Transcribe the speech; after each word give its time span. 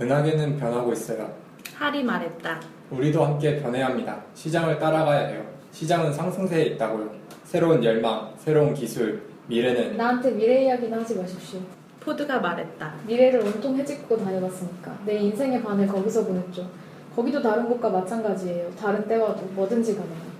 은하계는 0.00 0.56
변하고 0.56 0.92
있어요. 0.92 1.30
할이 1.74 2.02
말했다. 2.02 2.60
우리도 2.90 3.22
함께 3.22 3.60
변해야 3.60 3.86
합니다. 3.86 4.22
시장을 4.34 4.78
따라가야 4.78 5.28
해요. 5.28 5.44
시장은 5.72 6.12
상승세에 6.12 6.62
있다고요. 6.66 7.10
새로운 7.44 7.84
열망, 7.84 8.32
새로운 8.38 8.72
기술, 8.72 9.22
미래는 9.46 9.96
나한테 9.96 10.30
미래 10.32 10.64
이야기는 10.64 10.98
하지 10.98 11.16
마십시오. 11.16 11.60
포드가 12.00 12.40
말했다. 12.40 12.94
미래를 13.06 13.40
온통 13.40 13.76
헤집고 13.76 14.16
다녀봤으니까 14.24 14.98
내 15.04 15.16
인생의 15.18 15.62
반을 15.62 15.86
거기서 15.86 16.24
보냈죠. 16.24 16.66
거기도 17.14 17.42
다른 17.42 17.68
곳과 17.68 17.90
마찬가지예요. 17.90 18.70
다른 18.78 19.06
때와도 19.06 19.42
뭐든지 19.54 19.96
가능해요. 19.96 20.30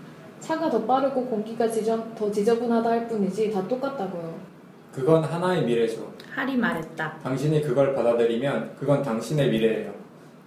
차가 0.41 0.71
더 0.71 0.83
빠르고 0.87 1.27
공기가 1.27 1.69
지저, 1.69 2.03
더 2.15 2.31
지저분하다 2.31 2.89
할 2.89 3.09
뿐이지 3.09 3.51
다 3.53 3.67
똑같다고요. 3.69 4.35
그건 4.93 5.23
하나의 5.23 5.65
미래죠. 5.65 6.13
할이 6.35 6.57
말했다. 6.57 7.19
당신이 7.23 7.63
그걸 7.63 7.95
받아들이면 7.95 8.77
그건 8.79 9.03
당신의 9.03 9.51
미래예요. 9.51 9.93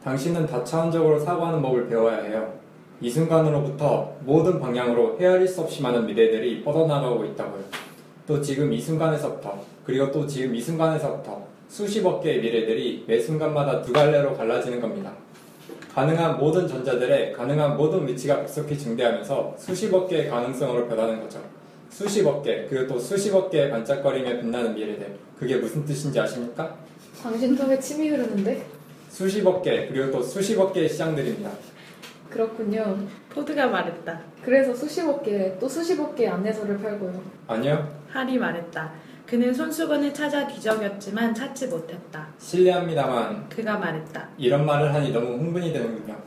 당신은 0.03 0.45
다차원적으로 0.45 1.19
사고하는 1.19 1.61
법을 1.61 1.87
배워야 1.87 2.17
해요. 2.23 2.53
이 2.99 3.09
순간으로부터 3.09 4.13
모든 4.21 4.59
방향으로 4.59 5.17
헤아릴 5.19 5.47
수 5.47 5.61
없이 5.61 5.81
많은 5.81 6.05
미래들이 6.05 6.63
뻗어나가고 6.63 7.25
있다고요. 7.25 7.63
또 8.27 8.41
지금 8.41 8.71
이 8.71 8.79
순간에서부터 8.79 9.61
그리고 9.85 10.11
또 10.11 10.25
지금 10.27 10.55
이 10.55 10.61
순간에서부터 10.61 11.45
수십억 11.67 12.21
개의 12.21 12.39
미래들이 12.39 13.05
매 13.07 13.19
순간마다 13.19 13.81
두 13.81 13.91
갈래로 13.91 14.33
갈라지는 14.35 14.79
겁니다. 14.79 15.11
가능한 15.93 16.37
모든 16.37 16.67
전자들의 16.67 17.33
가능한 17.33 17.77
모든 17.77 18.07
위치가 18.07 18.39
급속히 18.39 18.77
증대하면서 18.77 19.55
수십억 19.57 20.07
개의 20.07 20.29
가능성으로 20.29 20.87
변하는 20.87 21.21
거죠. 21.21 21.39
수십억 21.97 22.41
개, 22.41 22.65
그리고 22.67 22.87
또 22.87 22.99
수십억 22.99 23.51
개의 23.51 23.69
반짝거림에 23.69 24.41
빛나는 24.41 24.73
미래들. 24.73 25.15
그게 25.37 25.57
무슨 25.57 25.85
뜻인지 25.85 26.19
아십니까? 26.19 26.75
당신 27.21 27.55
턱에 27.55 27.79
침이 27.79 28.09
흐르는데? 28.09 28.65
수십억 29.09 29.61
개, 29.61 29.87
그리고 29.87 30.09
또 30.11 30.23
수십억 30.23 30.73
개의 30.73 30.89
시장들입니다. 30.89 31.51
그렇군요. 32.31 32.97
포드가 33.29 33.67
말했다. 33.67 34.21
그래서 34.43 34.73
수십억 34.73 35.23
개, 35.23 35.55
또 35.59 35.69
수십억 35.69 36.15
개의 36.15 36.29
안내서를 36.29 36.79
팔고요. 36.79 37.21
아니요, 37.45 37.87
할이 38.09 38.39
말했다. 38.39 38.91
그는 39.27 39.53
손수건을 39.53 40.11
찾아 40.15 40.47
뒤적였지만 40.47 41.35
찾지 41.35 41.67
못했다. 41.67 42.27
실례합니다만 42.39 43.49
그가 43.49 43.77
말했다. 43.77 44.29
이런 44.39 44.65
말을 44.65 44.91
하니 44.91 45.11
너무 45.11 45.33
흥분이 45.37 45.71
되는군요. 45.71 46.17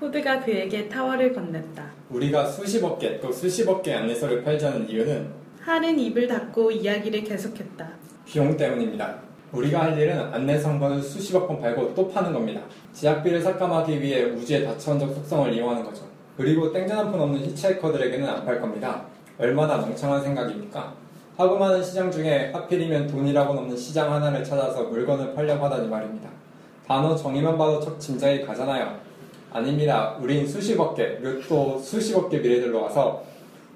포드가 0.00 0.40
그에게 0.40 0.88
타월을 0.88 1.34
건넸다. 1.34 1.82
우리가 2.08 2.46
수십억 2.46 2.98
개, 2.98 3.20
또 3.20 3.30
수십억 3.30 3.82
개의 3.82 3.98
안내서를 3.98 4.42
팔자는 4.42 4.88
이유는 4.88 5.28
할은 5.60 5.98
입을 5.98 6.26
닫고 6.26 6.70
이야기를 6.70 7.22
계속했다. 7.22 7.86
비용 8.24 8.56
때문입니다. 8.56 9.16
우리가 9.52 9.82
할 9.82 9.98
일은 9.98 10.18
안내서 10.32 10.70
한 10.70 10.80
번을 10.80 11.02
수십억 11.02 11.46
번 11.46 11.60
팔고 11.60 11.94
또 11.94 12.08
파는 12.08 12.32
겁니다. 12.32 12.62
지약비를 12.94 13.42
삭감하기 13.42 14.00
위해 14.00 14.22
우주의 14.24 14.64
다차원적 14.64 15.12
속성을 15.12 15.52
이용하는 15.52 15.84
거죠. 15.84 16.04
그리고 16.36 16.72
땡전 16.72 16.96
한 16.96 17.12
푼 17.12 17.20
없는 17.20 17.38
히치하이커들에게는 17.40 18.26
안 18.26 18.46
팔 18.46 18.58
겁니다. 18.60 19.04
얼마나 19.38 19.76
멍청한 19.76 20.22
생각입니까? 20.22 20.94
하고 21.36 21.58
많은 21.58 21.82
시장 21.82 22.10
중에 22.10 22.50
하필이면 22.54 23.06
돈이라고는 23.08 23.62
없는 23.62 23.76
시장 23.76 24.10
하나를 24.12 24.42
찾아서 24.42 24.84
물건을 24.84 25.34
팔려고 25.34 25.66
하다니 25.66 25.88
말입니다. 25.88 26.30
단어 26.86 27.14
정의만 27.14 27.58
봐도 27.58 27.80
척 27.80 28.00
짐작이 28.00 28.42
가잖아요. 28.46 29.09
아닙니다. 29.52 30.16
우린 30.20 30.46
수십억 30.46 30.94
개, 30.94 31.16
그리고 31.20 31.42
또 31.48 31.78
수십억 31.78 32.30
개 32.30 32.38
미래들로 32.38 32.82
와서 32.82 33.24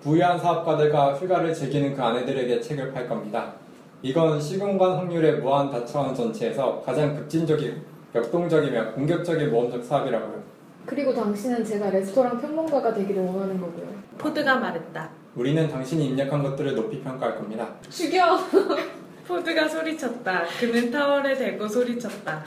부유한 0.02 0.38
사업가들과 0.38 1.14
휴가를 1.14 1.52
즐기는 1.52 1.94
그 1.94 2.02
아내들에게 2.02 2.60
책을 2.60 2.92
팔 2.92 3.08
겁니다. 3.08 3.54
이건 4.02 4.40
시공간 4.40 4.98
확률의 4.98 5.38
무한 5.40 5.70
다차원 5.70 6.14
전체에서 6.14 6.82
가장 6.84 7.14
급진적이고 7.16 7.76
역동적이며 8.14 8.92
공격적인 8.92 9.50
모험적 9.50 9.82
사업이라고요. 9.82 10.42
그리고 10.86 11.14
당신은 11.14 11.64
제가 11.64 11.90
레스토랑 11.90 12.40
평론가가 12.40 12.92
되기를 12.92 13.24
원하는 13.24 13.58
거고요. 13.58 13.86
포드가 14.18 14.56
말했다. 14.56 15.08
우리는 15.34 15.66
당신이 15.68 16.08
입력한 16.08 16.42
것들을 16.42 16.74
높이 16.74 17.00
평가할 17.00 17.36
겁니다. 17.38 17.66
죽여! 17.88 18.38
포드가 19.26 19.66
소리쳤다. 19.66 20.44
그는 20.60 20.90
타월에 20.90 21.34
대고 21.34 21.66
소리쳤다. 21.66 22.44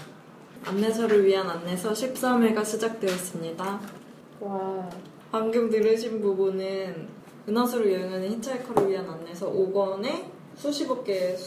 안내서를 0.67 1.25
위한 1.25 1.50
안내서 1.50 1.94
13회가 1.94 2.66
시작되었습니다. 2.66 3.79
와, 4.41 4.89
방금 5.31 5.69
들으신 5.69 6.22
부분은 6.22 7.07
은하수로 7.47 7.89
여행하는 7.89 8.29
히치하이커를 8.31 8.89
위한 8.89 9.09
안내서 9.09 9.50
5권의 9.50 10.25
수십억 10.55 11.05
개의 11.05 11.38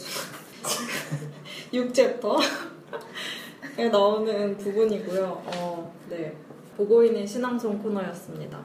6챕터에 1.71 2.41
나오는 3.91 4.57
부분이고요. 4.57 5.43
어, 5.45 5.93
네. 6.09 6.35
보고 6.75 7.03
있는 7.03 7.27
신앙송 7.27 7.77
코너였습니다. 7.77 8.59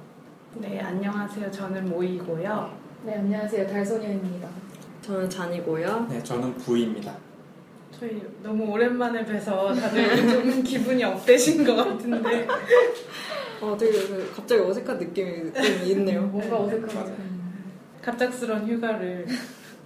네, 0.54 0.80
안녕하세요. 0.80 1.50
저는 1.50 1.90
모이고요. 1.90 2.78
네, 3.04 3.16
안녕하세요. 3.16 3.66
달소녀입니다. 3.66 4.48
저는 5.02 5.28
잔이고요. 5.28 6.06
네, 6.08 6.22
저는 6.22 6.54
부입니다. 6.54 7.14
저희 7.98 8.22
너무 8.42 8.64
오랜만에 8.72 9.24
뵈서 9.24 9.74
다들 9.74 10.16
좀 10.28 10.62
기분이 10.62 11.02
업되신 11.02 11.64
것 11.64 11.76
같은데. 11.76 12.46
어, 13.60 13.74
되게 13.78 13.92
그 14.06 14.32
갑자기 14.36 14.60
어색한 14.60 14.98
느낌이 14.98 15.52
좀 15.52 15.64
있네요. 15.86 16.22
뭔가 16.22 16.60
어색하네요. 16.60 16.94
맞아요. 16.94 17.16
갑작스런 18.02 18.68
휴가를 18.68 19.26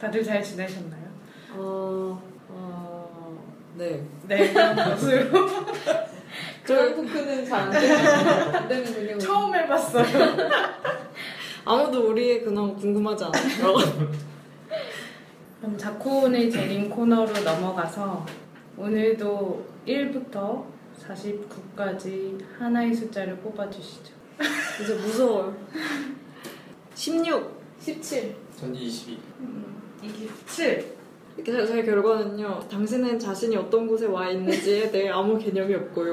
다들 0.01 0.25
잘 0.25 0.43
지내셨나요? 0.43 1.05
어, 1.53 2.21
어, 2.49 3.45
네. 3.77 4.05
네, 4.27 4.53
그런 4.53 4.75
것으로 4.77 5.47
그런 6.65 6.97
토크는 6.97 7.45
잘안 7.45 7.71
되는, 7.71 8.07
안 8.57 8.69
되는군요. 8.69 9.19
처음 9.19 9.55
해봤어요. 9.55 10.05
아무도 11.65 12.09
우리의 12.09 12.43
근황 12.43 12.75
궁금하지 12.75 13.25
않아요. 13.25 13.77
그럼 15.61 15.77
자코온의 15.77 16.51
재림 16.51 16.89
코너로 16.89 17.33
넘어가서 17.33 18.25
오늘도 18.79 19.67
1부터 19.87 20.65
49까지 21.07 22.43
하나의 22.59 22.95
숫자를 22.95 23.37
뽑아주시죠. 23.37 24.13
이제 24.83 24.95
무서워요. 24.95 25.55
16. 26.95 27.61
17. 27.79 28.35
전 28.59 28.75
22. 28.75 29.19
음, 29.41 29.83
27. 30.03 31.01
제, 31.45 31.67
제 31.67 31.83
결과는요. 31.83 32.61
당신은 32.71 33.19
자신이 33.19 33.57
어떤 33.57 33.87
곳에 33.87 34.07
와 34.07 34.31
있는지에 34.31 34.91
대해 34.91 35.11
아무 35.11 35.39
개념이 35.39 35.75
없고요. 35.75 36.13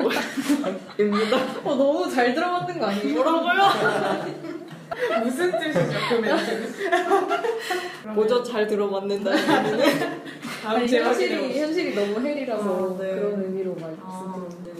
입니다. 0.99 1.37
어, 1.63 1.75
너무 1.75 2.09
잘 2.09 2.33
들어맞는 2.33 2.79
거 2.79 2.85
아니에요? 2.85 3.13
뭐라고요? 3.23 4.56
무슨 5.23 5.51
뜻이죠, 5.51 5.79
그 6.09 6.15
멘트는? 6.15 8.15
모조 8.15 8.43
잘? 8.43 8.67
다음 10.63 10.77
아니, 10.77 10.87
제가 10.87 11.07
현실이, 11.07 11.59
현실이 11.59 11.95
너무 11.95 12.25
헬이라서 12.25 12.95
아, 12.95 12.97
네. 13.01 13.15
그런 13.15 13.43
의미로 13.43 13.75
아, 13.81 13.87
말씀드렸는데. 13.87 14.73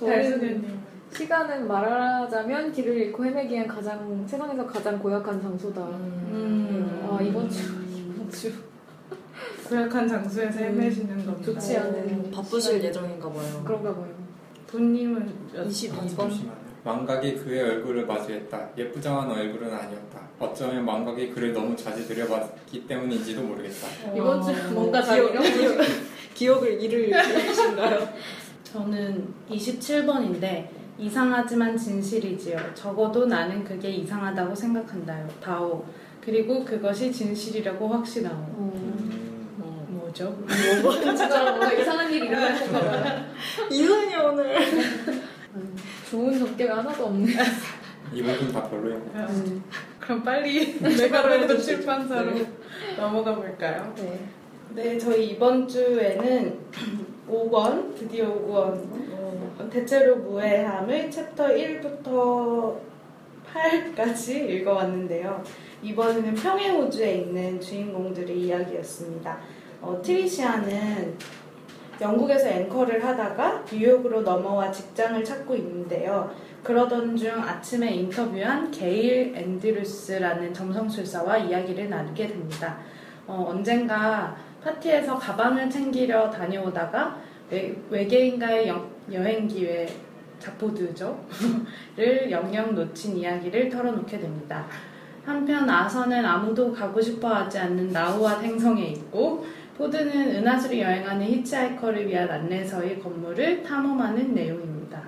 네. 0.00 0.06
달수님. 0.06 0.78
시간은 1.12 1.66
말하자면 1.66 2.72
길을 2.72 2.96
잃고 2.96 3.24
헤매기 3.24 3.54
위한 3.54 3.66
가장, 3.66 4.24
세상에서 4.26 4.66
가장 4.66 4.98
고약한 4.98 5.40
장소다. 5.40 5.80
음. 5.80 7.08
아, 7.10 7.20
이번 7.22 7.48
주, 7.50 7.62
이번 7.96 8.30
주. 8.30 8.52
고약한 9.68 10.08
장소에서 10.08 10.58
헤매시는 10.58 11.08
겁니다. 11.26 11.32
음, 11.32 11.42
좋지 11.42 11.76
않은. 11.76 12.30
바쁘실 12.30 12.74
시간. 12.74 12.84
예정인가 12.84 13.28
봐요. 13.28 13.62
그런가 13.64 13.94
봐요. 13.94 14.14
돈님은 14.70 15.32
몇 15.52 15.68
22번. 15.68 16.16
잠시만요. 16.16 16.67
망각이 16.84 17.34
그의 17.36 17.62
얼굴을 17.62 18.06
마주했다. 18.06 18.68
예쁘장한 18.76 19.30
얼굴은 19.30 19.68
아니었다. 19.72 20.20
어쩌면 20.38 20.84
망각이 20.84 21.30
그를 21.30 21.52
너무 21.52 21.76
자주 21.76 22.06
들여봤기 22.06 22.86
때문인지도 22.86 23.42
모르겠다. 23.42 23.88
이번 24.14 24.42
주 24.42 24.50
어, 24.50 24.70
뭔가 24.72 25.02
잘 25.02 25.20
기억. 25.30 25.42
기억, 25.42 25.78
기억을 26.34 26.80
잃을 26.82 27.08
일이신가요? 27.10 28.08
저는 28.64 29.34
27번인데 29.50 30.68
이상하지만 30.98 31.76
진실이지요. 31.76 32.58
적어도 32.74 33.26
나는 33.26 33.64
그게 33.64 33.88
이상하다고 33.90 34.54
생각한다요. 34.54 35.28
다오. 35.42 35.84
그리고 36.24 36.64
그것이 36.64 37.10
진실이라고 37.12 37.88
확신하오. 37.88 38.34
어. 38.34 38.72
음, 38.74 39.58
어. 39.60 39.86
뭐죠? 39.90 40.36
진짜 40.46 41.42
뭔가 41.44 41.72
이상한 41.72 42.12
일이 42.12 42.26
일어날 42.26 42.54
건가 42.70 42.80
봐요. 42.80 43.24
이상해 43.70 44.16
오늘. 44.16 44.54
음, 46.08 46.10
좋은 46.10 46.38
적개가 46.38 46.78
하나도 46.78 47.06
없네. 47.06 47.32
이 48.14 48.22
부분 48.22 48.52
다 48.52 48.68
별로예요. 48.68 48.96
음, 49.14 49.62
그럼 50.00 50.22
빨리 50.22 50.78
해주시죠. 50.80 51.60
출판사로 51.62 52.32
네. 52.32 52.46
넘어가 52.96 53.34
볼까요? 53.34 53.92
네. 53.96 54.18
네, 54.74 54.98
저희 54.98 55.30
이번 55.30 55.66
주에는 55.68 56.58
5권, 57.28 57.94
드디어 57.98 58.26
5권. 58.34 59.70
대체로 59.70 60.16
무해함을 60.16 61.10
챕터 61.10 61.48
1부터 61.48 62.76
8까지 63.52 64.48
읽어왔는데요. 64.48 65.42
이번에는 65.82 66.34
평행우주에 66.34 67.14
있는 67.16 67.60
주인공들의 67.60 68.40
이야기였습니다. 68.40 69.38
어, 69.80 70.00
트리시아는 70.02 71.16
영국에서 72.00 72.48
앵커를 72.48 73.04
하다가 73.04 73.64
뉴욕으로 73.70 74.22
넘어와 74.22 74.70
직장을 74.70 75.22
찾고 75.24 75.54
있는데요. 75.56 76.32
그러던 76.62 77.16
중 77.16 77.30
아침에 77.42 77.92
인터뷰한 77.92 78.70
게일 78.70 79.34
앤드루스라는 79.34 80.52
점성술사와 80.52 81.38
이야기를 81.38 81.88
나누게 81.88 82.26
됩니다. 82.26 82.78
어, 83.26 83.46
언젠가 83.50 84.36
파티에서 84.62 85.18
가방을 85.18 85.70
챙기려 85.70 86.30
다녀오다가 86.30 87.16
외, 87.50 87.74
외계인과의 87.90 88.68
여, 88.68 88.88
여행 89.12 89.46
기회 89.48 89.88
자포드죠. 90.38 91.18
를 91.96 92.30
영영 92.30 92.74
놓친 92.74 93.16
이야기를 93.16 93.68
털어놓게 93.68 94.18
됩니다. 94.18 94.66
한편 95.24 95.68
아서는 95.68 96.24
아무도 96.24 96.72
가고 96.72 97.00
싶어 97.00 97.28
하지 97.28 97.58
않는 97.58 97.88
나우아 97.90 98.38
행성에 98.40 98.82
있고 98.82 99.44
포드는 99.78 100.36
은하수를 100.36 100.80
여행하는 100.80 101.24
히치하이커를 101.26 102.08
위한 102.08 102.28
안내서의 102.28 103.00
건물을 103.00 103.62
탐험하는 103.62 104.34
내용입니다. 104.34 105.00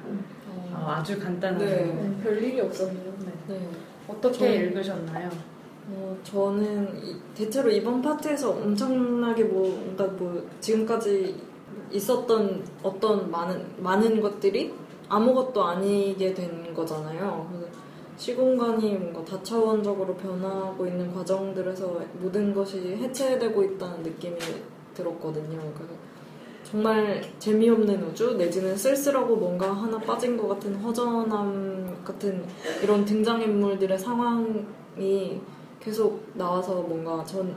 어, 0.72 0.94
아주 0.96 1.18
간단하네요. 1.18 1.68
네. 1.68 1.92
네, 1.92 2.22
별일이 2.22 2.60
없었네요. 2.60 3.12
네. 3.48 3.68
어떻게 4.06 4.38
저는- 4.38 4.54
읽으셨나요? 4.68 5.28
어, 5.88 6.16
저는 6.22 6.96
이- 7.04 7.16
대체로 7.34 7.68
이번 7.68 8.00
파트에서 8.00 8.50
엄청나게 8.50 9.44
뭐, 9.44 9.68
뭔가 9.68 10.04
뭐, 10.04 10.48
지금까지 10.60 11.34
있었던 11.90 12.62
어떤 12.84 13.28
많은, 13.28 13.64
많은 13.78 14.20
것들이 14.20 14.72
아무것도 15.08 15.64
아니게 15.64 16.32
된 16.32 16.72
거잖아요. 16.72 17.50
시공간이 18.20 18.96
뭔가 18.96 19.24
다차원적으로 19.24 20.14
변하고 20.14 20.86
있는 20.86 21.10
과정들에서 21.10 22.02
모든 22.20 22.52
것이 22.52 22.78
해체되고 22.96 23.64
있다는 23.64 24.02
느낌이 24.02 24.36
들었거든요. 24.92 25.58
그래서 25.74 25.94
정말 26.62 27.22
재미없는 27.38 28.02
우주 28.04 28.36
내지는 28.36 28.76
쓸쓸하고 28.76 29.36
뭔가 29.36 29.72
하나 29.72 29.98
빠진 29.98 30.36
것 30.36 30.48
같은 30.48 30.74
허전함 30.74 32.04
같은 32.04 32.44
이런 32.82 33.06
등장인물들의 33.06 33.98
상황이 33.98 35.40
계속 35.80 36.22
나와서 36.34 36.74
뭔가 36.82 37.24
전 37.24 37.56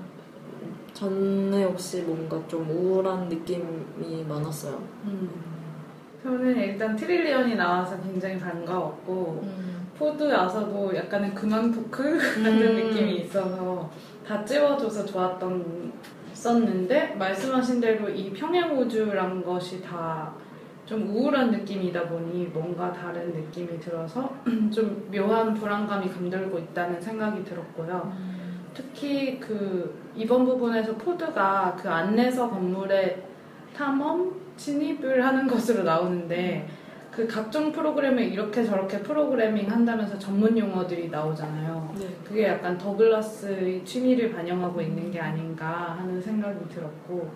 전에 0.94 1.66
없이 1.66 2.04
뭔가 2.04 2.42
좀 2.48 2.70
우울한 2.70 3.28
느낌이 3.28 4.24
많았어요. 4.30 4.82
음. 5.04 5.30
저는 6.24 6.56
일단 6.56 6.96
트릴리언이 6.96 7.56
나와서 7.56 8.02
굉장히 8.02 8.40
반가웠고 8.40 9.44
포드 10.04 10.24
와서도 10.24 10.94
약간의 10.94 11.34
근황 11.34 11.72
토크 11.72 12.04
같은 12.20 12.46
음. 12.46 12.76
느낌이 12.76 13.16
있어서 13.22 13.90
다 14.28 14.44
찌워줘서 14.44 15.06
좋았던 15.06 15.94
썼는데 16.34 17.16
말씀하신 17.16 17.80
대로 17.80 18.10
이 18.10 18.34
평행 18.34 18.78
우주란 18.78 19.44
것이 19.44 19.82
다 19.82 20.34
좀 20.86 21.10
우울한 21.10 21.52
느낌이다 21.52 22.10
보니 22.10 22.46
뭔가 22.48 22.92
다른 22.92 23.32
느낌이 23.32 23.80
들어서 23.80 24.36
좀 24.74 25.10
묘한 25.12 25.54
불안감이 25.54 26.10
감돌고 26.10 26.60
있다는 26.60 27.00
생각이 27.00 27.44
들었고요. 27.46 28.14
특히 28.74 29.40
그 29.40 29.98
이번 30.16 30.46
부분에서 30.46 30.96
포드가 30.98 31.78
그 31.80 31.90
안내서 31.90 32.50
건물에 32.50 33.24
탐험 33.76 34.36
진입을 34.58 35.26
하는 35.26 35.48
것으로 35.48 35.84
나오는데 35.84 36.68
그 37.16 37.28
각종 37.28 37.72
프로그램을 37.72 38.24
이렇게 38.24 38.64
저렇게 38.64 39.00
프로그래밍 39.00 39.70
한다면서 39.70 40.18
전문 40.18 40.58
용어들이 40.58 41.10
나오잖아요. 41.10 41.94
네. 42.00 42.08
그게 42.24 42.48
약간 42.48 42.78
더글라스의 42.78 43.86
취미를 43.86 44.32
반영하고 44.34 44.82
있는 44.82 45.12
게 45.12 45.20
아닌가 45.20 45.96
하는 46.00 46.20
생각이 46.22 46.68
들었고 46.70 47.30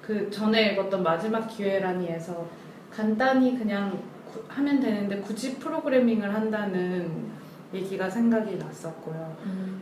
그 0.00 0.30
전에 0.30 0.72
읽었던 0.72 1.02
마지막 1.02 1.46
기회라니에서 1.48 2.46
간단히 2.92 3.58
그냥 3.58 3.98
구- 4.32 4.42
하면 4.48 4.78
되는데 4.78 5.18
굳이 5.20 5.56
프로그래밍을 5.58 6.32
한다는 6.32 7.32
얘기가 7.72 8.08
생각이 8.08 8.56
났었고요. 8.56 9.36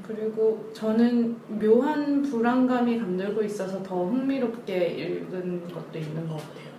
그리고 0.07 0.71
저는 0.73 1.37
묘한 1.61 2.23
불안감이 2.23 2.99
감돌고 2.99 3.43
있어서 3.43 3.83
더 3.83 4.07
흥미롭게 4.07 4.87
읽은 4.87 5.69
것도 5.75 5.99
있는 5.99 6.27
것 6.27 6.37
같아요. 6.37 6.73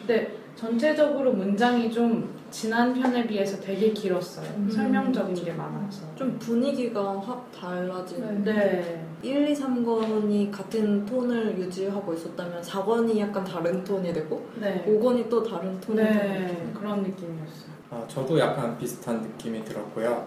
근데 0.00 0.36
전체적으로 0.58 1.32
문장이 1.32 1.92
좀 1.92 2.36
지난 2.50 2.92
편에 2.92 3.28
비해서 3.28 3.60
되게 3.60 3.92
길었어요. 3.92 4.44
음. 4.56 4.68
설명적인 4.68 5.44
게 5.44 5.52
많아서. 5.52 6.02
좀 6.16 6.36
분위기가 6.40 7.20
확 7.20 7.48
달라진. 7.52 8.42
네. 8.42 9.06
1, 9.22 9.48
2, 9.48 9.54
3권이 9.54 10.50
같은 10.50 11.06
톤을 11.06 11.58
유지하고 11.58 12.12
있었다면 12.12 12.60
4권이 12.62 13.18
약간 13.20 13.44
다른 13.44 13.84
톤이 13.84 14.12
되고 14.12 14.48
네. 14.60 14.84
5권이 14.84 15.28
또 15.28 15.44
다른 15.44 15.80
톤이 15.80 16.02
네. 16.02 16.48
되고 16.48 16.72
그런 16.72 17.02
느낌이었어요. 17.02 17.78
어, 17.90 18.04
저도 18.08 18.38
약간 18.40 18.76
비슷한 18.78 19.20
느낌이 19.22 19.64
들었고요. 19.64 20.26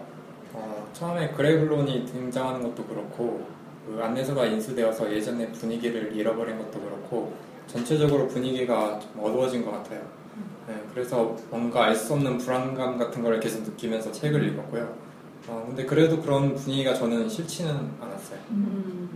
어, 0.54 0.88
처음에 0.94 1.30
그레글론이 1.32 2.06
등장하는 2.06 2.62
것도 2.62 2.84
그렇고 2.84 3.46
그 3.86 4.00
안내서가 4.02 4.46
인수되어서 4.46 5.12
예전의 5.12 5.52
분위기를 5.52 6.14
잃어버린 6.16 6.56
것도 6.56 6.80
그렇고 6.80 7.34
전체적으로 7.66 8.26
분위기가 8.28 8.98
좀 8.98 9.22
어두워진 9.22 9.64
것 9.64 9.72
같아요. 9.72 10.21
네, 10.68 10.80
그래서 10.94 11.36
뭔가 11.50 11.84
알 11.86 11.94
수 11.94 12.14
없는 12.14 12.38
불안감 12.38 12.98
같은 12.98 13.22
걸 13.22 13.40
계속 13.40 13.62
느끼면서 13.62 14.12
책을 14.12 14.44
읽었고요. 14.48 14.94
어, 15.48 15.64
근데 15.66 15.84
그래도 15.84 16.20
그런 16.20 16.54
분위기가 16.54 16.94
저는 16.94 17.28
싫지는 17.28 17.72
않았어요. 18.00 18.38
음. 18.50 19.08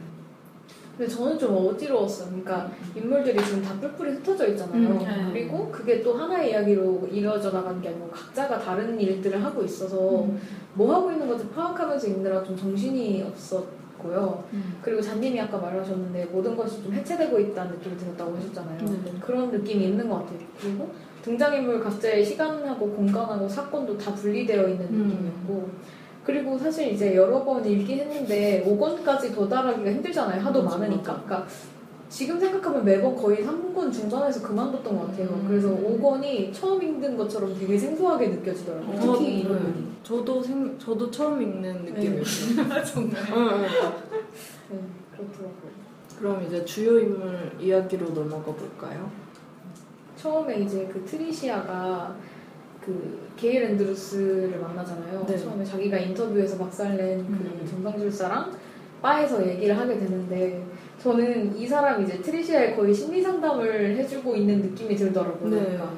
근데 0.99 1.13
저는 1.13 1.39
좀 1.39 1.55
어지러웠어요. 1.55 2.29
그러니까 2.31 2.71
인물들이 2.95 3.39
지금 3.45 3.63
다 3.63 3.75
뿔뿔이 3.79 4.13
흩어져 4.13 4.49
있잖아요. 4.49 4.89
음, 4.89 4.99
네. 4.99 5.31
그리고 5.33 5.71
그게 5.71 6.03
또 6.03 6.15
하나의 6.15 6.51
이야기로 6.51 7.09
이루어져 7.13 7.51
나가는 7.51 7.81
게 7.83 7.89
아니고 7.91 8.09
각자가 8.09 8.59
다른 8.59 8.99
일들을 8.99 9.45
하고 9.45 9.63
있어서 9.63 10.27
뭐 10.75 10.95
하고 10.95 11.13
있는 11.13 11.29
건지 11.29 11.47
파악하면서 11.55 12.07
읽느라 12.07 12.43
좀 12.43 12.57
정신이 12.57 13.23
없었 13.25 13.67
고요. 13.99 14.45
그리고 14.83 15.01
잔님이 15.03 15.41
아까 15.41 15.59
말하셨는데 15.59 16.27
모든 16.27 16.57
것이 16.57 16.83
좀 16.83 16.93
해체되고 16.95 17.39
있다는 17.41 17.73
느낌이 17.73 17.97
들었다고 17.99 18.37
하셨잖아요. 18.37 18.79
네. 18.85 19.13
그런 19.21 19.51
느낌이 19.51 19.85
있는 19.85 20.09
것 20.09 20.17
같아요. 20.21 20.39
그리고 20.61 20.91
등장인물 21.27 21.83
각자의 21.83 22.25
시간하고 22.25 22.89
공간하고 22.89 23.49
사건도 23.49 23.99
다 23.99 24.15
분리되어 24.15 24.69
있는 24.69 24.87
음. 24.87 25.09
느낌이었고 25.09 25.71
그리고 26.23 26.57
사실 26.57 26.93
이제 26.93 27.17
여러 27.17 27.45
번 27.45 27.67
읽긴 27.67 27.99
했는데 27.99 28.65
5권까지 28.65 29.35
도달하기가 29.35 29.91
힘들잖아요. 29.91 30.41
하도 30.41 30.63
맞아, 30.63 30.79
많으니까. 30.79 31.13
맞아. 31.13 31.25
그러니까 31.25 31.49
지금 32.09 32.39
생각하면 32.39 32.85
매번 32.85 33.17
거의 33.17 33.45
3권 33.45 33.93
중반에서 33.93 34.41
그만뒀던 34.41 34.97
것 34.97 35.07
같아요. 35.09 35.29
음. 35.29 35.45
그래서 35.49 35.69
5권이 35.69 36.53
처음 36.53 36.81
읽는 36.81 37.17
것처럼 37.17 37.59
되게 37.59 37.77
생소하게 37.77 38.29
느껴지더라고요. 38.29 38.97
어, 38.97 39.15
특히 39.15 39.25
네. 39.25 39.41
이 39.41 39.49
부분이. 39.49 39.87
저도 40.05 40.43
생, 40.43 40.79
저도 40.79 41.11
처음 41.11 41.43
읽는 41.43 41.85
느낌이었어요. 41.87 42.85
정말. 42.87 43.23
네, 43.23 44.79
그렇더라고요. 45.11 45.77
그럼 46.21 46.45
이제 46.47 46.65
주요 46.65 47.01
인물 47.01 47.51
이야기로 47.61 48.11
넘어가 48.11 48.53
볼까요? 48.53 49.26
처음에 50.27 50.59
이제 50.59 50.89
그 50.93 51.05
트리시아가 51.05 52.17
그 52.85 53.31
게일 53.37 53.63
앤드루스를 53.63 54.59
만나잖아요. 54.59 55.25
네. 55.25 55.39
처음에 55.39 55.65
자기가 55.65 55.99
인터뷰에서 55.99 56.59
박살낸 56.59 57.19
그 57.19 57.33
음. 57.33 57.67
정상술사랑 57.71 58.53
바에서 59.01 59.47
얘기를 59.47 59.79
하게 59.79 59.99
되는데 59.99 60.65
저는 60.99 61.57
이 61.57 61.67
사람이 61.67 62.05
이제 62.05 62.21
트리시아에 62.21 62.75
거의 62.75 62.93
심리 62.93 63.23
상담을 63.23 63.97
해주고 63.97 64.35
있는 64.35 64.63
느낌이 64.63 64.97
들더라고요. 64.97 65.51
네. 65.51 65.61
그러니까 65.63 65.93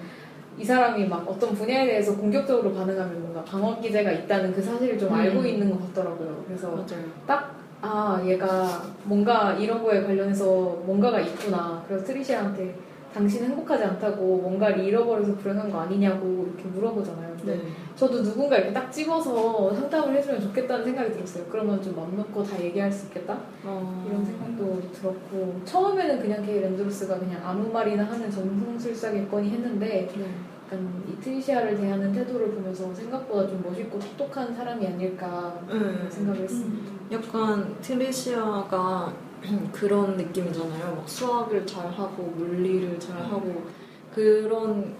이 0.59 0.65
사람이 0.65 1.07
막 1.07 1.27
어떤 1.27 1.55
분야에 1.55 1.87
대해서 1.87 2.15
공격적으로 2.15 2.75
반응하면 2.75 3.23
뭔가 3.23 3.43
방어 3.45 3.81
기제가 3.81 4.11
있다는 4.13 4.53
그 4.53 4.61
사실을 4.61 4.99
좀 4.99 5.09
음. 5.09 5.15
알고 5.15 5.47
있는 5.47 5.71
것 5.71 5.87
같더라고요. 5.89 6.45
그래서 6.47 6.71
맞아요. 6.71 7.49
아 7.81 8.21
얘가 8.27 8.83
뭔가 9.05 9.53
이런 9.55 9.83
거에 9.83 10.03
관련해서 10.03 10.45
뭔가가 10.85 11.21
있구나. 11.21 11.83
그래서 11.87 12.05
트리시아한테 12.05 12.88
당신 13.19 13.45
행복하지 13.47 13.83
않다고 13.83 14.39
뭔가를 14.39 14.85
잃어버려서 14.85 15.35
불행한 15.35 15.73
거 15.73 15.81
아니냐고 15.81 16.47
이렇게 16.47 16.69
물어보잖아요. 16.69 17.37
네. 17.45 17.61
저도 17.97 18.23
누군가 18.23 18.57
이렇게 18.57 18.73
딱 18.73 18.93
집어서 18.93 19.75
상담을 19.75 20.17
해주면 20.17 20.41
좋겠다는 20.41 20.85
생각이 20.85 21.13
들었어요. 21.13 21.45
그러면 21.51 21.83
좀 21.83 21.99
맘 21.99 22.17
놓고 22.17 22.45
다 22.45 22.63
얘기할 22.63 22.93
수 22.93 23.07
있겠다? 23.07 23.37
어... 23.65 24.07
이런 24.09 24.25
생각도 24.25 24.81
들었고 24.93 25.61
처음에는 25.65 26.21
그냥 26.21 26.47
게일 26.47 26.63
앤드루스가 26.63 27.19
그냥 27.19 27.41
아무 27.45 27.69
말이나 27.73 28.05
하는 28.05 28.31
전승술사겠거니 28.31 29.51
했는데 29.51 30.09
네. 30.17 30.25
약간 30.65 31.03
이 31.09 31.21
트리시아를 31.21 31.77
대하는 31.77 32.13
태도를 32.13 32.53
보면서 32.53 32.95
생각보다 32.95 33.49
좀 33.49 33.65
멋있고 33.67 33.99
똑똑한 33.99 34.55
사람이 34.55 34.87
아닐까 34.87 35.61
네. 35.67 36.09
생각을 36.09 36.43
했습니다. 36.43 36.93
약간 37.11 37.75
트리시아가 37.81 39.13
그런 39.73 40.17
느낌이잖아요. 40.17 40.97
막 40.97 41.09
수학을 41.09 41.67
잘하고 41.67 42.23
물리를 42.23 42.99
잘하고 42.99 43.67
그런 44.15 44.95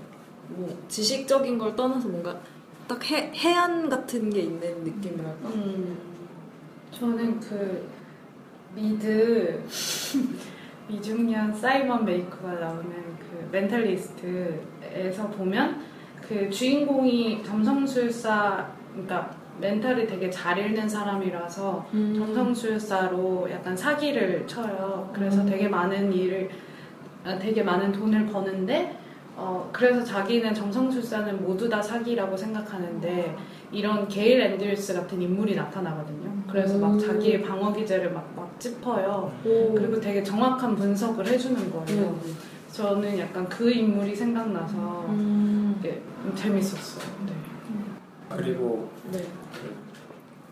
뭐 0.49 0.85
지식적인 0.89 1.59
걸 1.59 1.75
떠나서 1.77 2.09
뭔가 2.09 2.39
딱 2.87 3.11
혜, 3.11 3.31
혜안 3.35 3.89
같은 3.89 4.31
게 4.31 4.41
있는 4.41 4.85
느낌이랄까. 4.85 5.49
음, 5.49 5.99
저는 6.91 7.39
그 7.41 7.87
미드 8.75 9.63
이 10.89 10.95
중년 10.95 11.53
사이먼 11.55 12.05
베이커가 12.05 12.55
나오는 12.55 12.91
그 13.19 13.49
멘탈리스트에서 13.53 15.29
보면 15.31 15.83
그 16.27 16.49
주인공이 16.49 17.43
점성술사 17.43 18.71
그러니까 18.93 19.37
mental이 19.61 20.07
되게 20.07 20.31
잘 20.31 20.59
읽는 20.59 20.89
사람이라서 20.89 21.87
음. 21.95 22.15
점성술사로 22.17 23.49
약간 23.51 23.77
사기를 23.77 24.47
쳐요. 24.47 25.11
그래서 25.13 25.43
음. 25.43 25.47
되게 25.47 25.69
많은 25.69 26.13
일을 26.13 26.49
아, 27.25 27.39
되게 27.39 27.63
많은 27.63 27.93
돈을 27.93 28.27
버는데 28.27 28.97
어, 29.37 29.69
그래서 29.73 30.03
자기는 30.03 30.53
점성술사는 30.53 31.45
모두 31.45 31.69
다 31.69 31.81
사기라고 31.81 32.37
생각하는데 32.37 33.37
이런 33.71 34.09
게일 34.09 34.41
앤드류스 34.41 34.95
같은 34.95 35.23
인물이 35.23 35.55
나타나거든요. 35.55 36.43
그래서 36.51 36.79
막 36.79 36.95
음. 36.95 36.99
자기의 36.99 37.43
방어 37.43 37.73
기제를 37.73 38.13
막, 38.13 38.33
막 38.35 38.59
짚어요. 38.59 39.33
오. 39.45 39.75
그리고 39.75 40.01
되게 40.01 40.23
정확한 40.23 40.75
분석을 40.75 41.27
해주는 41.27 41.71
거예요. 41.71 42.03
음. 42.03 42.37
저는 42.73 43.19
약간 43.19 43.49
그 43.49 43.71
인물이 43.71 44.15
생각나서 44.15 45.07
음. 45.09 45.81
재밌었어요. 46.35 47.05
네. 47.27 47.33
그리고 48.37 48.91
네. 49.11 49.19
그 49.53 49.75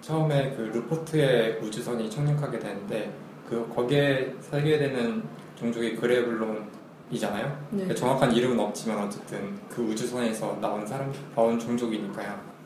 처음에 0.00 0.54
그 0.56 0.62
루포트의 0.74 1.58
우주선이 1.62 2.10
착륙하게 2.10 2.58
되는데 2.58 3.12
그 3.48 3.68
거기에 3.74 4.34
살게 4.40 4.78
되는 4.78 5.22
종족이 5.56 5.96
그레블론이잖아요. 5.96 7.66
네. 7.70 7.94
정확한 7.94 8.32
이름은 8.32 8.58
없지만 8.58 8.98
어쨌든 8.98 9.58
그 9.68 9.82
우주선에서 9.82 10.58
나온 10.60 10.86
사람 10.86 11.12
나온 11.34 11.58
종족이니까요. 11.58 12.56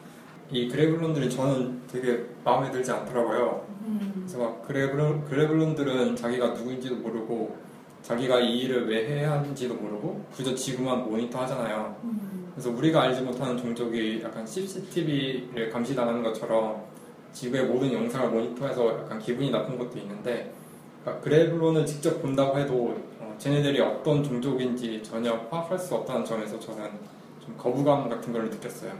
이 0.51 0.69
그레블론들이 0.69 1.31
저는 1.31 1.83
되게 1.87 2.27
마음에 2.45 2.71
들지 2.71 2.91
않더라고요. 2.91 3.65
그래서 4.15 4.39
막 4.39 4.63
그레블론, 4.67 5.25
그레블론들은 5.25 6.17
자기가 6.17 6.49
누구인지도 6.49 6.97
모르고 6.97 7.57
자기가 8.03 8.41
이 8.41 8.61
일을 8.61 8.89
왜 8.89 9.07
해야 9.07 9.33
하는지도 9.33 9.75
모르고 9.75 10.25
그저 10.37 10.55
지구만 10.55 11.05
모니터 11.05 11.41
하잖아요. 11.43 11.97
그래서 12.55 12.71
우리가 12.71 13.03
알지 13.03 13.23
못하는 13.23 13.57
종족이 13.57 14.23
약간 14.23 14.47
CCTV를 14.47 15.71
감시당하는 15.71 16.23
것처럼 16.23 16.85
지구의 17.33 17.67
모든 17.67 17.93
영상을 17.93 18.29
모니터해서 18.31 19.01
약간 19.01 19.19
기분이 19.19 19.51
나쁜 19.51 19.79
것도 19.79 19.99
있는데 19.99 20.53
그러니까 21.03 21.25
그레블론을 21.25 21.87
직접 21.87 22.21
본다고 22.21 22.59
해도 22.59 22.97
어, 23.21 23.35
쟤네들이 23.39 23.81
어떤 23.81 24.23
종족인지 24.23 25.03
전혀 25.03 25.39
파악할 25.49 25.79
수 25.79 25.95
없다는 25.95 26.25
점에서 26.25 26.59
저는 26.59 26.91
좀 27.45 27.55
거부감 27.57 28.09
같은 28.09 28.33
걸 28.33 28.51
느꼈어요. 28.51 28.93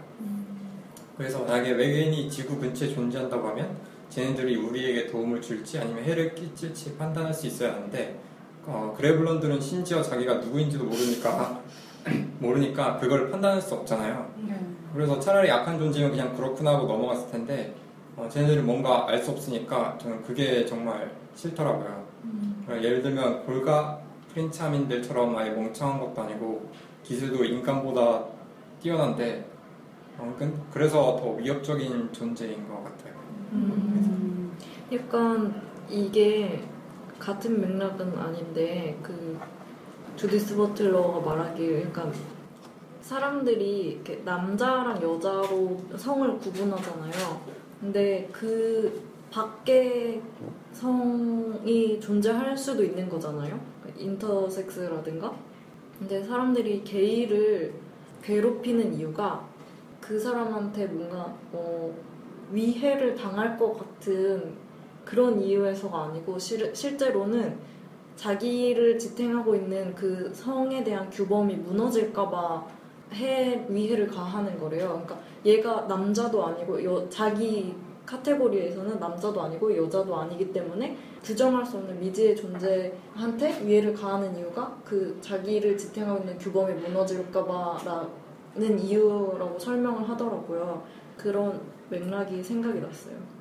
그래서 1.17 1.45
만약에 1.45 1.73
외계인이 1.73 2.31
지구 2.31 2.59
근처에 2.59 2.95
존재한다고 2.95 3.49
하면 3.49 3.77
쟤네들이 4.09 4.57
우리에게 4.57 5.07
도움을 5.09 5.43
줄지 5.43 5.79
아니면 5.79 6.03
해를 6.05 6.35
끼칠지 6.35 6.97
판단할 6.97 7.35
수 7.35 7.47
있어야 7.47 7.75
하는데 7.75 8.19
어, 8.65 8.95
그레블론들은 8.97 9.61
심지어 9.61 10.03
자기가 10.03 10.37
누구인지도 10.37 10.85
모르니까 10.85 11.63
모르니까 12.39 12.99
그걸 12.99 13.31
판단할 13.31 13.61
수 13.61 13.75
없잖아요. 13.75 14.31
네. 14.47 14.59
그래서 14.95 15.19
차라리 15.21 15.49
약한 15.49 15.79
존재면 15.79 16.11
그냥 16.11 16.35
그렇구나 16.35 16.75
하고 16.75 16.87
넘어갔을 16.87 17.31
텐데 17.31 17.75
어, 18.17 18.29
쟤네들은 18.29 18.67
뭔가 18.67 19.07
알 19.09 19.19
수 19.23 19.31
없으니까 19.31 19.97
저는 19.99 20.23
그게 20.23 20.65
정말 20.67 21.11
싫더라고요. 21.35 22.05
그러니까 22.67 22.87
예를 22.87 23.03
들면 23.03 23.45
골가 23.47 23.99
프린차민들처럼 24.33 25.37
아예 25.37 25.51
멍청한 25.51 26.01
것도 26.01 26.23
아니고 26.23 26.71
기술도 27.03 27.45
인간보다 27.45 28.25
뛰어난데 28.83 29.45
어, 30.19 30.35
그- 30.39 30.61
그래서 30.73 31.17
더 31.17 31.31
위협적인 31.33 32.13
존재인 32.13 32.69
것 32.69 32.83
같아요. 32.85 33.15
음. 33.53 34.53
약간 34.93 35.63
이게 35.89 36.63
같은 37.19 37.61
맥락은 37.61 38.19
아닌데 38.19 38.99
그 39.03 39.39
주디스 40.17 40.57
버틀러가 40.57 41.21
말하길 41.21 41.91
그러니까 41.93 42.13
사람들이 43.01 43.93
이렇게 43.93 44.23
남자랑 44.25 45.03
여자로 45.03 45.81
성을 45.97 46.39
구분하잖아요. 46.39 47.41
근데 47.81 48.29
그 48.31 49.03
밖에 49.31 50.21
성이 50.73 51.99
존재할 52.01 52.57
수도 52.57 52.85
있는 52.85 53.09
거잖아요. 53.09 53.59
인터섹스라든가. 53.97 55.35
근데 55.99 56.23
사람들이 56.23 56.83
게이를 56.85 57.75
괴롭히는 58.23 58.95
이유가 58.95 59.47
그 60.01 60.19
사람한테 60.19 60.87
뭔가 60.87 61.35
어, 61.53 61.95
위해를 62.51 63.15
당할 63.15 63.59
것 63.59 63.79
같은 63.79 64.55
그런 65.05 65.41
이유에서가 65.41 66.05
아니고 66.05 66.39
실, 66.39 66.75
실제로는 66.75 67.59
자기를 68.17 68.99
지탱하고 68.99 69.55
있는 69.55 69.95
그 69.95 70.31
성에 70.35 70.85
대한 70.85 71.09
규범이 71.11 71.57
무너질까봐 71.57 72.67
해 73.15 73.67
위해를 73.69 74.07
가하는 74.07 74.59
거래요. 74.59 75.03
그러니까 75.05 75.19
얘가 75.45 75.83
남자도 75.83 76.47
아니고 76.47 76.85
여, 76.85 77.09
자기 77.09 77.75
카테고리에서는 78.07 78.99
남자도 78.99 79.41
아니고 79.41 79.77
여자도 79.77 80.17
아니기 80.17 80.53
때문에 80.53 80.97
규정할 81.23 81.65
수 81.65 81.77
없는 81.77 82.01
미지의 82.01 82.37
존재한테 82.37 83.65
위해를 83.65 83.95
가하는 83.95 84.37
이유가 84.37 84.77
그 84.85 85.17
자기를 85.21 85.79
지탱하고 85.79 86.21
있는 86.21 86.39
규범이 86.39 86.75
무너질까봐라는 86.75 88.79
이유라고 88.81 89.59
설명을 89.59 90.09
하더라고요. 90.09 90.83
그런 91.17 91.61
맥락이 91.89 92.43
생각이 92.43 92.81
났어요. 92.81 93.40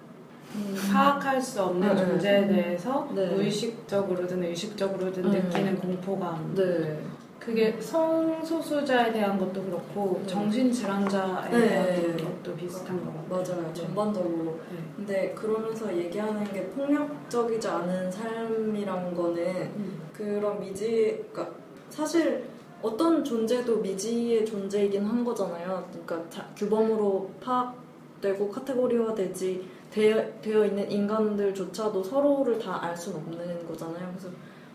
파악할 0.92 1.42
수 1.42 1.62
없는 1.64 1.96
네. 1.96 2.06
존재에 2.06 2.48
대해서 2.48 3.08
네. 3.14 3.28
무의식적으로든 3.28 4.44
의식적으로든 4.44 5.32
네. 5.32 5.42
느끼는 5.42 5.78
공포감. 5.80 6.54
네. 6.56 7.00
그게 7.40 7.80
성소수자에 7.80 9.12
대한 9.14 9.40
것도 9.40 9.64
그렇고 9.64 10.20
네. 10.24 10.28
정신질환자에 10.28 11.50
네. 11.52 11.70
대한 11.70 12.18
것도 12.18 12.56
비슷한 12.56 13.04
것 13.06 13.30
같아요. 13.30 13.58
맞아요. 13.62 13.74
전반적으로. 13.74 14.60
네. 14.72 14.78
근데 14.96 15.34
그러면서 15.36 15.96
얘기하는 15.96 16.44
게 16.46 16.66
폭력적이지 16.68 17.68
않은 17.68 18.12
삶이란 18.12 19.16
거는 19.16 19.44
음. 19.46 20.02
그런 20.14 20.60
미지, 20.60 21.24
그러니까 21.32 21.56
사실 21.90 22.44
어떤 22.82 23.24
존재도 23.24 23.78
미지의 23.78 24.46
존재이긴 24.46 25.06
한 25.06 25.24
거잖아요. 25.24 25.86
그러니까 25.92 26.30
자- 26.30 26.48
규범으로 26.56 27.30
파악되고 27.42 28.50
카테고리화되지 28.50 29.79
되어, 29.92 30.24
되어 30.42 30.66
있는 30.66 30.90
인간들조차도 30.92 32.04
서로를 32.04 32.60
다 32.60 32.80
알 32.82 32.96
수는 32.96 33.20
없는 33.20 33.68
거잖아요. 33.68 34.08
그래서 34.12 34.30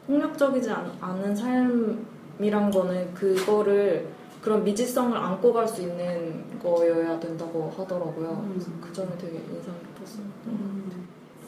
폭력적이지 0.07 0.71
않, 0.71 0.91
않은 1.01 1.35
삶이란 1.35 2.71
거는 2.71 3.15
그거를 3.15 4.07
그런 4.43 4.63
미지성을 4.65 5.17
안고 5.17 5.53
갈 5.53 5.67
수 5.67 5.83
있는 5.83 6.45
거여야 6.63 7.19
된다고 7.19 7.73
하더라고요. 7.77 8.47
그래서 8.53 8.71
음. 8.71 8.81
그 8.83 8.93
점이 8.93 9.09
되게 9.19 9.37
인상 9.39 9.75
깊었어요. 9.97 10.25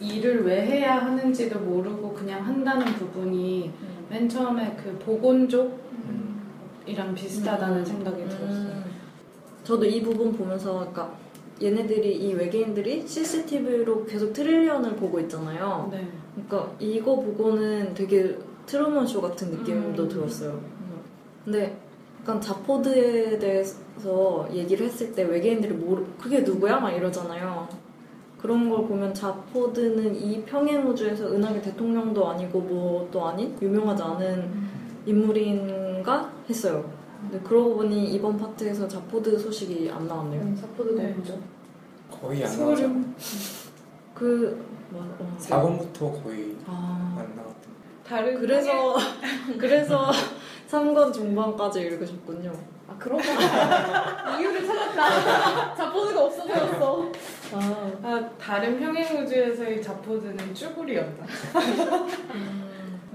일을 0.00 0.44
왜 0.44 0.64
해야 0.66 0.96
하는지도 0.98 1.58
모르고 1.60 2.12
그냥 2.14 2.44
한다는 2.46 2.86
부분이 2.94 3.70
맨 4.10 4.28
처음에 4.28 4.76
그 4.82 4.98
보건족이랑 4.98 5.76
비슷하다는 7.14 7.84
생각이 7.84 8.22
들었어요. 8.28 8.68
음. 8.68 8.84
저도 9.64 9.84
이 9.84 10.02
부분 10.02 10.32
보면서 10.32 10.72
그러니까 10.78 11.12
얘네들이 11.60 12.16
이 12.16 12.34
외계인들이 12.34 13.06
CCTV로 13.06 14.04
계속 14.04 14.32
트릴리언을 14.32 14.96
보고 14.96 15.18
있잖아요. 15.20 15.88
네. 15.90 16.08
그러니까 16.34 16.74
이거 16.78 17.16
보고는 17.16 17.94
되게 17.94 18.36
트루먼 18.66 19.06
쇼 19.06 19.20
같은 19.22 19.50
느낌도 19.50 20.02
음. 20.02 20.08
들었어요. 20.08 20.50
음. 20.50 21.00
근데 21.44 21.76
약간 22.20 22.40
자포드에 22.40 23.38
대해서 23.38 24.48
얘기를 24.52 24.86
했을 24.86 25.12
때 25.12 25.22
외계인들이 25.22 25.72
모르 25.74 26.04
그게 26.20 26.40
누구야 26.40 26.80
막 26.80 26.90
이러잖아요. 26.90 27.68
그런 28.38 28.68
걸 28.68 28.86
보면 28.86 29.14
자포드는 29.14 30.14
이 30.14 30.42
평행 30.42 30.86
우주에서 30.86 31.32
은하계 31.32 31.62
대통령도 31.62 32.28
아니고 32.28 32.60
뭐도 32.60 33.26
아닌 33.26 33.56
유명하지 33.62 34.02
않은 34.02 34.50
인물인가 35.06 36.30
했어요. 36.48 36.84
근데 37.30 37.40
그러고 37.46 37.76
보니 37.76 38.12
이번 38.14 38.36
파트에서 38.36 38.86
자포드 38.86 39.38
소식이 39.38 39.90
안 39.90 40.06
나왔네요. 40.06 40.40
음, 40.42 40.56
사포드가 40.56 41.02
네. 41.02 41.08
뭐죠? 41.10 41.38
거의 42.10 42.44
안. 42.44 42.50
소름. 42.50 43.14
그 44.14 44.64
뭐, 44.90 45.02
어, 45.18 45.36
4권부터 45.40 46.22
거의 46.22 46.56
아 46.66 47.14
안 47.18 47.34
나왔던. 47.36 47.56
다른 48.06 48.38
그래서 48.40 48.96
그래서 49.58 50.10
3권 50.70 51.12
중반까지 51.12 51.80
읽으셨군요. 51.80 52.52
아 52.88 52.94
그런 52.98 53.18
거 53.20 53.24
이유를 54.40 54.64
찾았다. 54.64 55.74
자포드가 55.74 56.24
없어 56.24 56.44
보였어. 56.44 57.10
아, 57.52 57.90
아, 58.02 58.30
다른 58.38 58.78
평행 58.78 59.22
우주에서의 59.24 59.82
자포드는 59.82 60.54
쭈구리였다. 60.54 61.26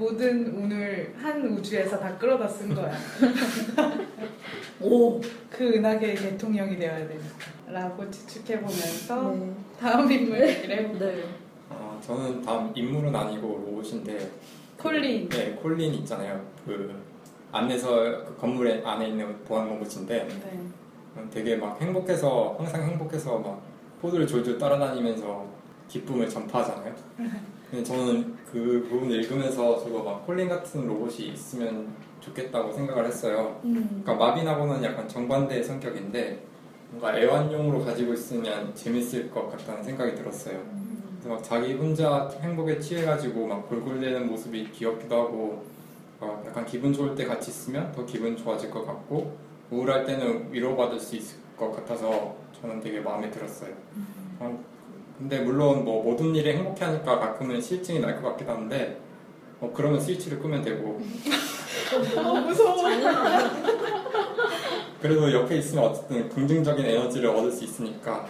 모든 0.01 0.47
운을 0.47 1.13
한 1.21 1.45
우주에서 1.45 1.99
다 1.99 2.17
끌어다 2.17 2.47
쓴 2.47 2.73
거야. 2.73 2.91
오 4.81 5.21
그 5.61 5.73
은하계의 5.73 6.15
대통령이 6.15 6.75
되어야 6.77 7.07
되니까. 7.07 7.27
라고 7.67 8.09
추측해보면서 8.09 9.31
네. 9.35 9.53
다음 9.79 10.11
인물 10.11 10.41
얘기를 10.41 10.75
해볼게요. 10.79 11.11
네. 11.11 11.23
어, 11.69 12.01
저는 12.03 12.41
다음 12.41 12.71
인물은 12.75 13.15
아니고 13.15 13.63
로봇인데 13.67 14.31
콜린. 14.77 15.29
네, 15.29 15.51
콜린 15.61 15.93
있잖아요. 15.95 16.43
그 16.65 16.99
안에서 17.51 18.25
그 18.25 18.35
건물 18.39 18.81
안에 18.83 19.09
있는 19.09 19.43
보안 19.43 19.69
로봇인데 19.69 20.27
네. 20.27 21.29
되게 21.31 21.57
막 21.57 21.79
행복해서 21.79 22.55
항상 22.57 22.81
행복해서 22.83 23.37
막 23.37 23.61
포도를 24.01 24.25
졸졸 24.25 24.57
따라다니면서 24.57 25.45
기쁨을 25.89 26.27
전파하잖아요. 26.27 26.95
저는 27.71 28.35
그 28.51 28.85
부분을 28.89 29.23
읽으면서 29.23 29.79
저도 29.79 30.03
막 30.03 30.25
콜린 30.25 30.49
같은 30.49 30.85
로봇이 30.85 31.29
있으면 31.29 31.87
좋겠다고 32.19 32.71
생각을 32.73 33.05
했어요. 33.05 33.59
음. 33.63 34.01
그러니까 34.03 34.25
마빈하고는 34.25 34.83
약간 34.83 35.07
정반대의 35.07 35.63
성격인데 35.63 36.43
뭔가 36.91 37.17
애완용으로 37.17 37.83
가지고 37.83 38.13
있으면 38.13 38.75
재밌을 38.75 39.31
것 39.31 39.49
같다는 39.49 39.81
생각이 39.81 40.15
들었어요. 40.15 40.61
그래서 41.13 41.29
막 41.29 41.43
자기 41.43 41.73
혼자 41.73 42.29
행복에 42.41 42.79
취해가지고 42.79 43.47
막 43.47 43.69
골골대는 43.69 44.27
모습이 44.27 44.71
귀엽기도 44.71 45.15
하고 45.15 45.65
어, 46.19 46.43
약간 46.45 46.65
기분 46.65 46.91
좋을 46.91 47.15
때 47.15 47.25
같이 47.25 47.49
있으면 47.49 47.91
더 47.93 48.05
기분 48.05 48.35
좋아질 48.35 48.69
것 48.69 48.85
같고 48.85 49.37
우울할 49.71 50.05
때는 50.05 50.51
위로받을 50.51 50.99
수 50.99 51.15
있을 51.15 51.39
것 51.57 51.71
같아서 51.71 52.35
저는 52.59 52.81
되게 52.81 52.99
마음에 52.99 53.31
들었어요. 53.31 53.73
어, 54.39 54.63
근데 55.21 55.39
물론 55.39 55.85
뭐 55.85 56.03
모든 56.03 56.33
일에 56.35 56.57
행복해 56.57 56.83
하니까 56.83 57.19
가끔은 57.19 57.61
실증이 57.61 57.99
날 57.99 58.19
것 58.19 58.29
같기도 58.31 58.53
한데 58.53 58.99
어, 59.59 59.71
그러면 59.71 59.99
스위치를 59.99 60.39
끄면 60.39 60.63
되고 60.63 60.99
너무 62.15 62.41
무서워. 62.47 62.81
그래도 64.99 65.31
옆에 65.31 65.57
있으면 65.57 65.83
어쨌든 65.85 66.27
긍정적인 66.29 66.83
에너지를 66.83 67.29
얻을 67.29 67.51
수 67.51 67.63
있으니까 67.65 68.27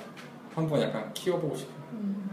한번 0.54 0.82
약간 0.82 1.14
키워보고 1.14 1.56
싶어요. 1.56 1.76
음, 1.94 2.30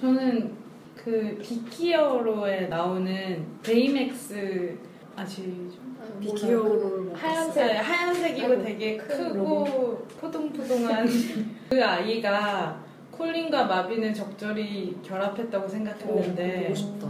저는 0.00 0.52
그 0.96 1.36
비키어로에 1.42 2.68
나오는 2.68 3.44
베이맥스 3.64 4.78
아시죠? 5.16 5.84
비키어로를 6.20 7.12
하얀색 7.14 7.66
네, 7.66 7.76
하얀색이고 7.76 8.46
아이고, 8.52 8.62
되게 8.62 8.96
큰 8.96 9.32
크고 9.32 10.06
포동포동한 10.20 11.08
그 11.70 11.84
아이가 11.84 12.85
콜린과 13.16 13.64
마빈을 13.64 14.12
적절히 14.14 14.96
결합했다고 15.02 15.68
생각했는데 15.68 16.62
보고 16.64 16.74
싶다. 16.74 17.08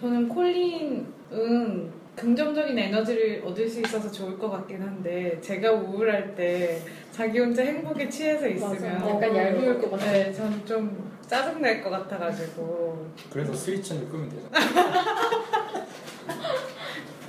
저는 0.00 0.28
콜린은 0.28 1.92
긍정적인 2.16 2.78
에너지를 2.78 3.42
얻을 3.44 3.68
수 3.68 3.80
있어서 3.80 4.10
좋을 4.10 4.38
것 4.38 4.48
같긴 4.50 4.80
한데 4.82 5.40
제가 5.40 5.72
우울할 5.72 6.34
때 6.34 6.80
자기 7.10 7.38
혼자 7.40 7.62
행복에 7.62 8.08
취해서 8.08 8.46
있으면 8.48 8.72
맞아. 8.98 9.08
약간 9.10 9.36
얄미울 9.36 9.80
것 9.80 9.90
같아. 9.90 10.12
네, 10.12 10.32
저는 10.32 10.64
좀 10.66 11.12
짜증 11.26 11.60
날 11.62 11.82
것 11.82 11.90
같아가지고 11.90 13.06
그래서 13.30 13.52
스위치를 13.54 14.08
끄면 14.08 14.28
되잖아요. 14.28 15.84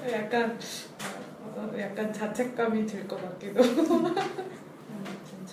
약간 0.12 0.58
어, 1.55 1.72
약간 1.79 2.12
자책감이 2.13 2.86
들 2.86 3.08
것 3.08 3.20
같기도. 3.22 3.62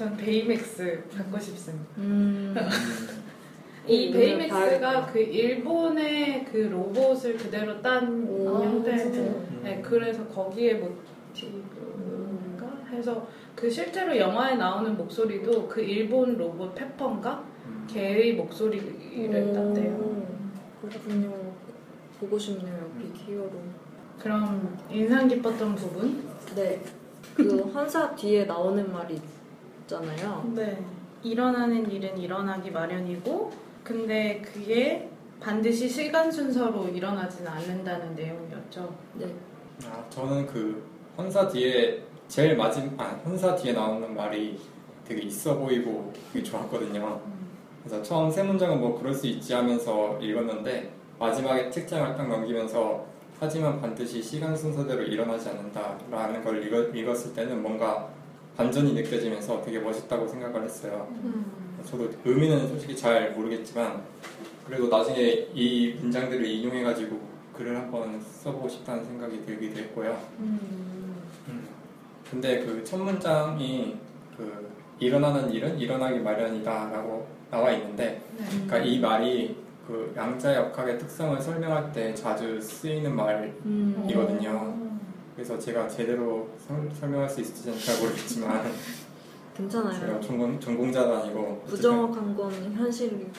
전 0.03 0.17
베이맥스 0.17 1.05
갖고 1.17 1.39
싶습니다. 1.39 1.87
음. 1.99 2.57
이 3.87 4.09
오, 4.09 4.13
베이맥스가 4.13 4.59
다르구나. 4.59 5.07
그 5.07 5.21
일본의 5.21 6.45
그 6.47 6.57
로봇을 6.57 7.37
그대로 7.37 7.81
딴 7.81 8.27
오, 8.29 8.65
형태. 8.65 8.99
진짜. 8.99 9.21
네, 9.63 9.81
그래서 9.81 10.27
거기에 10.27 10.75
모티브인가 10.75 12.67
해서 12.91 13.29
그 13.55 13.71
실제로 13.71 14.17
영화에 14.17 14.57
나오는 14.57 14.97
목소리도 14.97 15.69
그 15.69 15.81
일본 15.81 16.37
로봇 16.37 16.75
페퍼인가 16.75 17.45
음. 17.67 17.87
걔의 17.89 18.35
목소리를 18.35 19.53
땄대요. 19.53 19.93
오, 19.95 20.27
그렇군요. 20.89 21.33
보고 22.19 22.37
싶네요. 22.37 22.91
비키어로. 23.01 23.53
그럼 24.19 24.77
인상 24.91 25.29
깊었던 25.29 25.77
부분? 25.77 26.25
네. 26.57 26.83
그 27.37 27.71
환사 27.73 28.13
뒤에 28.17 28.47
나오는 28.47 28.93
말이 28.93 29.21
있잖아요. 29.83 30.51
네. 30.55 30.83
일어나는 31.23 31.91
일은 31.91 32.19
일어나기 32.19 32.71
마련이고, 32.71 33.53
근데 33.85 34.41
그게 34.41 35.09
반드시 35.41 35.89
시간 35.89 36.31
순서로 36.31 36.89
일어나지는 36.89 37.51
않는다는 37.51 38.15
내용이었죠. 38.15 38.95
네. 39.15 39.27
아, 39.87 40.05
저는 40.09 40.47
그 40.47 40.85
헌사 41.19 41.49
뒤에 41.49 42.03
제일 42.29 42.57
마지막 42.57 43.01
아, 43.01 43.21
헌사 43.25 43.57
뒤에 43.57 43.73
나오는 43.73 44.15
말이 44.15 44.59
되게 45.07 45.23
있어 45.23 45.59
보이고 45.59 46.13
되게 46.33 46.45
좋았거든요. 46.45 47.21
그래서 47.83 48.03
처음 48.03 48.31
세 48.31 48.43
문장은 48.45 48.81
뭐 48.81 48.99
그럴 48.99 49.13
수 49.13 49.27
있지 49.27 49.53
하면서 49.53 50.17
읽었는데 50.21 50.93
마지막에 51.19 51.69
책장을 51.71 52.17
딱 52.17 52.29
넘기면서 52.29 53.05
하지만 53.41 53.81
반드시 53.81 54.23
시간 54.23 54.57
순서대로 54.57 55.03
일어나지 55.03 55.49
않는다라는 55.49 56.45
걸 56.45 56.65
읽었, 56.65 56.95
읽었을 56.95 57.35
때는 57.35 57.61
뭔가 57.61 58.09
반전이 58.57 58.93
느껴지면서 58.95 59.63
되게 59.63 59.79
멋있다고 59.79 60.27
생각을 60.27 60.65
했어요. 60.65 61.09
저도 61.85 62.11
의미는 62.25 62.69
솔직히 62.69 62.97
잘 62.97 63.33
모르겠지만 63.33 64.03
그래도 64.67 64.89
나중에 64.89 65.49
이 65.55 65.95
문장들을 66.01 66.45
인용해가지고 66.45 67.19
글을 67.57 67.77
한번 67.77 68.21
써보고 68.21 68.69
싶다는 68.69 69.05
생각이 69.05 69.45
들기도 69.45 69.79
했고요. 69.81 70.19
음. 70.39 71.17
근데 72.31 72.61
그 72.65 72.83
첫 72.85 72.99
문장이 72.99 73.97
그 74.37 74.71
일어나는 74.99 75.51
일은 75.53 75.79
일어나기 75.79 76.19
마련이다라고 76.21 77.27
나와 77.51 77.71
있는데, 77.73 78.23
네. 78.39 78.45
그러니까 78.67 78.79
이 78.79 78.99
말이 78.99 79.57
그 79.87 80.13
양자 80.17 80.55
역학의 80.55 80.99
특성을 80.99 81.39
설명할 81.41 81.93
때 81.93 82.15
자주 82.15 82.59
쓰이는 82.61 83.15
말이거든요. 83.15 84.51
음. 84.51 85.01
그래서 85.35 85.59
제가 85.59 85.89
제대로 85.89 86.49
설- 86.67 86.91
설명할 86.99 87.29
수 87.29 87.41
있을지는 87.41 87.79
잘 87.79 87.99
모르겠지만 88.01 88.63
제가 88.73 88.73
괜찮아요. 89.57 90.21
전공, 90.21 90.59
전공자도 90.59 91.15
아니고 91.17 91.63
부정확한 91.67 92.35
건 92.35 92.51
현실이고. 92.75 93.31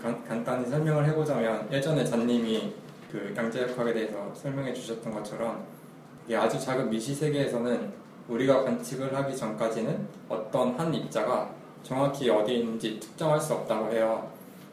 간, 0.00 0.24
간단히 0.24 0.66
설명을 0.68 1.04
해보자면 1.06 1.68
예전에 1.70 2.04
잔님이 2.04 2.72
그 3.10 3.34
양자역학에 3.36 3.92
대해서 3.92 4.32
설명해 4.34 4.72
주셨던 4.72 5.12
것처럼 5.12 5.64
이게 6.26 6.36
아주 6.36 6.58
작은 6.58 6.88
미시 6.88 7.14
세계에서는 7.14 7.92
우리가 8.28 8.62
관측을 8.64 9.14
하기 9.14 9.36
전까지는 9.36 10.06
어떤 10.28 10.74
한 10.78 10.94
입자가 10.94 11.50
정확히 11.82 12.30
어디에 12.30 12.56
있는지 12.58 12.98
특정할 12.98 13.38
수 13.40 13.52
없다고 13.52 13.92
해요. 13.92 14.30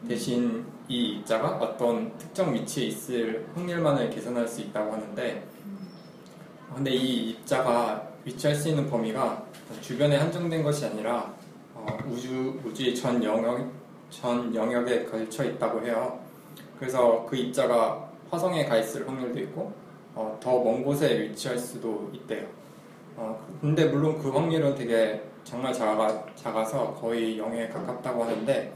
대신 0.08 0.66
이 0.88 1.18
입자가 1.18 1.58
어떤 1.58 2.16
특정 2.18 2.54
위치에 2.54 2.86
있을 2.86 3.46
확률만을 3.54 4.10
계산할 4.10 4.48
수 4.48 4.62
있다고 4.62 4.94
하는데 4.94 5.44
근데 6.76 6.92
이 6.92 7.32
입자가 7.32 8.08
위치할 8.24 8.56
수 8.56 8.70
있는 8.70 8.90
범위가 8.90 9.44
주변에 9.82 10.18
한정된 10.18 10.64
것이 10.64 10.86
아니라 10.86 11.34
어, 11.74 11.86
우주 12.08 12.60
우주의 12.66 12.96
전 12.96 13.24
영역 13.24 13.72
전 14.10 14.54
영역에 14.54 15.06
걸쳐 15.06 15.44
있다고 15.46 15.82
해요. 15.86 16.20
그래서 16.80 17.26
그 17.30 17.36
입자가 17.36 18.10
화성에 18.30 18.66
가 18.66 18.78
있을 18.78 19.08
확률도 19.08 19.40
있고 19.40 19.74
어, 20.16 20.38
더 20.42 20.64
먼 20.64 20.84
곳에 20.84 21.20
위치할 21.22 21.58
수도 21.58 22.10
있대요. 22.14 22.46
어, 23.16 23.40
근데 23.62 23.86
물론 23.86 24.18
그 24.18 24.30
확률은 24.30 24.76
되게 24.76 25.22
정말 25.44 25.74
작아, 25.74 26.26
작아서 26.36 26.94
거의 26.94 27.38
0에 27.40 27.72
가깝다고 27.72 28.24
하는데 28.24 28.74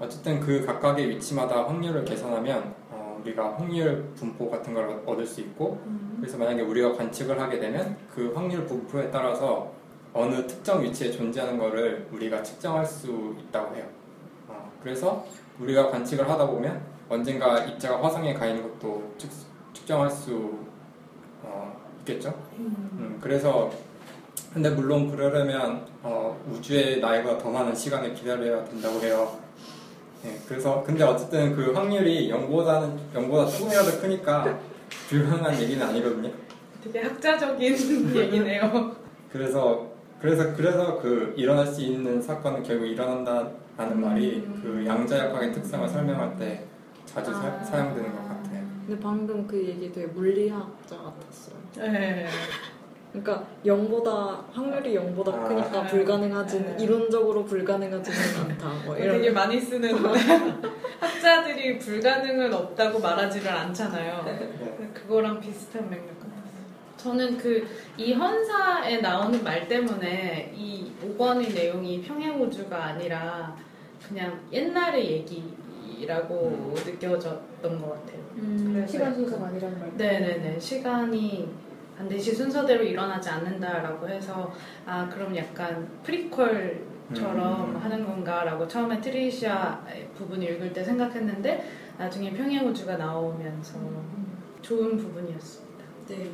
어쨌든 0.00 0.40
그 0.40 0.64
각각의 0.64 1.08
위치마다 1.10 1.66
확률을 1.66 2.04
계산하면 2.04 2.74
어, 2.90 2.97
우리가 3.20 3.56
확률 3.56 4.04
분포 4.14 4.50
같은 4.50 4.74
걸 4.74 5.02
얻을 5.06 5.26
수 5.26 5.40
있고 5.40 5.80
그래서 6.20 6.36
만약에 6.38 6.62
우리가 6.62 6.94
관측을 6.94 7.40
하게 7.40 7.58
되면 7.58 7.96
그 8.14 8.32
확률 8.34 8.64
분포에 8.66 9.10
따라서 9.10 9.72
어느 10.12 10.46
특정 10.46 10.82
위치에 10.82 11.10
존재하는 11.10 11.58
것을 11.58 12.08
우리가 12.12 12.42
측정할 12.42 12.84
수 12.84 13.34
있다고 13.38 13.76
해요. 13.76 13.84
어, 14.48 14.72
그래서 14.82 15.24
우리가 15.60 15.90
관측을 15.90 16.28
하다 16.28 16.46
보면 16.46 16.80
언젠가 17.08 17.64
입자가 17.64 18.02
화성에 18.02 18.34
가 18.34 18.46
있는 18.46 18.62
것도 18.62 19.14
측, 19.18 19.30
측정할 19.72 20.10
수 20.10 20.58
어, 21.42 21.76
있겠죠. 22.00 22.34
음, 22.58 23.18
그래서 23.20 23.70
근데 24.52 24.70
물론 24.70 25.10
그러려면 25.10 25.86
어, 26.02 26.36
우주의 26.50 27.00
나이보다 27.00 27.38
더 27.38 27.50
많은 27.50 27.74
시간을 27.74 28.14
기다려야 28.14 28.64
된다고 28.64 29.00
해요. 29.00 29.38
네, 30.22 30.38
그래서 30.48 30.82
근데 30.84 31.04
어쨌든 31.04 31.54
그 31.54 31.72
확률이 31.72 32.30
0보다는 32.30 32.96
0보다 33.14 33.50
조금이라도 33.50 34.00
크니까 34.00 34.58
불가능한 35.08 35.60
얘기는 35.60 35.86
아니거든요. 35.86 36.30
되게 36.82 37.00
학자적인 37.00 37.76
얘기네요. 38.16 38.96
그래서 39.32 39.86
그래서 40.20 40.52
그래서 40.54 40.98
그 41.00 41.32
일어날 41.36 41.66
수 41.66 41.82
있는 41.82 42.20
사건은 42.20 42.62
결국 42.62 42.86
일어난다라는 42.86 44.00
말이 44.00 44.44
그 44.62 44.84
양자역학의 44.86 45.52
특성을 45.52 45.88
설명할 45.88 46.36
때 46.36 46.64
자주 47.06 47.32
사, 47.32 47.46
아. 47.46 47.64
사 47.64 47.78
용되는 47.78 48.10
것 48.12 48.28
같아요. 48.28 48.64
근데 48.86 49.00
방금 49.00 49.46
그 49.46 49.56
얘기 49.56 49.92
되게 49.92 50.06
물리학자 50.08 50.96
같았어요. 50.96 51.56
네. 51.76 52.26
그러니까 53.22 53.46
0보다 53.64 54.44
확률이 54.52 54.94
0보다 54.94 55.34
아. 55.34 55.48
크니까 55.48 55.86
불가능하지는 55.86 56.76
네. 56.76 56.84
이론적으로 56.84 57.44
불가능하지는 57.44 58.18
않다. 58.52 58.68
뭐 58.84 58.96
이런. 58.96 59.16
되게 59.18 59.30
많이 59.30 59.60
쓰는 59.60 59.94
학자들이 61.00 61.78
불가능은 61.78 62.52
없다고 62.52 62.98
말하지를 63.00 63.48
않잖아요. 63.50 64.22
네. 64.24 64.90
그거랑 64.94 65.40
비슷한 65.40 65.88
맥락 65.90 66.06
같았어요. 66.20 66.38
저는 66.96 67.38
그 67.38 67.66
이 67.98 68.12
헌사에 68.14 68.98
나오는 69.00 69.42
말 69.42 69.66
때문에 69.66 70.52
이 70.54 70.92
5권의 71.18 71.52
내용이 71.52 72.00
평행우주가 72.02 72.84
아니라 72.84 73.56
그냥 74.08 74.40
옛날의 74.52 75.26
얘기라고 75.96 76.72
느껴졌던 76.86 77.80
것 77.82 77.90
같아요. 77.94 78.18
그래서 78.36 78.86
시간 78.86 79.12
순서가 79.12 79.48
아니라는 79.48 79.80
말. 79.80 79.96
네네네. 79.96 80.60
시간이 80.60 81.48
반드시 81.98 82.32
순서대로 82.32 82.84
일어나지 82.84 83.28
않는다라고 83.28 84.08
해서 84.08 84.52
아 84.86 85.08
그럼 85.08 85.36
약간 85.36 85.88
프리퀄처럼 86.04 87.74
음. 87.74 87.76
하는 87.76 88.06
건가라고 88.06 88.68
처음에 88.68 89.00
트리시아 89.00 89.82
부분 90.14 90.40
읽을 90.40 90.72
때 90.72 90.84
생각했는데 90.84 91.68
나중에 91.98 92.32
평행 92.32 92.68
우주가 92.68 92.96
나오면서 92.96 93.80
좋은 94.62 94.96
부분이었습니다. 94.96 95.84
네. 96.08 96.30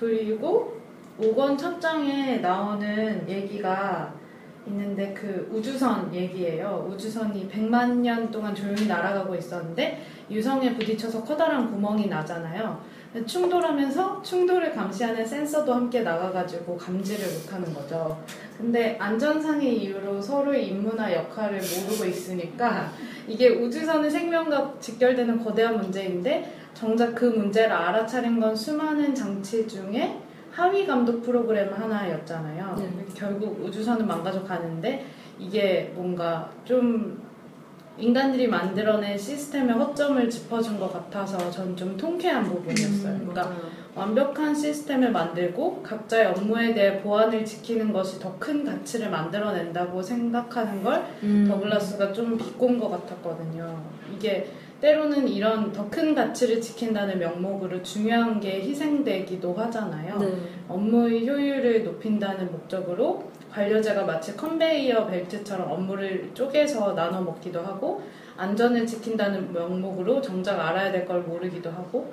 그리고 0.00 0.76
5권 1.20 1.56
첫 1.56 1.80
장에 1.80 2.38
나오는 2.38 3.28
얘기가 3.28 4.12
있는데 4.66 5.14
그 5.14 5.48
우주선 5.52 6.12
얘기예요. 6.12 6.88
우주선이 6.90 7.48
100만 7.48 7.98
년 7.98 8.30
동안 8.32 8.52
조용히 8.52 8.86
날아가고 8.86 9.34
있었는데 9.36 10.04
유성에 10.30 10.74
부딪혀서 10.74 11.22
커다란 11.24 11.70
구멍이 11.70 12.08
나잖아요. 12.08 12.97
충돌하면서 13.26 14.22
충돌을 14.22 14.74
감시하는 14.74 15.24
센서도 15.24 15.72
함께 15.72 16.02
나가가지고 16.02 16.76
감지를 16.76 17.26
못하는 17.38 17.72
거죠. 17.72 18.22
근데 18.56 18.96
안전상의 18.98 19.82
이유로 19.82 20.20
서로의 20.20 20.68
임무나 20.68 21.12
역할을 21.12 21.58
모르고 21.58 22.04
있으니까 22.04 22.92
이게 23.26 23.48
우주선의 23.48 24.10
생명과 24.10 24.74
직결되는 24.80 25.42
거대한 25.42 25.78
문제인데 25.78 26.54
정작 26.74 27.14
그 27.14 27.24
문제를 27.24 27.72
알아차린 27.72 28.38
건 28.40 28.54
수많은 28.54 29.14
장치 29.14 29.66
중에 29.66 30.20
하위 30.50 30.86
감독 30.86 31.22
프로그램 31.22 31.72
하나였잖아요. 31.72 32.76
네. 32.78 33.06
결국 33.14 33.64
우주선은 33.64 34.06
망가져 34.06 34.42
가는데 34.42 35.06
이게 35.38 35.92
뭔가 35.94 36.50
좀 36.64 37.27
인간들이 37.98 38.46
만들어낸 38.46 39.18
시스템의 39.18 39.74
허점을 39.76 40.30
짚어준 40.30 40.78
것 40.78 40.92
같아서 40.92 41.50
전 41.50 41.74
좀 41.76 41.96
통쾌한 41.96 42.44
부분이었어요. 42.44 43.12
음, 43.12 43.28
그러니까 43.28 43.42
맞아요. 43.44 43.78
완벽한 43.94 44.54
시스템을 44.54 45.10
만들고 45.12 45.82
각자의 45.82 46.26
업무에 46.26 46.72
대해 46.74 47.00
보안을 47.02 47.44
지키는 47.44 47.92
것이 47.92 48.18
더 48.20 48.38
큰 48.38 48.64
가치를 48.64 49.10
만들어낸다고 49.10 50.00
생각하는 50.02 50.82
걸 50.84 51.04
음. 51.24 51.46
더글라스가 51.48 52.12
좀 52.12 52.38
비꼰 52.38 52.78
것 52.78 52.88
같았거든요. 52.90 53.80
이게 54.16 54.48
때로는 54.80 55.26
이런 55.26 55.72
더 55.72 55.88
큰 55.90 56.14
가치를 56.14 56.60
지킨다는 56.60 57.18
명목으로 57.18 57.82
중요한 57.82 58.38
게 58.38 58.60
희생되기도 58.62 59.52
하잖아요. 59.54 60.18
네. 60.18 60.32
업무의 60.68 61.28
효율을 61.28 61.82
높인다는 61.84 62.52
목적으로 62.52 63.30
관료제가 63.58 64.04
마치 64.04 64.36
컨베이어 64.36 65.06
벨트처럼 65.08 65.68
업무를 65.72 66.30
쪼개서 66.32 66.94
나눠 66.94 67.20
먹기도 67.20 67.60
하고 67.60 68.00
안전을 68.36 68.86
지킨다는 68.86 69.52
명목으로 69.52 70.20
정작 70.22 70.60
알아야 70.60 70.92
될 70.92 71.04
걸 71.08 71.22
모르기도 71.22 71.68
하고 71.70 72.12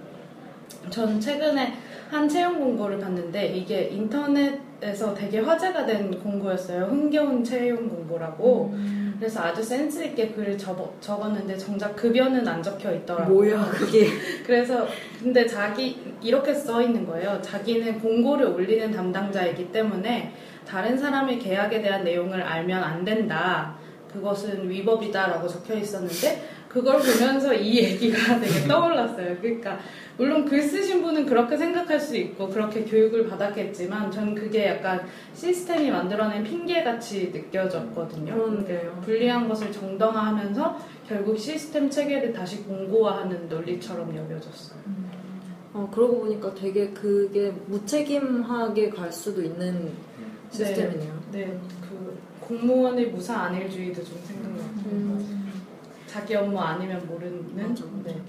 전 0.90 1.20
최근에 1.20 1.74
한 2.10 2.28
채용 2.28 2.60
공고를 2.60 2.98
봤는데 3.00 3.48
이게 3.48 3.90
인터넷에서 3.90 5.14
되게 5.14 5.40
화제가 5.40 5.86
된 5.86 6.20
공고였어요. 6.20 6.86
흥겨운 6.86 7.44
채용 7.44 7.90
공고라고. 7.90 8.74
그래서 9.20 9.42
아주 9.42 9.62
센스 9.64 10.04
있게 10.04 10.30
글을 10.30 10.58
적어, 10.58 10.94
적었는데 11.02 11.58
정작 11.58 11.96
급여는 11.96 12.48
안 12.48 12.62
적혀 12.62 12.94
있더라고요. 12.94 13.34
뭐야 13.36 13.66
그게? 13.72 14.08
그래서 14.46 14.88
근데 15.22 15.46
자기 15.46 16.00
이렇게 16.22 16.54
써 16.54 16.82
있는 16.82 17.06
거예요. 17.06 17.40
자기는 17.42 18.00
공고를 18.00 18.46
올리는 18.48 18.92
담당자이기 18.92 19.72
때문에 19.72 20.34
다른 20.68 20.98
사람의 20.98 21.40
계약에 21.40 21.82
대한 21.82 22.04
내용을 22.04 22.42
알면 22.42 22.84
안 22.84 23.06
된다. 23.06 23.76
그것은 24.12 24.70
위법이다라고 24.70 25.48
적혀 25.48 25.76
있었는데 25.76 26.56
그걸 26.70 27.00
보면서 27.00 27.54
이 27.54 27.78
얘기가 27.78 28.40
되게 28.40 28.68
떠올랐어요. 28.68 29.38
그러니까 29.42 29.80
물론 30.18 30.46
글 30.46 30.62
쓰신 30.62 31.02
분은 31.02 31.26
그렇게 31.26 31.56
생각할 31.56 32.00
수 32.00 32.18
있고 32.18 32.50
그렇게 32.50 32.84
교육을 32.84 33.28
받았겠지만 33.28 34.12
전 34.12 34.36
그게 34.36 34.68
약간 34.68 35.06
시스템이 35.34 35.92
만들어낸 35.92 36.44
핑계같이 36.44 37.32
느껴졌거든요. 37.34 38.34
그런데요. 38.34 39.02
불리한 39.06 39.48
것을 39.48 39.72
정당화하면서 39.72 40.80
결국 41.08 41.38
시스템 41.38 41.90
체계를 41.90 42.34
다시 42.34 42.64
공고화하는 42.64 43.48
논리처럼 43.48 44.16
여겨졌어요. 44.16 44.80
어, 45.74 45.90
그러고 45.94 46.22
보니까 46.22 46.54
되게 46.54 46.90
그게 46.90 47.52
무책임하게 47.68 48.90
갈 48.90 49.12
수도 49.12 49.42
있는 49.42 49.92
시스템이네요. 50.56 51.14
네, 51.32 51.60
그 51.82 52.18
공무원의 52.42 53.08
무사 53.08 53.42
안일주의도 53.44 54.04
좀 54.04 54.20
생각나고 54.24 54.64
음. 54.86 55.62
자기 56.08 56.36
업무 56.36 56.60
아니면 56.60 57.06
모르는. 57.08 57.56
맞아, 57.56 57.86
맞아. 57.86 58.04
네. 58.06 58.22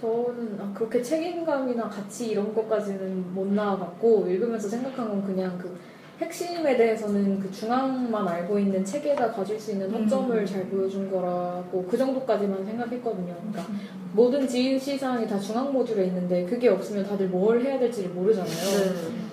저는 0.00 0.58
아, 0.60 0.72
그렇게 0.74 1.00
책임감이나 1.00 1.88
가치 1.88 2.30
이런 2.30 2.52
것까지는 2.54 3.34
못 3.34 3.46
나아갔고 3.48 4.26
읽으면서 4.28 4.68
생각한 4.68 5.08
건 5.08 5.24
그냥 5.24 5.56
그 5.58 5.78
핵심에 6.22 6.76
대해서는 6.76 7.40
그 7.40 7.50
중앙만 7.50 8.26
알고 8.26 8.58
있는 8.58 8.84
체계가 8.84 9.32
가질 9.32 9.58
수 9.58 9.72
있는 9.72 9.90
허점을 9.90 10.36
음. 10.36 10.46
잘 10.46 10.64
보여준 10.68 11.10
거라고 11.10 11.84
그 11.88 11.96
정도까지만 11.98 12.64
생각했거든요. 12.64 13.34
그러니까 13.34 13.72
모든 14.12 14.46
지시 14.46 14.96
사항이 14.96 15.26
다 15.26 15.38
중앙 15.38 15.72
모듈에 15.72 16.06
있는데 16.06 16.44
그게 16.44 16.68
없으면 16.68 17.04
다들 17.04 17.28
뭘 17.28 17.60
해야 17.60 17.78
될지를 17.78 18.10
모르잖아요. 18.10 18.52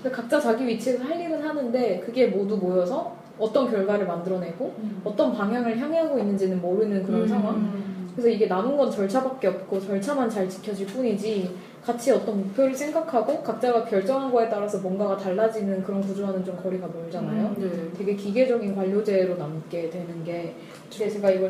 네. 0.03 0.09
각자 0.09 0.39
자기 0.39 0.65
위치에서 0.65 1.03
할 1.03 1.19
일은 1.19 1.41
하는데 1.41 1.99
그게 1.99 2.27
모두 2.27 2.57
모여서 2.57 3.15
어떤 3.37 3.69
결과를 3.69 4.05
만들어내고 4.05 4.73
어떤 5.03 5.33
방향을 5.33 5.77
향하고 5.77 6.17
있는지는 6.19 6.61
모르는 6.61 7.03
그런 7.03 7.21
음. 7.21 7.27
상황. 7.27 7.89
그래서 8.15 8.29
이게 8.29 8.47
남은 8.47 8.75
건 8.75 8.91
절차밖에 8.91 9.47
없고 9.47 9.79
절차만 9.79 10.29
잘 10.29 10.49
지켜질 10.49 10.87
뿐이지 10.87 11.55
같이 11.83 12.11
어떤 12.11 12.37
목표를 12.39 12.75
생각하고 12.75 13.41
각자가 13.41 13.85
결정한 13.85 14.31
거에 14.31 14.49
따라서 14.49 14.79
뭔가가 14.79 15.17
달라지는 15.17 15.83
그런 15.83 16.01
구조와는 16.01 16.43
좀 16.43 16.57
거리가 16.61 16.87
멀잖아요. 16.87 17.55
네. 17.57 17.69
되게 17.97 18.15
기계적인 18.15 18.75
관료제로 18.75 19.35
남게 19.35 19.89
되는 19.89 20.23
게 20.23 20.55
제가 20.89 21.31
이걸 21.31 21.49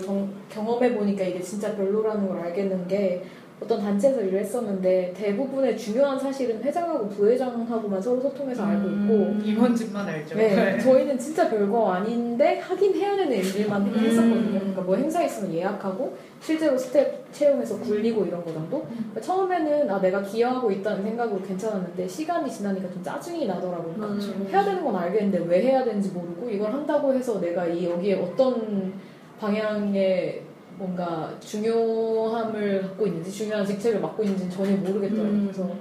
경험해 0.49 0.95
보니까 0.95 1.23
이게 1.23 1.41
진짜 1.41 1.75
별로라는 1.75 2.27
걸 2.27 2.39
알겠는 2.39 2.87
게 2.87 3.23
어떤 3.61 3.81
단체에서 3.81 4.21
일을 4.21 4.39
했었는데 4.39 5.13
대부분의 5.15 5.77
중요한 5.77 6.17
사실은 6.17 6.63
회장하고 6.63 7.09
부회장하고만 7.09 8.01
서로 8.01 8.21
소통해서 8.21 8.63
알고 8.63 8.87
있고 8.87 9.13
음, 9.13 9.41
임원진만 9.43 10.07
알죠. 10.07 10.35
네, 10.35 10.79
저희는 10.79 11.19
진짜 11.19 11.49
별거 11.49 11.91
아닌데 11.91 12.59
하긴 12.59 12.95
해야 12.95 13.17
되는 13.17 13.35
일들만 13.35 13.81
음. 13.81 13.99
했었거든요. 13.99 14.59
그러니까 14.59 14.81
뭐 14.81 14.95
행사 14.95 15.23
있으면 15.23 15.53
예약하고 15.53 16.15
실제로 16.41 16.77
스텝 16.77 17.33
채용해서 17.33 17.79
굴리고 17.79 18.25
이런 18.25 18.45
거 18.45 18.53
정도. 18.53 18.85
그러니까 18.87 19.19
처음에는 19.19 19.89
아 19.89 19.99
내가 19.99 20.21
기여하고 20.21 20.71
있다는 20.71 21.03
생각으로 21.03 21.41
괜찮았는데 21.41 22.07
시간이 22.07 22.49
지나니까 22.49 22.89
좀 22.89 23.03
짜증이 23.03 23.45
나더라고요. 23.45 23.93
그러니까 23.93 24.25
음. 24.25 24.47
해야 24.49 24.63
되는 24.63 24.85
건 24.85 24.95
알겠는데 24.95 25.45
왜 25.49 25.63
해야 25.63 25.83
되는지 25.83 26.11
모르고 26.11 26.49
이걸 26.49 26.71
한다고 26.71 27.13
해서 27.13 27.41
내가 27.41 27.65
이 27.67 27.85
여기에 27.85 28.15
어떤 28.21 28.93
방향의 29.37 30.48
뭔가 30.79 31.37
중요함을 31.41 32.81
갖고 32.81 33.05
있는지 33.05 33.29
중요한 33.31 33.65
직책을 33.65 33.99
맡고 33.99 34.23
있는지 34.23 34.49
전혀 34.49 34.77
모르겠더라고요. 34.77 35.29
음. 35.29 35.51
그래서 35.51 35.75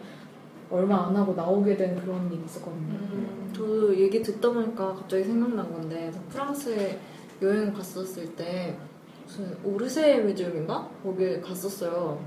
얼마 0.71 1.07
안 1.07 1.17
하고 1.17 1.33
나오게 1.35 1.77
된 1.77 1.99
그런 2.01 2.31
일이 2.31 2.43
있었거든요. 2.45 2.95
음, 2.95 3.51
저도 3.55 3.97
얘기 3.97 4.21
듣다 4.21 4.51
보니까 4.51 4.95
갑자기 4.95 5.25
생각난 5.25 5.73
건데 5.73 6.11
저 6.13 6.21
프랑스에 6.29 6.99
여행 7.41 7.73
갔었을 7.73 8.35
때 8.35 8.77
무슨 9.25 9.57
오르세 9.65 10.19
뮤지엄인가 10.19 10.91
거기 11.03 11.41
갔었어요. 11.41 12.19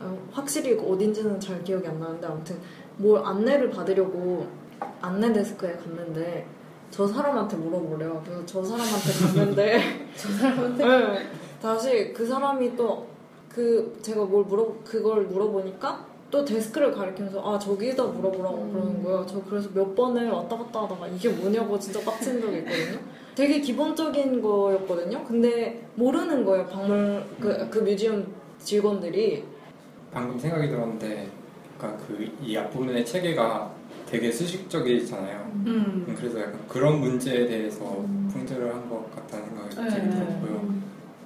어, 0.00 0.28
확실히 0.32 0.72
어딘지는 0.78 1.38
잘 1.38 1.62
기억이 1.62 1.86
안 1.86 2.00
나는데 2.00 2.26
아무튼 2.26 2.58
뭘 2.96 3.22
안내를 3.22 3.70
받으려고 3.70 4.48
안내 5.00 5.32
데스크에 5.32 5.74
갔는데 5.74 6.46
저 6.90 7.06
사람한테 7.06 7.56
물어보래요. 7.56 8.22
그래서 8.24 8.46
저 8.46 8.64
사람한테 8.64 9.12
갔는데 9.26 10.08
저 10.16 10.28
사람한테 10.30 10.84
네. 10.86 11.43
다시 11.68 12.12
그 12.12 12.26
사람이 12.26 12.76
또 12.76 13.06
그 13.54 13.96
제가 14.02 14.24
뭘 14.24 14.44
물어 14.46 14.74
그걸 14.84 15.26
물어보니까 15.26 16.04
또 16.28 16.44
데스크를 16.44 16.90
가리키면서 16.90 17.40
아 17.40 17.56
저기다 17.56 18.02
물어보라고 18.02 18.56
음. 18.62 18.72
그러는 18.72 19.04
거예요. 19.04 19.24
저 19.28 19.40
그래서 19.48 19.68
몇 19.72 19.94
번을 19.94 20.28
왔다 20.28 20.56
갔다 20.58 20.82
하다가 20.82 21.06
이게 21.06 21.28
뭐냐고 21.28 21.78
진짜 21.78 22.00
빡친 22.00 22.40
적이 22.40 22.56
있거든요. 22.58 22.98
되게 23.36 23.60
기본적인 23.60 24.42
거였거든요. 24.42 25.22
근데 25.22 25.86
모르는 25.94 26.44
거예요. 26.44 26.66
박물 26.66 27.24
그, 27.40 27.70
그 27.70 27.78
뮤지엄 27.78 28.26
직원들이 28.58 29.44
방금 30.12 30.36
생각이 30.36 30.68
들었는데, 30.68 31.28
그러니까 31.78 32.04
그 32.06 32.28
이 32.42 32.56
앞부분의 32.56 33.06
체계가 33.06 33.70
되게 34.10 34.32
수식적이잖아요. 34.32 35.52
음. 35.66 36.14
그래서 36.18 36.40
약간 36.40 36.58
그런 36.68 36.98
문제에 36.98 37.46
대해서 37.46 37.84
음. 38.00 38.28
풍자를 38.32 38.74
한 38.74 38.88
것 38.90 39.14
같다는 39.14 39.46
생각이 39.46 39.76
네. 39.76 39.88
되게 39.88 40.10
들었고요. 40.10 40.83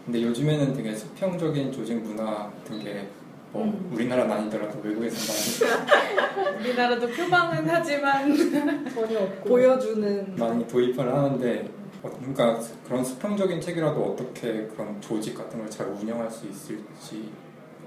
근데 0.08 0.22
요즘에는 0.22 0.72
되게 0.72 0.94
수평적인 0.94 1.70
조직 1.70 1.96
문화 2.02 2.24
같은 2.24 2.82
게 2.82 3.06
뭐 3.50 3.64
음. 3.64 3.90
우리나라는 3.94 4.30
아니더라도 4.30 4.78
외국에서 4.82 5.16
많이 5.32 6.60
우리나라도 6.60 7.08
표방은 7.08 7.66
하지만 7.66 8.36
전혀 8.94 9.20
없고. 9.20 9.48
보여주는. 9.48 10.34
많이 10.36 10.66
도입을 10.68 10.98
하는데 11.14 11.70
어, 12.02 12.10
그러니까 12.10 12.60
그런 12.86 13.02
수평적인 13.02 13.58
책이라도 13.60 14.04
어떻게 14.04 14.66
그런 14.66 15.00
조직 15.00 15.34
같은 15.34 15.58
걸 15.60 15.68
잘 15.70 15.86
운영할 15.86 16.30
수 16.30 16.46
있을지 16.46 17.30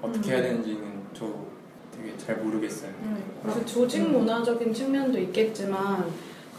어떻게 0.01 0.31
해야 0.31 0.41
되는지는 0.41 0.81
저 1.13 1.27
되게 1.95 2.17
잘 2.17 2.37
모르겠어요. 2.37 2.91
그 3.43 3.63
조직 3.63 4.09
문화적인 4.09 4.73
측면도 4.73 5.19
있겠지만 5.19 6.05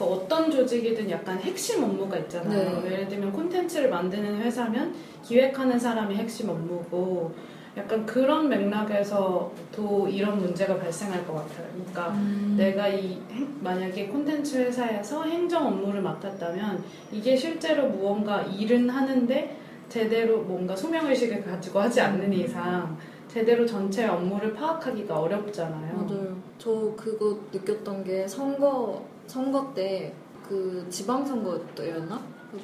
그 0.03 0.13
어떤 0.15 0.51
조직이든 0.51 1.09
약간 1.11 1.39
핵심 1.39 1.85
업무가 1.85 2.17
있잖아요. 2.19 2.81
네. 2.83 2.93
예를 2.93 3.09
들면 3.09 3.33
콘텐츠를 3.33 3.89
만드는 3.89 4.41
회사면 4.43 4.93
기획하는 5.23 5.79
사람이 5.79 6.17
핵심 6.17 6.49
업무고 6.49 7.33
약간 7.77 8.05
그런 8.05 8.49
맥락에서도 8.49 10.09
이런 10.11 10.41
문제가 10.41 10.77
발생할 10.77 11.25
것 11.27 11.35
같아요. 11.35 11.69
그러니까 11.75 12.09
음. 12.11 12.55
내가 12.59 12.89
이 12.89 13.19
행- 13.31 13.57
만약에 13.61 14.09
콘텐츠 14.09 14.59
회사에서 14.59 15.23
행정 15.25 15.69
업무를 15.69 16.03
맡았다면 16.03 16.83
이게 17.13 17.37
실제로 17.37 17.89
무언가 17.89 18.43
일은 18.43 18.91
하는데 18.91 19.57
제대로 19.89 20.39
뭔가 20.43 20.75
소명 20.75 21.07
의식을 21.07 21.45
가지고 21.45 21.81
하지 21.81 22.01
않는 22.01 22.33
이상 22.33 22.97
제대로 23.29 23.65
전체 23.65 24.07
업무를 24.07 24.53
파악하기가 24.53 25.19
어렵잖아요. 25.19 25.95
맞아요. 25.97 26.37
저 26.59 26.93
그거 26.97 27.39
느꼈던 27.53 28.05
게 28.05 28.29
선거 28.29 29.03
선거 29.27 29.73
때 29.75 30.15
그 30.53 30.87
지방선거 30.91 31.65
때였나? 31.75 32.23
그 32.51 32.61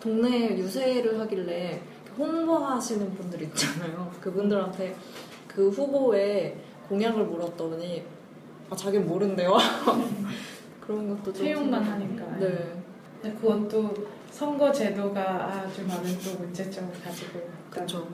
동네 0.00 0.58
유세를 0.58 1.20
하길래 1.20 1.80
홍보하시는 2.18 3.14
분들 3.14 3.42
있잖아요. 3.42 4.10
그분들한테 4.20 4.96
그 5.46 5.68
후보에 5.68 6.56
공약을 6.88 7.24
물었더니 7.26 8.04
아 8.68 8.74
자기는 8.74 9.06
모른대요. 9.06 9.56
그런 10.80 11.08
것도 11.08 11.32
좀 11.32 11.44
채용만 11.44 11.84
하니까. 11.84 12.36
네. 12.38 12.82
근데 13.22 13.36
그것도 13.38 13.94
선거 14.30 14.72
제도가 14.72 15.46
아주 15.46 15.86
많은 15.86 16.18
또 16.24 16.42
문제점을 16.42 16.92
가지고. 17.00 17.48
그쵸. 17.70 18.08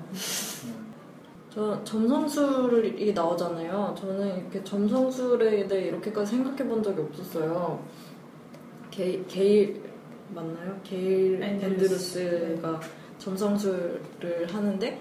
저 1.57 1.83
점성술이 1.85 3.15
나오잖아요. 3.15 3.95
저는 3.99 4.41
이렇게 4.41 4.63
점성술에 4.63 5.67
대해 5.67 5.87
이렇게까지 5.87 6.33
생각해 6.33 6.69
본 6.69 6.83
적이 6.83 7.01
없었어요. 7.01 7.83
게, 8.91 9.25
게일 9.27 9.83
맞나요? 10.35 10.79
게일 10.85 11.43
앤드루스. 11.43 12.19
앤드루스가 12.19 12.79
점성술을 13.17 14.47
하는데 14.53 15.01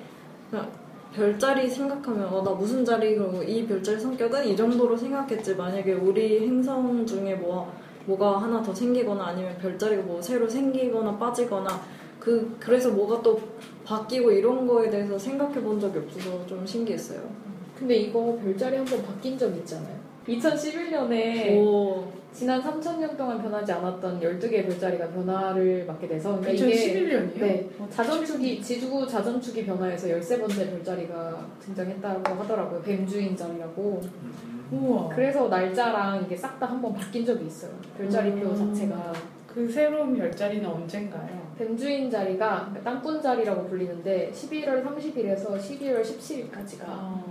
그냥 0.50 0.72
별자리 1.14 1.70
생각하면 1.70 2.34
어, 2.34 2.42
나 2.42 2.52
무슨 2.52 2.86
자리 2.86 3.18
그리고 3.18 3.44
이 3.44 3.68
별자리 3.68 4.00
성격은 4.00 4.48
이 4.48 4.56
정도로 4.56 4.96
생각했지 4.96 5.56
만약에 5.56 5.92
우리 5.92 6.40
행성 6.40 7.06
중에 7.06 7.36
뭐 7.36 7.70
뭐가 8.06 8.42
하나 8.42 8.64
더 8.64 8.74
생기거나 8.74 9.26
아니면 9.26 9.58
별자리가 9.58 10.04
뭐 10.04 10.22
새로 10.22 10.48
생기거나 10.48 11.18
빠지거나 11.18 11.82
그 12.18 12.56
그래서 12.62 12.92
뭐가 12.92 13.22
또 13.22 13.42
바뀌고 13.86 14.32
이런 14.32 14.66
거에 14.68 14.90
대해서 14.90 15.18
생각해 15.18 15.62
본 15.62 15.80
적이 15.80 16.00
없어서 16.00 16.46
좀 16.46 16.66
신기했어요. 16.66 17.20
근데 17.78 17.96
이거 17.96 18.38
별자리 18.44 18.78
한번 18.78 19.04
바뀐 19.04 19.38
적 19.38 19.54
있잖아요 19.58 19.94
2011년에 20.28 21.56
오, 21.58 22.06
지난 22.32 22.62
3천년 22.64 23.16
동안 23.18 23.42
변하지 23.42 23.72
않았던 23.74 24.20
12개의 24.22 24.66
별자리가 24.66 25.10
변화를 25.10 25.86
맞게 25.86 26.08
돼서 26.08 26.40
그러니까 26.40 26.66
이게 26.66 26.94
2011년이요? 26.94 27.40
네, 27.40 27.70
자전축이 27.90 28.62
지구 28.62 29.06
자전축이 29.08 29.66
변화해서 29.66 30.08
13번째 30.08 30.72
별자리가 30.72 31.46
등장했다고 31.60 32.34
하더라고요. 32.42 32.82
뱀주인 32.82 33.36
자리라고. 33.38 34.02
우와. 34.72 35.10
그래서 35.10 35.48
날짜랑 35.48 36.24
이게 36.26 36.36
싹 36.36 36.60
다 36.60 36.66
한번 36.66 36.94
바뀐 36.94 37.24
적이 37.26 37.46
있어요. 37.46 37.72
별자리표 37.98 38.48
음. 38.48 38.74
자체가 38.74 39.14
그 39.56 39.72
새로운 39.72 40.18
별자리는 40.18 40.70
언젠가요? 40.70 41.56
뱀주인 41.58 42.12
자리가 42.12 42.72
그러니까 42.72 42.84
땅꾼 42.84 43.22
자리라고 43.22 43.66
불리는데 43.68 44.30
11월 44.36 44.84
30일에서 44.84 45.58
12월 45.58 46.02
17일까지가 46.02 46.82
아, 46.86 47.24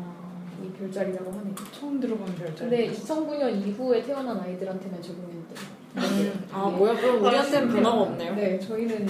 이 0.65 0.73
별자리라고 0.79 1.31
하네요. 1.31 1.55
처음 1.71 2.01
들어본 2.01 2.35
별자리. 2.35 2.71
근데 2.71 2.91
2009년 2.91 3.55
이후에 3.67 4.03
태어난 4.03 4.41
아이들한테만 4.41 5.03
적용했대요. 5.03 5.75
음, 5.97 6.47
아 6.51 6.71
뭐야 6.71 6.95
그럼 6.97 7.23
우리한테는 7.25 7.69
변화가 7.69 8.01
없네요. 8.01 8.35
네, 8.35 8.59
저희는 8.59 9.07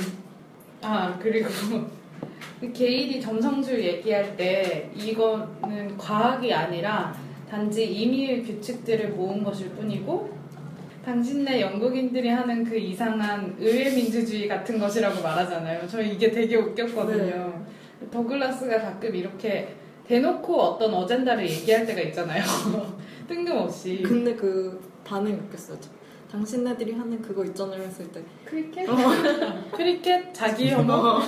아 0.83 1.17
그리고 1.23 1.49
그 2.61 2.73
게일이 2.73 3.21
점성술 3.21 3.81
얘기할 3.81 4.37
때 4.37 4.91
이거는 4.97 5.97
과학이 5.97 6.53
아니라 6.53 7.15
단지 7.49 7.85
임의의 7.85 8.43
규칙들을 8.43 9.11
모은 9.11 9.45
것일 9.45 9.71
뿐이고 9.71 10.34
당신네 11.05 11.61
영국인들이 11.61 12.29
하는 12.29 12.65
그 12.65 12.77
이상한 12.77 13.55
의회 13.59 13.95
민주주의 13.95 14.49
같은 14.49 14.79
것이라고 14.79 15.23
말하잖아요. 15.23 15.87
저 15.89 16.01
이게 16.01 16.31
되게 16.31 16.57
웃겼거든요. 16.57 17.65
더글라스가 18.11 18.81
가끔 18.81 19.15
이렇게 19.15 19.75
대놓고 20.07 20.61
어떤 20.61 20.95
어젠다를 20.95 21.49
얘기할 21.49 21.87
때가 21.87 22.01
있잖아요. 22.03 22.43
뜬금없이. 23.29 24.03
근데 24.03 24.35
그 24.35 24.81
반응 25.05 25.35
웃겼어요. 25.47 25.79
저. 25.81 25.91
당신네들이 26.31 26.93
하는 26.95 27.23
그거 27.23 27.45
있잖아요 27.45 27.81
했을 27.83 28.11
때 28.11 28.21
크리켓? 28.45 28.89
크리켓 29.71 30.35
자기 30.35 30.67
혐오 30.73 31.21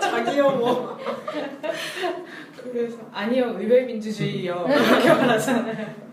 자기 0.00 0.38
혐오 0.38 0.96
그래서 2.62 2.98
아니요 3.12 3.56
의회 3.58 3.82
민주주의요 3.82 4.64
이렇게 4.68 5.08
말하잖아요. 5.08 6.03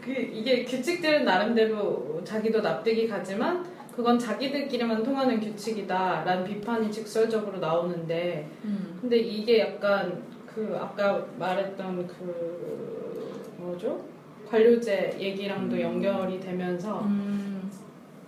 그 0.00 0.10
이게 0.10 0.64
규칙들은 0.64 1.24
나름대로 1.24 2.20
자기도 2.24 2.60
납득이 2.60 3.06
가지만 3.06 3.64
그건 3.94 4.18
자기들끼리만 4.18 5.02
통하는 5.02 5.40
규칙이다라는 5.40 6.44
비판이 6.44 6.90
직설적으로 6.90 7.58
나오는데 7.58 8.48
음. 8.64 8.98
근데 9.00 9.18
이게 9.18 9.60
약간 9.60 10.22
그 10.46 10.76
아까 10.80 11.26
말했던 11.38 12.06
그 12.06 13.56
뭐죠 13.58 14.02
관료제 14.48 15.16
얘기랑도 15.20 15.76
음. 15.76 15.80
연결이 15.80 16.40
되면서 16.40 17.02
음. 17.02 17.70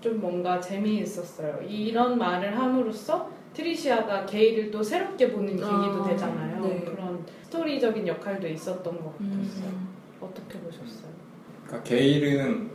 좀 0.01 0.21
뭔가 0.21 0.61
재미있었어요. 0.61 1.63
이런 1.67 2.19
말을 2.19 2.59
함으로써 2.59 3.31
트리시아가 3.55 4.27
게이를 4.27 4.71
또 4.71 4.83
새롭게 4.83 5.31
보는 5.31 5.49
계기도 5.49 6.05
아, 6.05 6.09
되잖아요. 6.09 6.61
네. 6.63 6.81
그런 6.85 7.25
스토리적인 7.43 8.07
역할도 8.07 8.49
있었던 8.49 8.83
것 8.83 9.13
같았어요. 9.19 9.69
음. 9.69 9.89
어떻게 10.21 10.59
보셨어요? 10.59 11.12
그러니까 11.73 11.83
게일은 11.89 12.71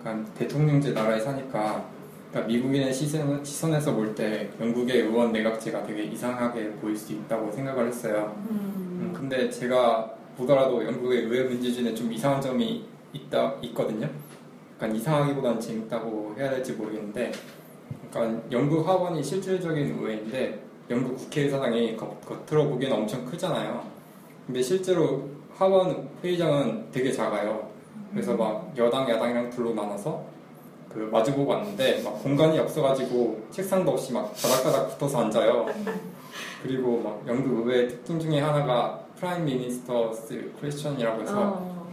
약간 0.00 0.26
대통령제 0.34 0.92
나라에 0.92 1.20
사니까 1.20 1.84
그러니까 2.30 2.48
미국인의 2.50 2.92
시선, 2.92 3.44
시선에서 3.44 3.94
볼 3.94 4.14
때 4.14 4.48
영국의 4.58 5.02
의원 5.02 5.32
내각제가 5.32 5.82
되게 5.82 6.04
이상하게 6.04 6.70
보일 6.72 6.96
수 6.96 7.12
있다고 7.12 7.52
생각을 7.52 7.86
했어요. 7.88 8.34
음, 8.48 9.12
근데 9.14 9.50
제가 9.50 10.10
보더라도 10.36 10.82
영국의 10.84 11.24
의회 11.24 11.44
민주주의는 11.44 11.94
좀 11.94 12.10
이상한 12.10 12.40
점이 12.40 12.84
있다 13.12 13.54
있거든요. 13.62 14.08
약간 14.76 14.94
이상하기보다는 14.96 15.60
재밌다고 15.60 16.34
해야 16.38 16.50
될지 16.50 16.72
모르겠는데, 16.72 17.32
그러니까 18.10 18.42
영국 18.52 18.86
하원이 18.86 19.22
실질적인 19.22 19.98
의회인데 19.98 20.62
영국 20.90 21.16
국회의사당이 21.16 21.96
겉, 21.96 22.20
겉으로 22.24 22.70
보기에는 22.70 22.96
엄청 22.98 23.24
크잖아요. 23.24 23.82
근데 24.46 24.62
실제로 24.62 25.28
하원 25.54 26.08
회의장은 26.22 26.86
되게 26.92 27.10
작아요. 27.12 27.68
그래서 28.12 28.34
막 28.34 28.72
여당 28.76 29.08
야당이랑 29.08 29.50
둘로 29.50 29.74
나눠서 29.74 30.24
그 30.88 31.08
마주보고 31.12 31.50
왔는데 31.50 32.02
막 32.02 32.22
공간이 32.22 32.58
없어가지고 32.58 33.48
책상도 33.50 33.92
없이 33.92 34.12
막 34.12 34.32
다닥다닥 34.34 34.88
붙어서 34.90 35.20
앉아요. 35.24 35.66
그리고 36.62 37.00
막 37.02 37.22
영국 37.26 37.66
의회 37.66 37.88
특징 37.88 38.18
중에 38.18 38.40
하나가 38.40 38.98
Prime 39.16 39.44
Minister's 39.44 40.52
Question이라고 40.60 41.22
해서 41.22 41.34
어. 41.36 41.88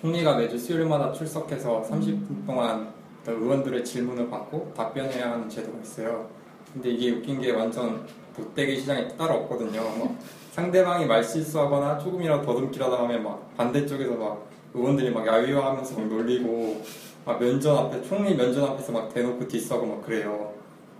총리가 0.00 0.36
매주 0.36 0.58
수요일마다 0.58 1.12
출석해서 1.12 1.82
30분 1.82 2.46
동안 2.46 2.92
그 3.24 3.32
의원들의 3.32 3.84
질문을 3.84 4.28
받고 4.30 4.72
답변해야 4.76 5.32
하는 5.32 5.48
제도가 5.48 5.78
있어요. 5.80 6.28
근데 6.72 6.90
이게 6.90 7.12
웃긴 7.12 7.40
게 7.40 7.52
완전 7.52 8.06
못되기 8.36 8.78
시장이 8.80 9.16
따로 9.16 9.34
없거든요. 9.34 9.80
막 9.80 10.14
상대방이 10.52 11.06
말 11.06 11.24
실수하거나 11.24 11.98
조금이라도 11.98 12.44
더듬기라도 12.44 12.96
하면 12.98 13.22
막 13.22 13.56
반대쪽에서 13.56 14.14
막 14.14 14.46
의원들이 14.76 15.10
막 15.10 15.26
야유하면서 15.26 15.98
막 15.98 16.06
놀리고 16.08 16.82
막 17.24 17.40
면전 17.40 17.76
앞에 17.76 18.02
총리 18.02 18.34
면전 18.34 18.62
앞에서 18.64 18.92
막 18.92 19.12
대놓고 19.12 19.48
뒤싸고 19.48 19.86
막 19.86 20.04
그래요. 20.06 20.52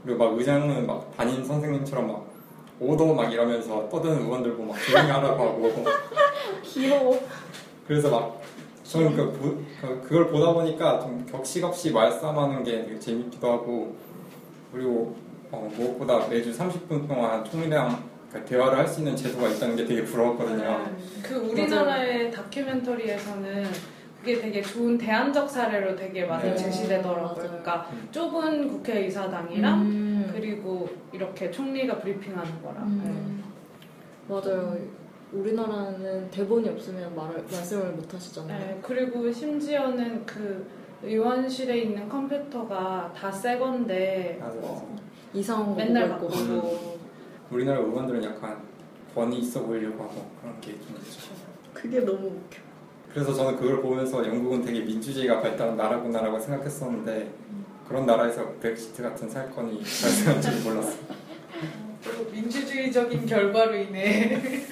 그리고 0.05 0.25
막 0.25 0.39
의장은 0.39 0.87
막 0.87 1.15
담임 1.17 1.45
선생님처럼 1.45 2.09
막 2.09 2.27
오더 2.81 3.15
막 3.15 3.33
이러면서 3.33 3.89
떠드는 3.89 4.23
의원들 4.23 4.53
보고 4.57 4.73
막 4.73 4.77
조용히 4.85 5.11
하라고 5.11 5.43
하고 5.45 5.73
귀여워. 6.65 7.21
그래서 7.87 8.11
막 8.11 8.41
저는 8.85 9.15
그, 9.17 9.33
보- 9.33 9.57
그- 9.81 10.03
그걸 10.03 10.29
보다 10.29 10.53
보니까 10.53 11.01
좀 11.01 11.27
격식없이 11.31 11.91
말싸움하는 11.93 12.63
게 12.65 12.85
되게 12.85 12.99
재밌기도 12.99 13.51
하고 13.53 13.95
그리고 14.73 15.17
어, 15.51 15.71
무엇보다 15.77 16.27
매주 16.29 16.51
30분 16.57 17.07
동안 17.09 17.45
총리랑 17.45 18.03
대화를 18.45 18.79
할 18.79 18.87
수 18.89 19.01
있는 19.01 19.17
제도가 19.17 19.49
있다는 19.49 19.77
게 19.77 19.85
되게 19.85 20.05
부러웠거든요. 20.05 20.57
네. 20.65 20.97
그 21.23 21.35
우리나라의 21.37 22.31
다큐멘터리에서는 22.31 23.65
그게 24.21 24.41
되게 24.41 24.61
좋은 24.63 24.99
대안적 24.99 25.49
사례로 25.49 25.95
되게 25.97 26.25
많이 26.25 26.51
네. 26.51 26.57
제시되더라고요. 26.57 27.23
맞아요. 27.23 27.35
그러니까 27.35 27.89
음. 27.93 28.09
좁은 28.11 28.69
국회의사당이랑 28.69 29.81
음. 29.83 30.31
그리고 30.35 30.89
이렇게 31.13 31.51
총리가 31.51 31.99
브리핑하는 32.01 32.63
거랑. 32.63 32.83
음. 32.85 33.45
맞아요. 34.29 34.77
우리나라는 35.33 36.31
대본이 36.31 36.69
없으면 36.69 37.15
말을 37.15 37.43
말씀을 37.51 37.93
못 37.93 38.03
네. 38.03 38.09
하시잖아요. 38.17 38.59
네, 38.59 38.79
그리고 38.83 39.31
심지어는 39.31 40.25
그 40.27 40.67
의원실에 41.03 41.79
있는 41.79 42.09
컴퓨터가 42.09 43.13
다 43.15 43.31
새 43.31 43.59
건데 43.59 44.39
맞아. 44.41 44.57
이상한 45.35 45.67
거 45.67 45.75
맨날. 45.75 46.09
바꾸고 46.09 46.97
우리나라 47.51 47.81
의원들은 47.81 48.23
약간 48.25 48.59
권위 49.15 49.39
있어 49.39 49.63
보이려고 49.63 50.03
하고 50.05 50.27
그런 50.41 50.61
게 50.61 50.73
좀 50.73 50.97
있죠. 50.99 51.31
그게 51.73 52.01
너무 52.01 52.27
웃겨. 52.27 52.59
그래서 53.13 53.33
저는 53.35 53.57
그걸 53.57 53.81
보면서 53.81 54.27
영국은 54.27 54.63
되게 54.63 54.81
민주주의가 54.81 55.41
발달한 55.41 55.77
나라구나라고 55.77 56.39
생각했었는데 56.39 57.31
그런 57.89 58.05
나라에서 58.05 58.53
브렉시트 58.61 59.03
같은 59.03 59.29
사건이 59.29 59.79
발생한 59.79 60.43
줄 60.43 60.53
몰랐어요. 60.63 60.99
또 62.05 62.31
민주주의적인 62.31 63.25
결과로 63.27 63.75
인해 63.77 64.41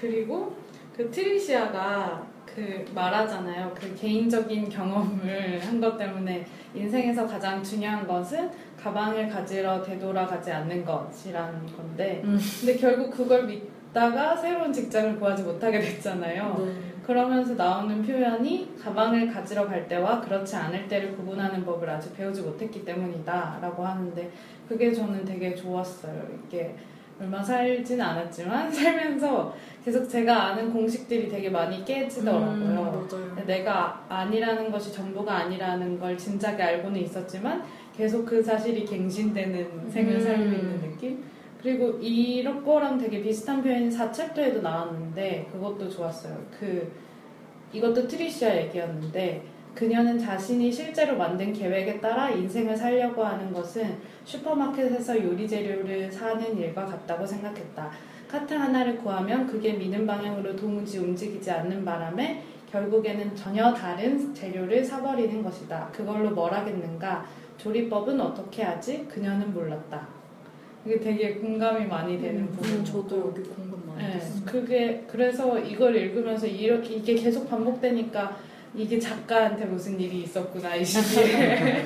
그리고 0.00 0.56
그 0.96 1.10
트리시아가 1.10 2.26
그 2.60 2.84
말하잖아요. 2.94 3.72
그 3.74 3.94
개인적인 3.94 4.68
경험을 4.68 5.60
한 5.64 5.80
것 5.80 5.96
때문에 5.96 6.44
인생에서 6.74 7.26
가장 7.26 7.62
중요한 7.62 8.06
것은 8.06 8.50
가방을 8.78 9.28
가지러 9.30 9.82
되돌아가지 9.82 10.52
않는 10.52 10.84
것이라는 10.84 11.66
건데 11.74 12.20
음. 12.24 12.38
근데 12.60 12.76
결국 12.76 13.10
그걸 13.10 13.44
믿다가 13.46 14.36
새로운 14.36 14.70
직장을 14.70 15.18
구하지 15.18 15.42
못하게 15.44 15.80
됐잖아요. 15.80 16.62
네. 16.66 16.90
그러면서 17.06 17.54
나오는 17.54 18.02
표현이 18.02 18.76
가방을 18.78 19.32
가지러 19.32 19.66
갈 19.66 19.88
때와 19.88 20.20
그렇지 20.20 20.54
않을 20.54 20.86
때를 20.86 21.16
구분하는 21.16 21.64
법을 21.64 21.88
아직 21.88 22.14
배우지 22.14 22.42
못했기 22.42 22.84
때문이다 22.84 23.58
라고 23.62 23.84
하는데 23.84 24.30
그게 24.68 24.92
저는 24.92 25.24
되게 25.24 25.54
좋았어요. 25.54 26.22
이게 26.46 26.74
얼마 27.20 27.42
살진 27.42 28.00
않았지만 28.00 28.70
살면서 28.72 29.54
계속 29.84 30.08
제가 30.08 30.48
아는 30.48 30.72
공식들이 30.72 31.28
되게 31.28 31.50
많이 31.50 31.84
깨지더라고요. 31.84 33.06
음. 33.12 33.42
내가 33.46 34.04
아니라는 34.08 34.70
것이 34.70 34.92
전부가 34.92 35.36
아니라는 35.36 35.98
걸 36.00 36.16
진작에 36.16 36.62
알고는 36.62 37.00
있었지만 37.02 37.62
계속 37.96 38.24
그 38.24 38.42
사실이 38.42 38.84
갱신되는 38.86 39.90
생을 39.90 40.14
음. 40.14 40.20
살고 40.20 40.42
있는 40.42 40.80
느낌? 40.80 41.24
그리고 41.62 41.98
이런 42.00 42.64
거랑 42.64 42.96
되게 42.96 43.22
비슷한 43.22 43.62
표현이 43.62 43.90
4챕터에도 43.90 44.62
나왔는데 44.62 45.48
그것도 45.52 45.90
좋았어요. 45.90 46.38
그 46.58 46.90
이것도 47.72 48.08
트리시아 48.08 48.56
얘기였는데 48.56 49.42
그녀는 49.74 50.18
자신이 50.18 50.70
실제로 50.70 51.16
만든 51.16 51.52
계획에 51.52 52.00
따라 52.00 52.28
인생을 52.30 52.76
살려고 52.76 53.24
하는 53.24 53.52
것은 53.52 53.98
슈퍼마켓에서 54.24 55.22
요리 55.24 55.48
재료를 55.48 56.10
사는 56.10 56.56
일과 56.56 56.84
같다고 56.84 57.24
생각했다. 57.26 57.90
카트 58.28 58.54
하나를 58.54 58.98
구하면 58.98 59.46
그게 59.46 59.72
미는 59.72 60.06
방향으로 60.06 60.54
도무지 60.54 60.98
움직이지 60.98 61.50
않는 61.50 61.84
바람에 61.84 62.42
결국에는 62.70 63.34
전혀 63.34 63.72
다른 63.74 64.32
재료를 64.32 64.84
사버리는 64.84 65.42
것이다. 65.42 65.88
그걸로 65.92 66.30
뭘 66.30 66.52
하겠는가? 66.52 67.24
조리법은 67.58 68.20
어떻게 68.20 68.62
하지? 68.62 69.06
그녀는 69.06 69.52
몰랐다. 69.52 70.06
이게 70.86 70.98
되게 70.98 71.34
공감이 71.34 71.86
많이 71.86 72.20
되는 72.20 72.42
음, 72.42 72.50
부분. 72.52 72.84
저도 72.84 73.18
여기 73.28 73.42
공감 73.42 73.80
많이 73.86 74.06
네, 74.06 74.14
했어요. 74.14 74.42
그게 74.46 75.04
그래서 75.06 75.58
이걸 75.58 75.94
읽으면서 75.96 76.46
이렇게 76.46 76.94
이게 76.94 77.14
계속 77.14 77.50
반복되니까 77.50 78.36
이게 78.74 78.98
작가한테 79.00 79.64
무슨 79.64 79.98
일이 79.98 80.22
있었구나 80.22 80.76
이 80.76 80.84
시기에 80.84 81.84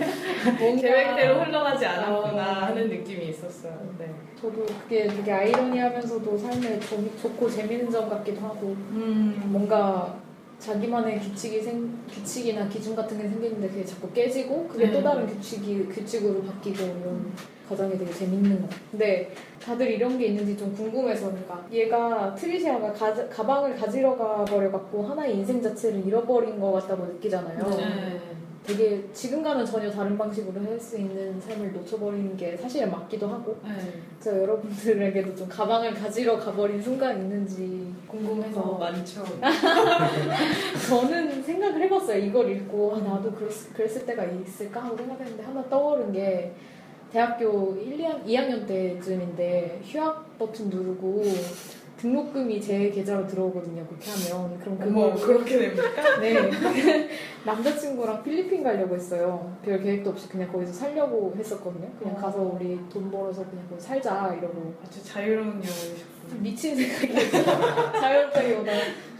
계획대로 0.80 1.42
흘러가지 1.42 1.86
않았구나 1.86 2.42
어. 2.42 2.54
하는 2.66 2.88
느낌이 2.88 3.28
있었어요. 3.28 3.94
네. 3.98 4.12
저도 4.38 4.66
그게 4.66 5.06
되게 5.06 5.32
아이러니하면서도 5.32 6.36
삶에 6.36 6.78
좀 6.80 7.10
좋고 7.20 7.50
재밌는 7.50 7.90
점 7.90 8.08
같기도 8.10 8.40
하고 8.42 8.76
음, 8.90 9.40
뭔가 9.46 10.18
자기만의 10.58 11.20
규칙이 11.20 11.60
생 11.62 12.04
규칙이나 12.06 12.68
기준 12.68 12.94
같은 12.94 13.16
게 13.16 13.28
생기는데 13.28 13.68
그게 13.68 13.84
자꾸 13.84 14.12
깨지고 14.12 14.68
그게 14.68 14.90
또 14.90 14.98
음. 14.98 15.04
다른 15.04 15.26
규칙이 15.26 15.86
규칙으로 15.86 16.42
바뀌고 16.42 16.84
이런 16.84 17.32
과정이 17.68 17.98
되게 17.98 18.12
재밌는 18.12 18.60
것 18.60 18.70
같아요. 18.70 18.80
근데 18.90 19.30
다들 19.62 19.90
이런 19.90 20.18
게 20.18 20.26
있는지 20.26 20.56
좀 20.56 20.74
궁금해서 20.74 21.28
그러니까 21.28 21.66
얘가 21.72 22.34
트리시아가 22.34 22.92
가, 22.92 23.28
가방을 23.28 23.76
가지러 23.76 24.16
가버려 24.16 24.70
갖고 24.70 25.02
하나의 25.02 25.36
인생 25.36 25.62
자체를 25.62 26.06
잃어버린 26.06 26.60
것 26.60 26.72
같다고 26.72 27.06
느끼잖아요. 27.06 27.68
네. 27.76 28.20
되게 28.66 29.04
지금과는 29.12 29.64
전혀 29.66 29.90
다른 29.90 30.16
방식으로 30.16 30.58
할 30.64 30.80
수 30.80 30.98
있는 30.98 31.40
삶을 31.40 31.72
놓쳐버리는 31.72 32.36
게 32.36 32.56
사실은 32.56 32.90
맞기도 32.90 33.28
하고 33.28 33.56
네. 33.62 33.70
그래서 34.18 34.40
여러분들에게도 34.40 35.34
좀 35.34 35.48
가방을 35.48 35.94
가지러 35.94 36.38
가버린 36.38 36.80
순간 36.82 37.16
있는지 37.18 37.92
궁금해서 38.08 38.60
어, 38.60 38.78
많죠. 38.78 39.22
저는 40.88 41.42
생각을 41.42 41.80
해봤어요. 41.82 42.18
이걸 42.18 42.50
읽고 42.50 42.96
아, 42.96 42.98
나도 43.00 43.32
그랬, 43.32 43.50
그랬을 43.74 44.04
때가 44.06 44.24
있을까 44.24 44.84
하고 44.84 44.96
생각했는데 44.96 45.42
하나 45.42 45.62
떠오른 45.68 46.12
게 46.12 46.52
대학교 47.14 47.76
1, 47.76 47.96
2학, 47.96 48.26
2학년 48.26 48.66
때쯤인데 48.66 49.82
휴학 49.84 50.36
버튼 50.36 50.68
누르고 50.68 51.22
등록금이 51.96 52.60
제 52.60 52.90
계좌로 52.90 53.24
들어오거든요. 53.24 53.86
그렇게 53.86 54.10
하면 54.10 54.58
그럼 54.58 54.78
그거 54.80 55.14
그렇게 55.14 55.58
됩니까? 55.58 55.84
네 56.20 57.08
남자친구랑 57.46 58.24
필리핀 58.24 58.64
가려고 58.64 58.96
했어요. 58.96 59.56
별 59.64 59.80
계획도 59.80 60.10
없이 60.10 60.28
그냥 60.28 60.50
거기서 60.50 60.72
살려고 60.72 61.32
했었거든요. 61.38 61.88
그냥 62.00 62.16
어. 62.16 62.20
가서 62.20 62.42
우리 62.42 62.80
돈 62.92 63.08
벌어서 63.12 63.48
그냥 63.48 63.64
거기 63.70 63.80
살자 63.80 64.34
이러고 64.36 64.74
아주 64.84 65.04
자유로운 65.04 65.50
영혼이셨군요. 65.50 66.40
미친 66.40 66.74
생각이었죠. 66.74 67.44
자유롭다기보다 67.92 68.72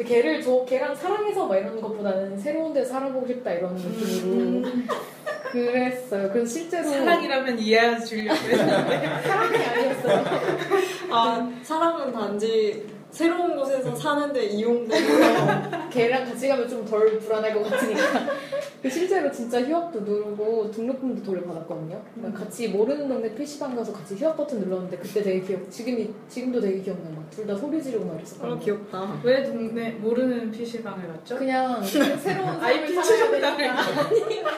걔를 0.05 0.43
저 0.43 0.65
걔랑 0.65 0.97
사랑해서 0.97 1.47
막 1.47 1.57
이러는 1.57 1.81
것보다는 1.81 2.37
새로운 2.39 2.73
데 2.73 2.85
살아보고 2.85 3.25
싶다 3.29 3.53
이런 3.53 3.77
느낌으로 3.77 4.69
그랬어요. 5.51 6.31
그래서 6.33 6.53
실제로 6.53 6.89
사랑이라면 6.89 7.59
이해해 7.59 8.05
주려고 8.05 8.39
했는데 8.41 9.23
사랑이 9.23 9.57
아니었어요. 9.57 10.25
아 11.11 11.51
사랑은 11.63 12.13
단지 12.13 12.87
새로운 13.15 13.55
곳에서 13.57 13.95
사는데 13.95 14.45
이용되는 14.47 15.89
걔랑 15.89 16.25
같이 16.25 16.49
가면 16.49 16.69
좀 16.69 16.85
덜 16.85 17.17
불안할 17.21 17.55
것 17.55 17.71
같으니까 17.71 18.01
그 18.83 18.91
실제로 18.91 19.31
진짜 19.31 19.61
휴학도 19.63 20.01
누르고 20.01 20.71
등록금도 20.73 21.23
돌려받았거든요. 21.23 22.03
그러니까 22.15 22.41
같이 22.41 22.69
모르는 22.69 23.09
동네 23.09 23.33
PC방 23.35 23.75
가서 23.77 23.93
같이 23.93 24.17
휴학 24.17 24.37
버튼 24.37 24.59
눌렀는데 24.61 24.99
그때 24.99 25.23
되게 25.23 25.41
기억 25.41 25.71
지금이 25.71 26.13
지금도 26.29 26.61
되게 26.61 26.81
기억나요. 26.81 27.15
막 27.15 27.25
둘 27.31 27.47
다 27.47 27.57
소리 27.57 27.83
지르고 27.83 28.05
막 28.05 28.15
어, 28.15 28.17
이랬었거든요. 28.19 28.59
귀엽다. 28.61 29.21
왜 29.25 29.43
동네 29.45 29.91
모르는 29.93 30.51
PC방을 30.51 31.09
갔죠? 31.09 31.37
그냥 31.39 31.83
새로운 31.83 32.49
아이 32.61 32.87
삶을 32.93 33.03
살아야 33.05 33.31
PC방 33.31 33.57
되니까 33.57 34.51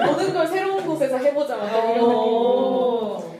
모든 0.06 0.32
걸 0.34 0.46
새로운 0.46 0.84
곳에서 0.86 1.16
해보자 1.18 1.56
막 1.56 1.66
이런 1.68 1.86
느낌으로 1.88 2.10
오. 2.10 3.30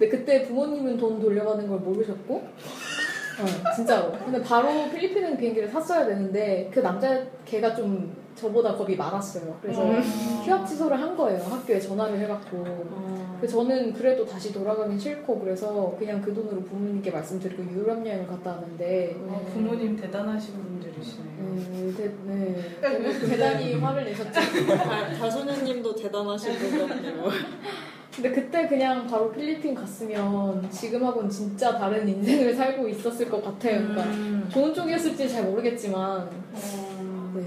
근데 0.00 0.16
그때 0.16 0.42
부모님은 0.44 0.96
돈 0.96 1.20
돌려받는 1.20 1.68
걸 1.68 1.78
모르셨고 1.80 2.34
어, 2.36 3.74
진짜로 3.76 4.10
근데 4.12 4.40
바로 4.42 4.88
필리핀은 4.90 5.36
비행기를 5.36 5.68
샀어야 5.68 6.06
되는데 6.06 6.70
그 6.72 6.80
남자 6.80 7.22
걔가 7.44 7.74
좀 7.74 8.16
저보다 8.34 8.74
겁이 8.74 8.96
많았어요 8.96 9.58
그래서 9.60 9.82
음. 9.84 10.00
휴학 10.42 10.66
취소를 10.66 10.98
한 10.98 11.14
거예요 11.14 11.42
학교에 11.42 11.78
전화를 11.78 12.18
해갖고 12.18 12.64
어, 12.66 13.38
그 13.42 13.46
저는 13.46 13.92
그래도 13.92 14.24
다시 14.24 14.54
돌아가긴 14.54 14.98
싫고 14.98 15.38
그래서 15.38 15.94
그냥 15.98 16.22
그 16.22 16.32
돈으로 16.32 16.62
부모님께 16.62 17.10
말씀드리고 17.10 17.62
유럽 17.64 18.06
여행을 18.06 18.26
갔다 18.26 18.52
왔는데 18.52 19.16
아, 19.28 19.40
부모님 19.52 19.96
대단하신 19.96 20.54
분들이시네요. 20.54 21.30
네, 21.40 21.94
대, 21.94 22.10
네. 22.24 22.56
대단히 23.28 23.74
화를 23.74 24.04
내셨죠 24.04 24.32
달- 24.32 25.18
달소녀님도 25.18 25.94
대단하신 25.94 26.54
분 26.54 26.88
같네요. 26.88 27.24
근데 28.14 28.32
그때 28.32 28.66
그냥 28.66 29.06
바로 29.06 29.30
필리핀 29.30 29.74
갔으면 29.74 30.68
지금하고는 30.70 31.30
진짜 31.30 31.78
다른 31.78 32.08
인생을 32.08 32.54
살고 32.54 32.88
있었을 32.88 33.30
것 33.30 33.42
같아요. 33.42 33.78
그러니까 33.78 34.02
음. 34.04 34.48
좋은 34.50 34.74
쪽이었을지 34.74 35.28
잘 35.28 35.44
모르겠지만, 35.44 36.28
어, 36.52 37.32
네. 37.34 37.42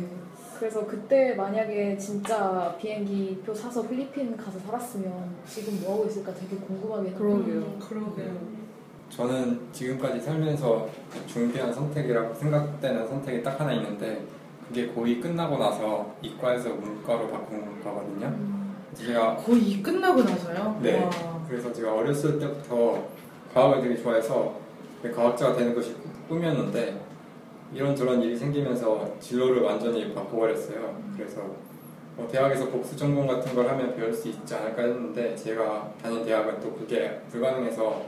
그래서 0.58 0.86
그때 0.88 1.34
만약에 1.36 1.98
진짜 1.98 2.74
비행기 2.80 3.42
표 3.46 3.54
사서 3.54 3.86
필리핀 3.86 4.38
가서 4.38 4.58
살았으면 4.60 5.36
지금 5.46 5.82
뭐 5.82 5.96
하고 5.96 6.06
있을까 6.06 6.34
되게 6.34 6.56
궁금하게 6.56 7.12
그러게요. 7.12 7.56
음, 7.58 7.80
그러게요. 7.80 8.64
저는 9.10 9.60
지금까지 9.74 10.22
살면서 10.22 10.88
중대한 11.28 11.74
선택이라고 11.74 12.34
생각되는 12.34 13.08
선택이 13.08 13.44
딱 13.44 13.60
하나 13.60 13.74
있는데 13.74 14.24
그게 14.68 14.88
고이 14.88 15.20
끝나고 15.20 15.58
나서 15.58 16.16
이과에서 16.22 16.70
문과로 16.70 17.30
바꾼 17.30 17.84
거거든요. 17.84 18.63
음. 19.00 19.06
제가 19.06 19.36
거의 19.38 19.82
끝나고 19.82 20.24
나서요? 20.24 20.80
네. 20.82 21.04
와. 21.04 21.10
그래서 21.48 21.72
제가 21.74 21.94
어렸을 21.94 22.40
때부터 22.40 23.08
과학을 23.54 23.82
되게 23.82 24.02
좋아해서 24.02 24.56
과학자가 25.16 25.56
되는 25.58 25.76
것이 25.76 25.96
꿈이었는데 26.30 27.00
이런저런 27.74 28.22
일이 28.22 28.36
생기면서 28.38 29.16
진로를 29.20 29.62
완전히 29.62 30.14
바꿔버렸어요. 30.14 30.96
그래서 31.18 31.42
뭐 32.16 32.28
대학에서 32.32 32.70
복수 32.70 32.96
전공 32.96 33.26
같은 33.28 33.54
걸 33.56 33.68
하면 33.70 33.96
배울 33.96 34.14
수 34.14 34.28
있지 34.30 34.54
않을까 34.56 34.84
했는데 34.84 35.36
제가 35.36 35.92
다닌 36.02 36.24
대학은 36.24 36.60
또 36.62 36.72
그게 36.74 37.20
불가능해서 37.32 38.04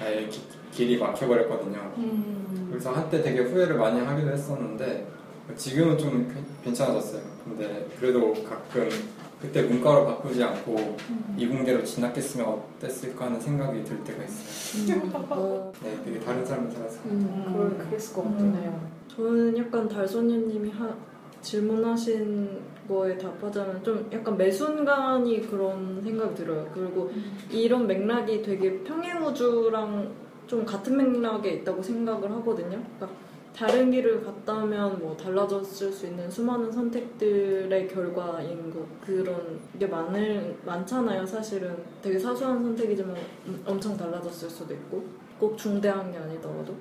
아예 0.00 0.26
기- 0.26 0.42
길이 0.72 0.98
막혀버렸거든요. 0.98 1.92
그래서 2.70 2.90
한때 2.92 3.20
되게 3.22 3.40
후회를 3.40 3.76
많이 3.76 4.00
하기도 4.00 4.30
했었는데 4.30 5.06
지금은 5.56 5.98
좀 5.98 6.26
괜- 6.32 6.44
괜찮아졌어요. 6.64 7.20
근데 7.44 7.86
그래도 7.98 8.32
가끔 8.44 8.88
그때 9.40 9.62
문과로 9.62 10.04
바꾸지 10.06 10.42
않고 10.42 10.96
이공계로 11.36 11.82
진학했으면 11.84 12.46
어땠을까 12.46 13.26
하는 13.26 13.40
생각이 13.40 13.82
들 13.84 14.02
때가 14.04 14.22
있어요. 14.24 15.00
어, 15.30 15.72
네, 15.82 15.98
되게 16.04 16.20
다른 16.20 16.44
삶을 16.44 16.70
살아서. 16.70 17.00
음, 17.06 17.44
그럴, 17.52 17.78
그랬을 17.88 18.14
것 18.14 18.22
같네요. 18.24 18.88
저는 19.08 19.56
약간 19.56 19.88
달소녀님이 19.88 20.70
하- 20.70 20.94
질문하신 21.40 22.60
거에 22.86 23.16
답하자면 23.16 23.82
좀 23.82 24.06
약간 24.12 24.36
매 24.36 24.50
순간이 24.50 25.40
그런 25.48 26.02
생각이 26.02 26.34
들어요. 26.34 26.68
그리고 26.74 27.10
이런 27.50 27.86
맥락이 27.86 28.42
되게 28.42 28.82
평행 28.84 29.24
우주랑 29.24 30.10
좀 30.46 30.66
같은 30.66 30.96
맥락에 30.96 31.50
있다고 31.50 31.82
생각을 31.82 32.30
하거든요. 32.30 32.82
그러니까 32.98 33.08
다른 33.54 33.90
길을 33.90 34.24
갔다면 34.24 35.00
뭐 35.00 35.16
달라졌을 35.16 35.92
수 35.92 36.06
있는 36.06 36.30
수많은 36.30 36.70
선택들의 36.70 37.88
결과인 37.88 38.70
거 38.70 38.86
그런 39.04 39.60
게 39.78 39.86
많을 39.86 40.56
많잖아요. 40.64 41.26
사실은 41.26 41.76
되게 42.00 42.18
사소한 42.18 42.62
선택이지만 42.62 43.16
음, 43.46 43.62
엄청 43.66 43.96
달라졌을 43.96 44.48
수도 44.48 44.72
있고 44.74 45.04
꼭 45.38 45.56
중대한 45.58 46.10
게 46.10 46.18
아니더라도. 46.18 46.74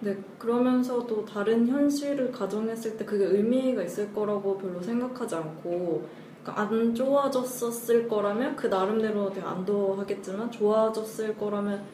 근데 0.00 0.20
그러면서도 0.38 1.24
다른 1.24 1.66
현실을 1.66 2.30
가정했을 2.30 2.96
때 2.96 3.04
그게 3.04 3.24
의미가 3.24 3.82
있을 3.82 4.12
거라고 4.12 4.56
별로 4.56 4.80
생각하지 4.80 5.34
않고 5.34 6.06
그러니까 6.42 6.62
안 6.62 6.94
좋아졌었을 6.94 8.08
거라면 8.08 8.56
그 8.56 8.68
나름대로 8.68 9.30
되게 9.30 9.44
안도하겠지만 9.44 10.50
좋아졌을 10.50 11.36
거라면 11.36 11.84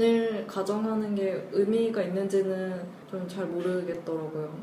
을 0.00 0.46
가정하는 0.46 1.14
게 1.14 1.46
의미가 1.52 2.02
있는지는 2.02 2.82
좀잘 3.10 3.46
모르겠더라고요. 3.46 4.56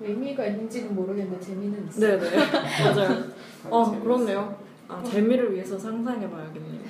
의미가 0.00 0.46
있는지는 0.46 0.94
모르겠는데 0.94 1.40
재미는 1.40 1.86
있어요. 1.88 2.18
네네 2.18 2.36
맞아요. 2.84 3.24
어. 3.70 4.00
그렇네요. 4.02 4.56
아 4.88 5.02
재미를 5.04 5.54
위해서 5.54 5.78
상상해봐야겠네요. 5.78 6.80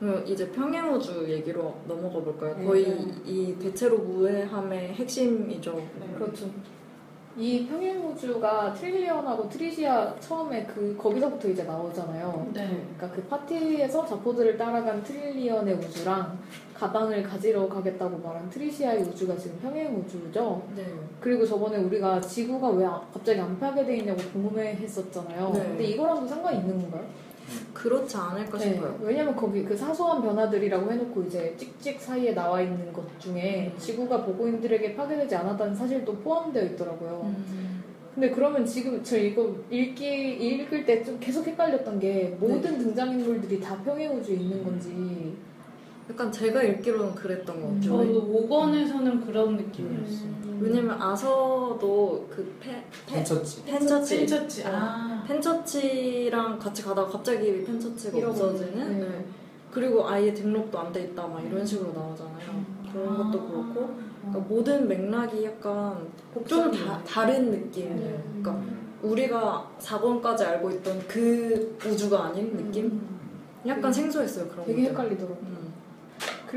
그럼 0.00 0.24
이제 0.26 0.50
평행우주 0.50 1.26
얘기로 1.28 1.80
넘어가 1.86 2.20
볼까요? 2.20 2.54
거의 2.66 2.84
네. 2.84 3.14
이 3.24 3.56
대체로 3.58 3.98
무해함의 3.98 4.94
핵심이죠. 4.94 5.82
그렇죠. 6.16 6.50
이 7.38 7.66
평행우주가 7.66 8.72
트릴리언하고 8.72 9.48
트리시아 9.50 10.14
처음에 10.20 10.64
그 10.64 10.96
거기서부터 10.98 11.48
이제 11.48 11.64
나오잖아요. 11.64 12.46
네. 12.54 12.66
그러니까 12.96 13.10
그 13.10 13.22
파티에서 13.28 14.06
자포드를 14.06 14.56
따라간 14.56 15.02
트릴리언의 15.04 15.74
우주랑 15.74 16.38
가방을 16.72 17.22
가지러 17.22 17.68
가겠다고 17.68 18.18
말한 18.18 18.48
트리시아의 18.48 19.02
우주가 19.02 19.36
지금 19.36 19.58
평행우주죠. 19.60 20.62
네. 20.76 20.84
그리고 21.20 21.44
저번에 21.46 21.76
우리가 21.76 22.20
지구가 22.20 22.70
왜 22.70 22.86
아- 22.86 23.02
갑자기 23.12 23.38
안 23.38 23.58
파괴돼 23.58 23.98
있냐고 23.98 24.20
궁금해했었잖아요. 24.32 25.50
네. 25.52 25.58
근데 25.60 25.84
이거랑도 25.84 26.26
상관이 26.26 26.58
있는 26.60 26.80
건가요? 26.80 27.04
그렇지 27.74 28.16
않을까 28.16 28.58
싶어요. 28.58 28.98
왜냐면 29.02 29.36
거기 29.36 29.64
그 29.64 29.76
사소한 29.76 30.22
변화들이라고 30.22 30.90
해놓고 30.90 31.22
이제 31.24 31.54
찍찍 31.56 32.00
사이에 32.00 32.34
나와 32.34 32.60
있는 32.60 32.92
것 32.92 33.04
중에 33.20 33.72
음. 33.74 33.78
지구가 33.78 34.24
보고인들에게 34.24 34.94
파괴되지 34.96 35.34
않았다는 35.36 35.74
사실도 35.74 36.16
포함되어 36.16 36.64
있더라고요. 36.64 37.32
음. 37.34 37.82
근데 38.14 38.30
그러면 38.30 38.64
지금 38.64 39.02
저 39.04 39.18
이거 39.18 39.54
읽기 39.70 40.06
읽을 40.38 40.84
때 40.86 41.04
좀 41.04 41.18
계속 41.20 41.46
헷갈렸던 41.46 42.00
게 42.00 42.34
모든 42.40 42.78
등장인물들이 42.78 43.60
다 43.60 43.76
평행우주에 43.84 44.36
있는 44.36 44.64
건지 44.64 45.34
약간 46.10 46.30
제가 46.30 46.62
읽기로는 46.62 47.14
그랬던 47.14 47.60
것 47.60 47.66
같아요. 47.74 47.82
저도 47.82 48.46
5권에서는 48.48 49.26
그런 49.26 49.56
느낌이었어요. 49.56 50.28
음. 50.28 50.58
왜냐면 50.62 51.00
아서도 51.02 52.26
그 52.30 52.54
페, 52.60 52.70
페, 53.06 53.14
펜처치. 53.16 53.64
펜처치 53.64 54.16
펜처치. 54.18 54.64
아. 54.66 55.24
펜처치랑 55.26 56.58
같이 56.58 56.82
가다가 56.82 57.08
갑자기 57.10 57.64
펜처치가. 57.64 58.28
없어지는 58.28 59.00
네. 59.00 59.06
네. 59.06 59.24
그리고 59.72 60.08
아예 60.08 60.32
등록도 60.32 60.78
안 60.78 60.92
돼 60.92 61.02
있다 61.02 61.26
막 61.26 61.44
이런 61.44 61.66
식으로 61.66 61.92
나오잖아요. 61.92 62.64
그런 62.92 63.16
것도 63.18 63.46
그렇고 63.48 63.94
그러니까 64.22 64.44
모든 64.48 64.88
맥락이 64.88 65.44
약간 65.44 66.06
좀 66.46 66.70
다, 66.70 67.02
다른 67.06 67.50
느낌이에요. 67.50 68.22
그러니까 68.42 68.62
우리가 69.02 69.70
4권까지 69.78 70.40
알고 70.42 70.70
있던 70.70 70.98
그 71.06 71.76
우주가 71.86 72.26
아닌 72.26 72.56
느낌? 72.56 73.00
약간 73.66 73.92
생소했어요 73.92 74.48
그런 74.48 74.64
되게 74.64 74.84
것들. 74.84 74.92
헷갈리더라고요. 74.92 75.65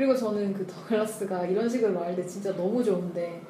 그리고 0.00 0.16
저는 0.16 0.54
그 0.54 0.66
더글라스가 0.66 1.44
이런 1.46 1.68
식으로 1.68 1.92
말할 1.92 2.16
때 2.16 2.26
진짜 2.26 2.56
너무 2.56 2.82
좋은데 2.82 3.42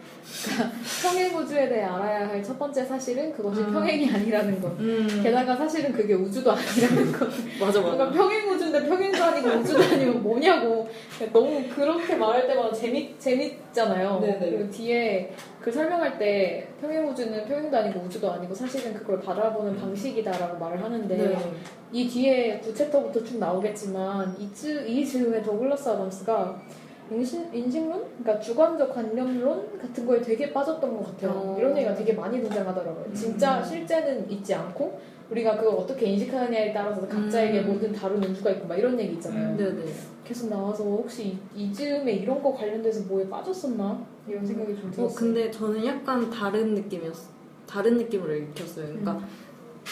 그러니까 0.45 0.77
평행우주에 1.03 1.69
대해 1.69 1.85
알아야 1.85 2.29
할 2.29 2.41
첫 2.43 2.59
번째 2.59 2.85
사실은 2.85 3.33
그것이 3.33 3.61
음. 3.61 3.73
평행이 3.73 4.11
아니라는 4.11 4.61
것 4.61 4.73
음. 4.81 5.21
게다가 5.23 5.55
사실은 5.55 5.93
그게 5.93 6.15
우주도 6.15 6.51
아니라는 6.51 7.13
것 7.13 7.29
맞아 7.61 7.81
그러니까 7.81 8.07
맞아. 8.07 8.17
평행우주인데 8.17 8.89
평행도 8.89 9.23
아니고 9.25 9.49
우주도 9.61 9.83
아니고 9.83 10.19
뭐냐고 10.19 10.89
너무 11.33 11.63
그렇게 11.75 12.17
말할 12.17 12.47
때마다 12.47 12.73
재밌, 12.75 13.21
재밌잖아요 13.21 14.21
네네. 14.21 14.39
그리고 14.51 14.71
뒤에 14.71 15.33
그 15.61 15.71
설명할 15.71 16.19
때 16.19 16.67
평행우주는 16.81 17.45
평행도 17.45 17.77
아니고 17.77 18.01
우주도 18.01 18.33
아니고 18.33 18.55
사실은 18.55 18.95
그걸 18.95 19.21
바라보는 19.21 19.77
방식이다라고 19.79 20.59
말을 20.59 20.83
하는데 20.83 21.17
네. 21.17 21.53
이 21.93 22.09
뒤에 22.09 22.61
두 22.61 22.75
챕터부터 22.75 23.23
쭉 23.23 23.39
나오겠지만 23.39 24.35
이, 24.39 24.53
즈, 24.53 24.87
이 24.87 25.07
즈음에 25.07 25.43
더글라스 25.43 25.89
아담스가 25.89 26.61
인신, 27.11 27.53
인식론? 27.53 28.05
그러니까 28.19 28.41
주관적 28.41 28.95
관념론 28.95 29.79
같은 29.79 30.07
거에 30.07 30.21
되게 30.21 30.53
빠졌던 30.53 30.97
것 30.97 31.07
같아요. 31.07 31.31
어. 31.33 31.57
이런 31.59 31.77
얘기가 31.77 31.95
되게 31.95 32.13
많이 32.13 32.41
등장하더라고요. 32.41 33.13
진짜 33.13 33.59
음. 33.59 33.65
실제는 33.65 34.31
있지 34.31 34.55
않고 34.55 35.01
우리가 35.31 35.57
그걸 35.57 35.75
어떻게 35.75 36.07
인식하느냐에 36.07 36.73
따라서 36.73 37.07
각자에게 37.07 37.61
음. 37.61 37.73
모든 37.73 37.93
다른 37.93 38.23
우주가 38.23 38.51
있고 38.51 38.67
막 38.67 38.77
이런 38.77 38.99
얘기 38.99 39.15
있잖아요. 39.15 39.57
네네. 39.57 39.85
계속 40.25 40.49
나와서 40.49 40.85
혹시 40.85 41.39
이, 41.55 41.65
이 41.65 41.73
즈음에 41.73 42.13
이런 42.13 42.41
거 42.43 42.53
관련돼서 42.53 43.03
뭐에 43.09 43.29
빠졌었나? 43.29 44.05
이런 44.29 44.47
생각이 44.47 44.77
좀 44.77 44.89
어, 44.89 44.93
들었어요. 44.93 45.17
근데 45.17 45.51
저는 45.51 45.85
약간 45.85 46.31
다른 46.31 46.75
느낌이었어. 46.75 47.31
다른 47.67 47.97
느낌으로 47.99 48.35
읽혔어요. 48.35 48.87
그러니까, 48.87 49.13
음. 49.13 49.27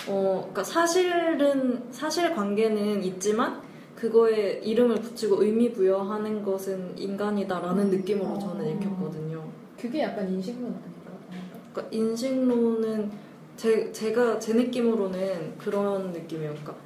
어, 0.09 0.39
그러니까 0.41 0.65
사실은, 0.65 1.83
사실 1.91 2.35
관계는 2.35 3.03
있지만, 3.05 3.61
그거에 3.99 4.61
이름을 4.63 5.01
붙이고 5.01 5.43
의미 5.43 5.73
부여하는 5.73 6.45
것은 6.45 6.97
인간이다라는 6.97 7.91
느낌으로 7.91 8.29
어. 8.29 8.39
저는 8.39 8.77
읽혔거든요. 8.77 9.43
그게 9.77 10.03
약간 10.03 10.29
인식론 10.33 10.67
아닌가? 10.67 11.19
그러니까 11.73 11.97
인식론은 11.97 13.11
제, 13.57 13.91
제가, 13.91 14.39
제 14.39 14.55
느낌으로는 14.55 15.59
그런 15.59 16.13
느낌이에요. 16.13 16.51
그러니까 16.51 16.77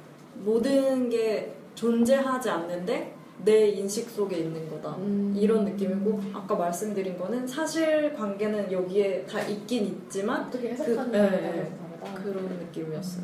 모든 0.43 1.07
게 1.11 1.53
존재하지 1.75 2.49
않는데 2.49 3.13
내 3.45 3.67
인식 3.67 4.09
속에 4.09 4.37
있는 4.37 4.67
거다. 4.71 4.95
음. 4.97 5.35
이런 5.37 5.65
느낌이고 5.65 6.19
아까 6.33 6.55
말씀드린 6.55 7.15
거는 7.19 7.45
사실 7.45 8.15
관계는 8.15 8.71
여기에 8.71 9.25
다 9.25 9.39
있긴 9.39 9.85
있지만 9.85 10.47
어떻게 10.47 10.73
그- 10.73 10.83
네, 10.83 10.95
따라서 10.95 11.11
네. 11.11 11.71
그런 12.23 12.45
느낌이었어요. 12.45 13.23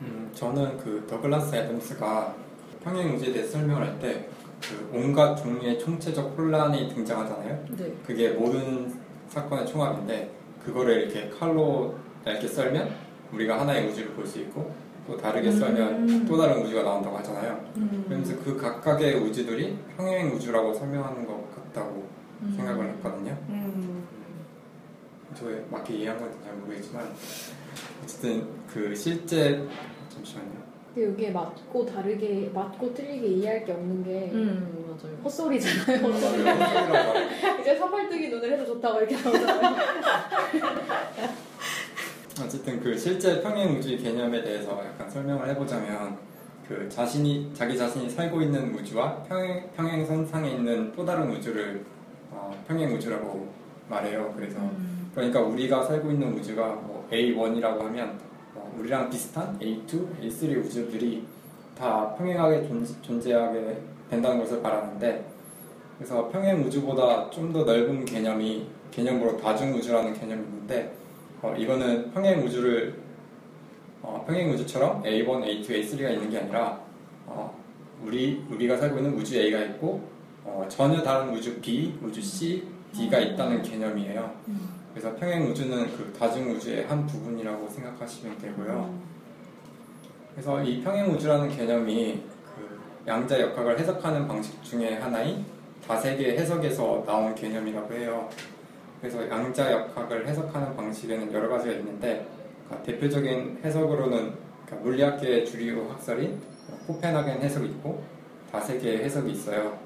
음, 0.00 0.30
저는 0.32 0.78
그 0.78 1.04
더글라스 1.06 1.54
애덤스가 1.54 2.43
평행우주에 2.84 3.32
대해 3.32 3.44
설명을 3.46 3.82
할 3.86 3.98
때 3.98 4.28
그 4.64 4.90
온갖 4.94 5.34
종류의 5.36 5.78
총체적 5.78 6.38
혼란이 6.38 6.88
등장하잖아요. 6.94 7.64
네. 7.76 7.92
그게 8.06 8.30
모든 8.30 8.94
사건의 9.28 9.66
총합인데 9.66 10.30
그거를 10.64 11.02
이렇게 11.02 11.28
칼로 11.28 11.94
얇게 12.26 12.46
썰면 12.48 12.88
우리가 13.32 13.60
하나의 13.60 13.88
우주를 13.88 14.12
볼 14.12 14.26
수 14.26 14.38
있고 14.40 14.72
또 15.06 15.18
다르게 15.18 15.52
썰면 15.52 16.08
음. 16.08 16.26
또 16.26 16.38
다른 16.38 16.62
우주가 16.62 16.82
나온다고 16.82 17.18
하잖아요. 17.18 17.62
그러면서 18.06 18.34
그 18.42 18.56
각각의 18.56 19.16
우주들이 19.16 19.76
평행 19.98 20.32
우주라고 20.32 20.72
설명하는 20.72 21.26
것 21.26 21.54
같다고 21.54 22.08
음. 22.40 22.54
생각을 22.56 22.88
했거든요. 22.88 23.36
음. 23.50 24.06
저에 25.34 25.62
맞게 25.70 25.94
이해한 25.94 26.18
건지 26.18 26.38
잘 26.42 26.54
모르겠지만 26.54 27.06
어쨌든 28.02 28.46
그 28.72 28.94
실제 28.94 29.68
잠시만요. 30.08 30.63
근데 30.94 31.08
여기에 31.10 31.30
맞고 31.32 31.84
다르게 31.86 32.50
맞고 32.54 32.94
틀리게 32.94 33.26
이해할 33.26 33.64
게 33.64 33.72
없는 33.72 34.04
게 34.04 34.30
음 34.32 34.84
맞아요. 34.88 35.16
헛소리잖아요. 35.24 36.06
음. 36.06 37.60
이제 37.60 37.76
사팔뜨기 37.76 38.28
눈을 38.28 38.52
해도 38.52 38.64
좋다고 38.66 39.00
이렇게 39.00 39.16
나오잖아요. 39.16 39.76
어쨌든 42.42 42.80
그 42.80 42.96
실제 42.96 43.40
평행 43.42 43.76
우주의 43.76 43.98
개념에 43.98 44.42
대해서 44.42 44.70
약간 44.84 45.08
설명을 45.10 45.48
해보자면 45.50 46.16
그 46.68 46.88
자신이 46.88 47.50
자기 47.54 47.76
자신이 47.76 48.08
살고 48.08 48.40
있는 48.42 48.74
우주와 48.74 49.22
평행, 49.24 49.68
평행선 49.76 50.26
상에 50.26 50.50
있는 50.52 50.92
또 50.92 51.04
다른 51.04 51.30
우주를 51.30 51.84
어, 52.30 52.50
평행 52.66 52.92
우주라고 52.94 53.48
말해요. 53.88 54.32
그래서 54.36 54.58
그러니까 55.14 55.40
우리가 55.40 55.82
살고 55.84 56.10
있는 56.10 56.32
우주가 56.34 56.66
뭐 56.68 57.06
A1이라고 57.12 57.80
하면 57.82 58.08
어, 58.10 58.33
우리랑 58.78 59.10
비슷한 59.10 59.58
A2, 59.58 60.20
A3 60.22 60.64
우주들이 60.64 61.24
다 61.78 62.14
평행하게 62.14 62.66
존, 62.68 62.86
존재하게 63.02 63.78
된다는 64.10 64.38
것을 64.40 64.60
말하는데 64.60 65.24
그래서 65.98 66.28
평행 66.28 66.62
우주보다 66.64 67.30
좀 67.30 67.52
더 67.52 67.64
넓은 67.64 68.04
개념이 68.04 68.66
개념으로 68.90 69.36
다중 69.38 69.72
우주라는 69.74 70.12
개념이 70.14 70.42
있는데 70.42 70.92
어, 71.42 71.54
이거는 71.56 72.10
평행 72.12 72.44
우주를 72.44 72.94
어, 74.02 74.24
평행 74.26 74.50
우주처럼 74.52 75.02
A1, 75.02 75.26
A2, 75.26 75.66
A3가 75.68 76.12
있는 76.12 76.30
게 76.30 76.38
아니라 76.38 76.80
어, 77.26 77.56
우리 78.04 78.44
우리가 78.50 78.76
살고 78.76 78.98
있는 78.98 79.14
우주 79.14 79.36
A가 79.36 79.58
있고 79.60 80.02
어, 80.44 80.66
전혀 80.68 81.02
다른 81.02 81.32
우주 81.32 81.60
B, 81.60 81.94
우주 82.02 82.20
C, 82.20 82.64
D가 82.92 83.18
있다는 83.18 83.62
개념이에요. 83.62 84.30
그래서 84.94 85.12
평행 85.16 85.50
우주는 85.50 85.90
그 85.96 86.12
다중 86.16 86.52
우주의 86.52 86.86
한 86.86 87.04
부분이라고 87.04 87.68
생각하시면 87.68 88.38
되고요. 88.38 88.94
그래서 90.32 90.62
이 90.62 90.80
평행 90.82 91.10
우주라는 91.10 91.48
개념이 91.48 92.22
그 92.54 92.80
양자 93.08 93.40
역학을 93.40 93.76
해석하는 93.76 94.28
방식 94.28 94.62
중에 94.62 94.94
하나인 94.94 95.44
다세계 95.84 96.38
해석에서 96.38 97.02
나온 97.04 97.34
개념이라고 97.34 97.92
해요. 97.92 98.28
그래서 99.00 99.28
양자 99.28 99.72
역학을 99.72 100.28
해석하는 100.28 100.76
방식에는 100.76 101.32
여러 101.32 101.48
가지가 101.48 101.74
있는데 101.74 102.26
그러니까 102.66 102.86
대표적인 102.86 103.62
해석으로는 103.64 104.32
그러니까 104.64 104.76
물리학계의 104.84 105.44
주류 105.44 105.90
학설인 105.90 106.40
코펜하겐 106.86 107.42
해석이 107.42 107.66
있고 107.66 108.04
다세계 108.52 108.98
해석이 108.98 109.32
있어요. 109.32 109.76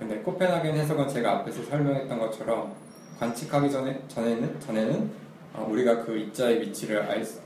근데 0.00 0.16
코펜하겐 0.18 0.76
해석은 0.76 1.08
제가 1.08 1.38
앞에서 1.38 1.62
설명했던 1.62 2.18
것처럼 2.18 2.74
관측하기 3.18 3.70
전에 3.70 4.00
전에는 4.08 4.60
전에는 4.60 5.10
어, 5.54 5.68
우리가 5.70 6.04
그 6.04 6.16
입자의 6.16 6.60
위치를 6.60 7.02
알 7.02 7.24
수, 7.24 7.40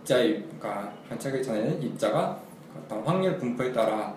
입자의 0.00 0.44
그러니까 0.58 0.92
관측하기 1.08 1.42
전에는 1.42 1.82
입자가 1.82 2.38
어떤 2.76 3.02
확률 3.02 3.36
분포에 3.38 3.72
따라 3.72 4.14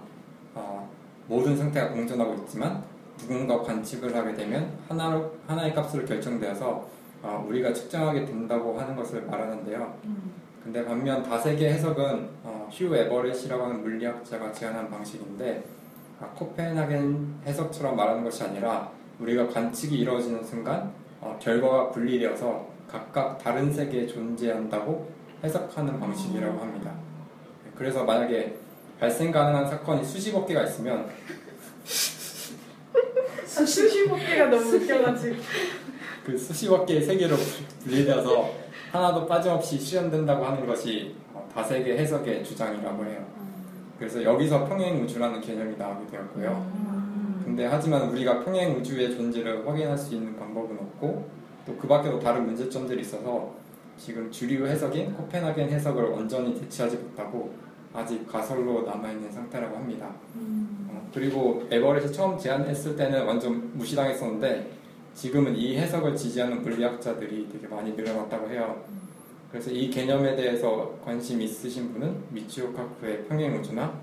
어, 0.53 0.89
모든 1.27 1.55
상태가 1.55 1.89
공존하고 1.89 2.33
있지만 2.43 2.83
누군가 3.17 3.61
관측을 3.61 4.15
하게 4.15 4.33
되면 4.33 4.77
하나 4.87 5.29
하나의 5.47 5.73
값으로 5.73 6.05
결정되어서 6.05 6.89
어, 7.21 7.45
우리가 7.47 7.73
측정하게 7.73 8.25
된다고 8.25 8.79
하는 8.79 8.95
것을 8.95 9.23
말하는데요. 9.23 9.95
근데 10.63 10.83
반면 10.83 11.21
다세계 11.21 11.69
해석은 11.73 12.29
어, 12.43 12.67
휴 12.71 12.95
에버렛이라고 12.95 13.63
하는 13.63 13.81
물리학자가 13.81 14.51
제안한 14.51 14.89
방식인데 14.89 15.63
아, 16.19 16.25
코펜하겐 16.35 17.35
해석처럼 17.45 17.95
말하는 17.95 18.23
것이 18.23 18.43
아니라 18.43 18.89
우리가 19.19 19.47
관측이 19.47 19.97
이루어지는 19.99 20.43
순간 20.43 20.91
어, 21.21 21.37
결과가 21.41 21.89
분리되어서 21.91 22.67
각각 22.87 23.37
다른 23.37 23.71
세계에 23.71 24.05
존재한다고 24.07 25.09
해석하는 25.43 25.99
방식이라고 25.99 26.59
합니다. 26.59 26.91
그래서 27.75 28.03
만약에 28.03 28.55
발생 28.99 29.31
가능한 29.31 29.67
사건이 29.67 30.03
수십억 30.03 30.47
개가 30.47 30.63
있으면 30.63 31.09
수십억 33.45 34.17
개가 34.17 34.47
너무 34.47 34.75
웃겨가지고. 34.75 35.35
그 36.25 36.37
수십억 36.37 36.85
개의 36.85 37.01
세계로 37.03 37.35
분리되어서 37.83 38.49
하나도 38.91 39.27
빠짐없이 39.27 39.79
실현된다고 39.79 40.43
하는 40.43 40.65
것이 40.65 41.15
어, 41.33 41.47
다세계 41.53 41.97
해석의 41.97 42.43
주장이라고 42.43 43.05
해요. 43.05 43.25
그래서 43.97 44.23
여기서 44.23 44.65
평행 44.67 45.01
우주라는 45.03 45.39
개념이 45.41 45.77
나오게 45.77 46.11
되었고요. 46.11 46.84
근데 47.45 47.65
하지만 47.67 48.09
우리가 48.09 48.43
평행 48.43 48.75
우주의 48.75 49.15
존재를 49.15 49.65
확인할 49.67 49.97
수 49.97 50.15
있는 50.15 50.35
방법은 50.37 50.77
없고 50.77 51.29
또 51.65 51.75
그 51.79 51.87
밖에도 51.87 52.19
다른 52.19 52.45
문제점들이 52.45 53.01
있어서 53.01 53.53
지금 53.97 54.29
주류 54.29 54.67
해석인 54.67 55.13
코펜하겐 55.13 55.69
해석을 55.69 56.03
온전히 56.05 56.59
대체하지 56.59 56.97
못하고 56.97 57.53
아직 57.93 58.27
가설로 58.27 58.81
남아있는 58.83 59.31
상태라고 59.31 59.77
합니다. 59.77 60.11
어, 60.89 61.09
그리고 61.13 61.63
에버렛이 61.71 62.11
처음 62.11 62.37
제안했을 62.37 62.95
때는 62.95 63.25
완전 63.25 63.71
무시당했었는데 63.77 64.69
지금은 65.13 65.55
이 65.55 65.77
해석을 65.77 66.15
지지하는 66.15 66.61
물리학자들이 66.61 67.49
되게 67.51 67.67
많이 67.67 67.93
늘어났다고 67.93 68.49
해요. 68.49 68.83
그래서 69.49 69.71
이 69.71 69.89
개념에 69.89 70.35
대해서 70.35 70.93
관심 71.03 71.41
있으신 71.41 71.93
분은 71.93 72.15
미치오 72.31 72.73
카쿠의 72.73 73.23
평행 73.29 73.55
우주나 73.57 73.83
어, 73.85 74.01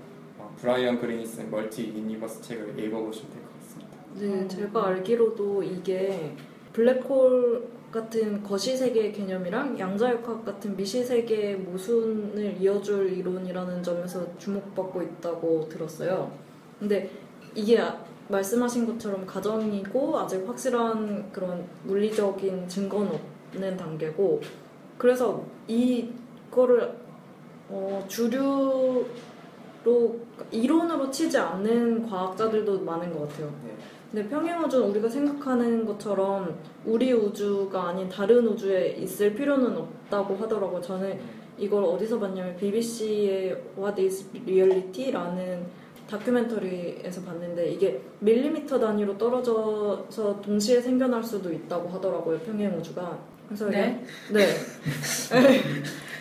브라이언 0.59 0.99
그리니스의 0.99 1.47
Multi 1.47 1.87
Universe 1.87 2.41
책을 2.41 2.79
읽어보시면 2.79 3.31
될 3.33 3.41
것 3.43 3.59
같습니다. 3.59 3.97
네, 4.15 4.47
제가 4.47 4.87
알기로도 4.87 5.63
이게 5.63 6.35
블랙홀 6.73 7.67
같은 7.91 8.41
거시 8.41 8.75
세계의 8.75 9.13
개념이랑 9.13 9.77
양자역학 9.77 10.43
같은 10.45 10.75
미시 10.75 11.03
세계의 11.03 11.57
모순을 11.57 12.57
이어줄 12.59 13.11
이론이라는 13.13 13.83
점에서 13.83 14.25
주목받고 14.37 15.01
있다고 15.03 15.67
들었어요. 15.69 16.31
근데 16.79 17.09
이게 17.53 17.79
아- 17.79 18.03
말씀하신 18.29 18.87
것처럼 18.87 19.25
가정이고 19.27 20.17
아직 20.17 20.47
확실한 20.47 21.31
그런 21.31 21.63
물리적인 21.83 22.67
증거는 22.67 23.11
없는 23.53 23.77
단계고 23.77 24.41
그래서 24.97 25.43
이거를 25.67 26.97
어, 27.69 28.03
주류 28.07 29.05
로 29.83 30.17
이론으로 30.51 31.11
치지 31.11 31.37
않는 31.37 32.07
과학자들도 32.09 32.81
많은 32.81 33.11
것 33.13 33.27
같아요. 33.27 33.53
네. 33.65 33.75
근데 34.11 34.29
평행우주는 34.29 34.89
우리가 34.89 35.09
생각하는 35.09 35.85
것처럼 35.85 36.57
우리 36.85 37.11
우주가 37.11 37.89
아닌 37.89 38.07
다른 38.07 38.47
우주에 38.47 38.95
있을 38.99 39.33
필요는 39.33 39.75
없다고 39.75 40.35
하더라고요. 40.35 40.79
저는 40.81 41.19
이걸 41.57 41.83
어디서 41.83 42.19
봤냐면 42.19 42.55
BBC의 42.55 43.61
What 43.77 44.01
is 44.01 44.29
Reality라는 44.45 45.65
다큐멘터리에서 46.09 47.21
봤는데 47.21 47.71
이게 47.71 48.01
밀리미터 48.19 48.79
단위로 48.79 49.17
떨어져서 49.17 50.41
동시에 50.41 50.79
생겨날 50.79 51.23
수도 51.23 51.51
있다고 51.51 51.89
하더라고요. 51.89 52.39
평행우주가. 52.39 53.17
그래서 53.47 53.67
네. 53.69 54.03
네. 54.31 54.43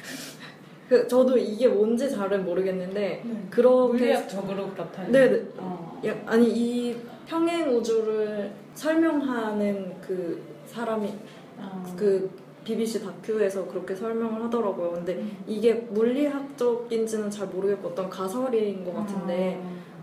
그 0.92 1.08
저도 1.08 1.38
이게 1.38 1.66
뭔지 1.68 2.10
잘은 2.10 2.44
모르겠는데 2.44 3.24
그렇게 3.48 3.92
물리학적으로 3.92 4.68
그렇다는. 4.68 5.10
네, 5.10 5.30
네. 5.30 5.42
어. 5.56 5.98
야, 6.06 6.14
아니 6.26 6.50
이 6.50 6.94
평행 7.26 7.74
우주를 7.74 8.52
설명하는 8.74 9.94
그 10.06 10.42
사람이 10.66 11.08
어. 11.56 11.94
그 11.96 12.30
BBC 12.62 13.02
다큐에서 13.02 13.66
그렇게 13.66 13.94
설명을 13.94 14.44
하더라고요. 14.44 14.92
근데 14.92 15.24
이게 15.46 15.72
물리학적인지는 15.72 17.30
잘 17.30 17.46
모르겠고 17.46 17.88
어떤 17.88 18.10
가설인 18.10 18.84
것 18.84 18.94
같은데 18.94 19.62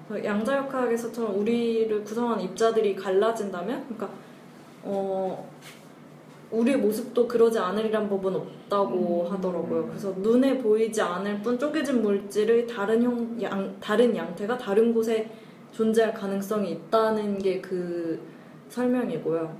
어. 0.10 0.16
양자역학에서처럼 0.24 1.38
우리를 1.38 2.04
구성하는 2.04 2.44
입자들이 2.46 2.96
갈라진다면, 2.96 3.84
그러니까 3.84 4.10
어 4.82 5.48
우리 6.52 6.76
모습도 6.76 7.28
그러지 7.28 7.60
않으리란 7.60 8.10
법은 8.10 8.36
없다고 8.36 9.28
음. 9.28 9.32
하더라고요. 9.34 9.88
그래서 9.88 10.12
눈에 10.18 10.58
보이지 10.58 11.02
않을 11.02 11.42
뿐 11.42 11.60
쪼개진 11.60 12.02
물질의 12.02 12.66
다른 12.68 13.04
형, 13.04 13.42
양, 13.42 13.76
다른 13.80 14.16
양태가 14.16 14.58
다른 14.58 14.94
곳에 14.94 15.30
존재할 15.72 16.14
가능성이 16.14 16.72
있다는 16.72 17.38
게 17.38 17.62
그 17.62 18.20
설명이고요. 18.70 19.56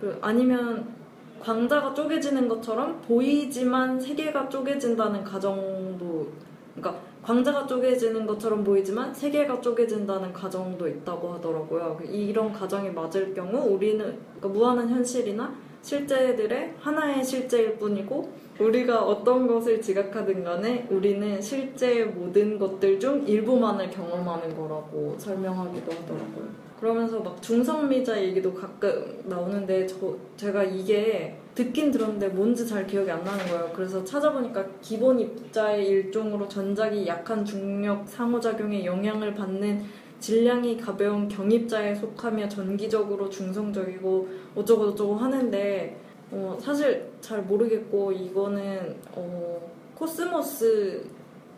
그 0.00 0.18
아니면 0.20 0.94
광자가 1.40 1.94
쪼개지는 1.94 2.48
것처럼 2.48 3.00
보이지만 3.02 4.00
세계가 4.00 4.48
쪼개진다는 4.48 5.22
가정도, 5.24 6.28
그러니까 6.74 7.02
광자가 7.22 7.66
쪼개지는 7.66 8.26
것처럼 8.26 8.64
보이지만 8.64 9.12
세계가 9.14 9.60
쪼개진다는 9.60 10.32
가정도 10.32 10.88
있다고 10.88 11.34
하더라고요. 11.34 11.98
이런 12.10 12.52
가정이 12.52 12.90
맞을 12.90 13.34
경우 13.34 13.74
우리는 13.74 13.98
그러니까 14.40 14.48
무한한 14.48 14.88
현실이나 14.88 15.54
실제들의 15.84 16.74
하나의 16.80 17.22
실제일 17.22 17.76
뿐이고 17.76 18.32
우리가 18.58 19.02
어떤 19.02 19.46
것을 19.46 19.82
지각하든 19.82 20.42
간에 20.44 20.86
우리는 20.90 21.40
실제의 21.40 22.06
모든 22.06 22.58
것들 22.58 22.98
중 22.98 23.26
일부만을 23.26 23.90
경험하는 23.90 24.56
거라고 24.56 25.14
설명하기도 25.18 25.92
하더라고요. 25.92 26.64
그러면서 26.80 27.20
막 27.20 27.40
중성미자 27.40 28.22
얘기도 28.22 28.52
가끔 28.54 29.22
나오는데 29.24 29.86
저 29.86 30.16
제가 30.36 30.62
이게 30.64 31.36
듣긴 31.54 31.90
들었는데 31.90 32.28
뭔지 32.28 32.66
잘 32.66 32.86
기억이 32.86 33.10
안 33.10 33.22
나는 33.24 33.46
거예요. 33.46 33.70
그래서 33.74 34.04
찾아보니까 34.04 34.64
기본 34.80 35.20
입자의 35.20 35.86
일종으로 35.86 36.48
전작이 36.48 37.06
약한 37.06 37.44
중력 37.44 38.08
상호작용에 38.08 38.84
영향을 38.84 39.34
받는 39.34 39.84
질량이 40.20 40.78
가벼운 40.78 41.28
경입자에 41.28 41.94
속하며 41.94 42.48
전기적으로 42.48 43.28
중성적이고 43.28 44.28
어쩌고 44.54 44.90
저쩌고 44.90 45.16
하는데 45.16 45.96
어, 46.30 46.56
사실 46.60 47.10
잘 47.20 47.42
모르겠고 47.42 48.12
이거는 48.12 48.96
어, 49.12 49.70
코스모스 49.94 51.04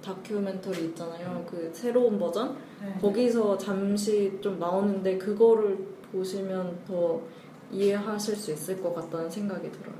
다큐멘터리 0.02 0.86
있잖아요. 0.86 1.44
그 1.48 1.70
새로운 1.72 2.18
버전 2.18 2.56
네. 2.80 2.98
거기서 3.00 3.58
잠시 3.58 4.38
좀 4.40 4.58
나오는데 4.58 5.18
그거를 5.18 5.78
보시면 6.12 6.78
더 6.86 7.20
이해하실 7.72 8.36
수 8.36 8.52
있을 8.52 8.80
것 8.80 8.94
같다는 8.94 9.28
생각이 9.28 9.70
들어요. 9.72 9.96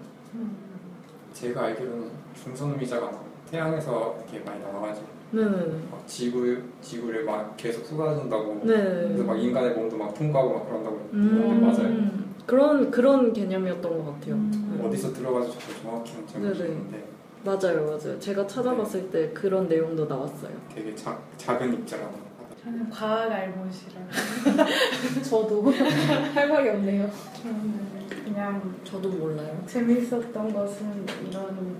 제가 1.32 1.64
알기로는 1.64 2.10
중성미자가 2.34 3.10
막 3.10 3.24
태양에서 3.50 4.16
이렇게 4.18 4.38
많이 4.40 4.62
나와가지고 4.62 5.15
네네네. 5.30 5.78
막 5.90 6.06
지구 6.06 6.56
지구를 6.80 7.24
막 7.24 7.56
계속 7.56 7.84
쏟아준다고 7.84 8.60
네. 8.64 8.74
그래서 9.08 9.24
막 9.24 9.36
인간의 9.36 9.72
몸도 9.74 9.96
막 9.96 10.14
통과하고 10.14 10.54
막 10.54 10.66
그런다고 10.68 11.08
음, 11.12 11.60
맞아요. 11.62 12.26
그런 12.46 12.90
그런 12.90 13.32
개념이었던 13.32 13.82
것 14.04 14.12
같아요. 14.14 14.34
음. 14.34 14.82
어디서 14.84 15.12
들어가지고 15.12 15.54
저도 15.58 15.82
정확히는 15.82 16.26
잘 16.26 16.40
네네. 16.42 16.54
모르겠는데 16.54 17.04
맞아요, 17.44 17.84
맞아요. 17.86 18.18
제가 18.18 18.46
찾아봤을 18.46 19.10
때 19.10 19.30
그런 19.30 19.68
내용도 19.68 20.04
나왔어요. 20.06 20.50
되게 20.74 20.94
작, 20.94 21.20
작은 21.36 21.72
입자라고 21.74 22.14
저는 22.62 22.90
과학 22.90 23.30
알못이라 23.30 24.00
저도 25.22 25.70
할 26.34 26.48
말이 26.48 26.68
없네요. 26.70 27.08
저는 27.40 27.96
그냥 28.24 28.74
저도 28.84 29.08
몰라요. 29.10 29.62
재밌었던 29.66 30.52
것은 30.52 31.06
이런 31.28 31.76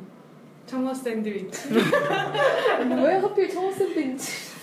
청어 0.66 0.92
샌드위치 0.92 1.68
왜 1.74 3.14
하필 3.14 3.48
청어 3.48 3.70
샌드위치? 3.72 4.56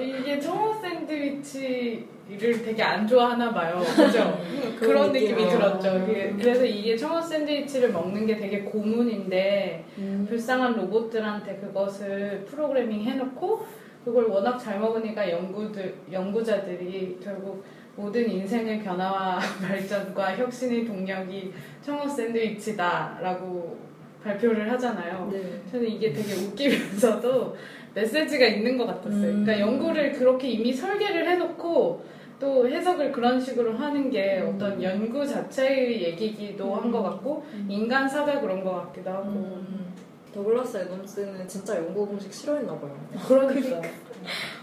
이게 0.00 0.40
청어 0.40 0.74
샌드위치를 0.80 2.62
되게 2.64 2.82
안 2.82 3.06
좋아하나 3.06 3.52
봐요 3.52 3.80
그죠? 3.94 4.40
그런 4.78 5.12
그런 5.12 5.12
느낌이 5.12 5.34
느낌. 5.44 5.48
들었죠 5.50 5.90
아. 5.90 5.94
이게- 5.96 6.34
그래서 6.38 6.64
이게 6.64 6.96
청어 6.96 7.20
샌드위치를 7.20 7.92
먹는 7.92 8.26
게 8.26 8.36
되게 8.36 8.60
고문인데 8.62 9.84
음. 9.98 10.26
불쌍한 10.28 10.76
로봇들한테 10.76 11.56
그것을 11.56 12.44
프로그래밍 12.48 13.02
해놓고 13.02 13.66
그걸 14.04 14.24
워낙 14.26 14.58
잘 14.58 14.78
먹으니까 14.80 15.30
연구들, 15.30 15.94
연구자들이 16.12 17.18
결국 17.22 17.64
모든 17.96 18.28
인생의 18.30 18.82
변화와 18.82 19.38
발전과 19.66 20.36
혁신의 20.36 20.84
동력이 20.86 21.52
청어 21.82 22.06
샌드위치다라고 22.08 23.93
발표를 24.24 24.70
하잖아요. 24.72 25.28
네. 25.30 25.60
저는 25.70 25.86
이게 25.86 26.12
되게 26.12 26.32
웃기면서도 26.32 27.56
메시지가 27.94 28.46
있는 28.46 28.76
것 28.78 28.86
같았어요. 28.86 29.30
음. 29.30 29.44
그러니까 29.44 29.60
연구를 29.60 30.12
그렇게 30.12 30.48
이미 30.48 30.72
설계를 30.72 31.28
해놓고 31.28 32.04
또 32.40 32.68
해석을 32.68 33.12
그런 33.12 33.40
식으로 33.40 33.74
하는 33.74 34.10
게 34.10 34.40
음. 34.40 34.54
어떤 34.54 34.82
연구 34.82 35.26
자체의 35.26 36.02
얘기기도 36.02 36.74
한것 36.74 37.02
같고 37.02 37.44
인간 37.68 38.08
사가 38.08 38.40
그런 38.40 38.64
것 38.64 38.72
같기도 38.72 39.10
하고 39.10 39.28
음, 39.28 39.92
더글라스 40.34 40.78
애덤스는 40.78 41.46
진짜 41.46 41.76
연구 41.76 42.06
공식 42.06 42.32
싫어했나 42.32 42.74
봐요. 42.78 43.08
그러니까 43.28 43.80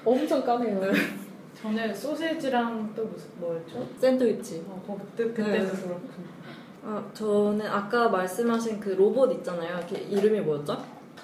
엄청 0.03 0.43
까네요. 0.43 0.82
저는 1.62 1.93
소세지랑 1.93 2.91
또 2.95 3.05
무슨 3.05 3.30
뭐였죠? 3.39 3.88
샌드위치. 3.99 4.64
어, 4.68 4.99
그때 5.16 5.30
그때도 5.32 5.74
네. 5.74 5.82
그렇고 5.84 6.01
아, 6.84 7.04
저는 7.14 7.66
아까 7.68 8.10
말씀하신 8.10 8.80
그 8.80 8.90
로봇 8.90 9.32
있잖아요. 9.34 9.80
걔 9.88 10.00
이름이 10.00 10.42
뭐였죠? 10.42 10.78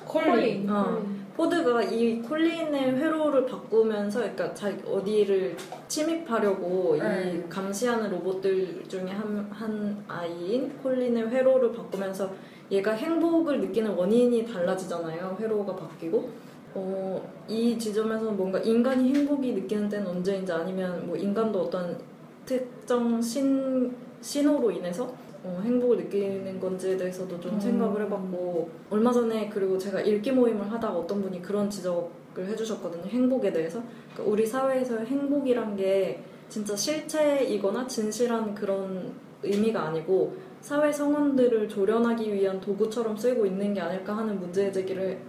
콜린 0.05 0.69
어. 0.69 1.01
포드가 1.35 1.83
이 1.83 2.21
콜린의 2.21 2.95
회로를 2.95 3.45
바꾸면서 3.45 4.19
그러니까 4.19 4.53
자기 4.53 4.81
어디를 4.87 5.55
침입하려고 5.87 6.97
네. 6.97 7.43
이 7.45 7.49
감시하는 7.49 8.09
로봇들 8.09 8.85
중에 8.87 9.09
한, 9.09 9.47
한 9.51 10.03
아이인 10.07 10.77
콜린의 10.81 11.29
회로를 11.29 11.71
바꾸면서 11.71 12.31
얘가 12.71 12.91
행복을 12.91 13.61
느끼는 13.61 13.91
원인이 13.91 14.45
달라지잖아요. 14.45 15.37
회로가 15.39 15.75
바뀌고 15.75 16.29
어, 16.73 17.33
이 17.47 17.77
지점에서 17.77 18.31
뭔가 18.31 18.59
인간이 18.59 19.13
행복이 19.13 19.53
느끼는 19.53 19.89
때는 19.89 20.07
언제인지 20.07 20.51
아니면 20.51 21.05
뭐 21.05 21.15
인간도 21.15 21.61
어떤 21.61 21.97
특정 22.45 23.21
신, 23.21 23.95
신호로 24.21 24.71
인해서 24.71 25.13
어, 25.47 25.61
행복을 25.63 25.97
느끼는 25.97 26.59
건지에 26.59 26.97
대해서도 26.97 27.39
좀 27.39 27.53
음. 27.53 27.59
생각을 27.59 28.01
해봤고 28.03 28.69
얼마 28.89 29.11
전에 29.11 29.49
그리고 29.49 29.77
제가 29.77 30.01
읽기 30.01 30.33
모임을 30.33 30.69
하다가 30.69 30.93
어떤 30.93 31.21
분이 31.21 31.41
그런 31.41 31.69
지적을 31.69 32.47
해주셨거든요 32.47 33.05
행복에 33.05 33.53
대해서 33.53 33.81
그러니까 34.13 34.31
우리 34.31 34.45
사회에서 34.45 34.97
행복이란 34.99 35.77
게 35.77 36.21
진짜 36.49 36.75
실체이거나 36.75 37.87
진실한 37.87 38.53
그런 38.53 39.13
의미가 39.43 39.81
아니고 39.87 40.35
사회 40.59 40.91
성원들을 40.91 41.69
조련하기 41.69 42.33
위한 42.33 42.59
도구처럼 42.59 43.15
쓰이고 43.15 43.45
있는 43.45 43.73
게 43.73 43.79
아닐까 43.79 44.17
하는 44.17 44.39
문제 44.39 44.71
제기를 44.71 45.19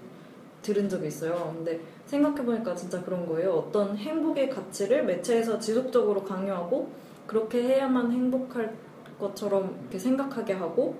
들은 0.63 0.89
적이 0.89 1.07
있어요. 1.07 1.53
근데 1.55 1.81
생각해보니까 2.07 2.75
진짜 2.75 3.03
그런 3.03 3.27
거예요. 3.27 3.53
어떤 3.53 3.97
행복의 3.97 4.49
가치를 4.49 5.05
매체에서 5.05 5.59
지속적으로 5.59 6.25
강요하고 6.25 6.89
그렇게 7.27 7.63
해야만 7.63 8.11
행복할 8.11 8.75
것처럼 9.19 9.77
이렇게 9.83 9.99
생각하게 9.99 10.55
하고 10.55 10.97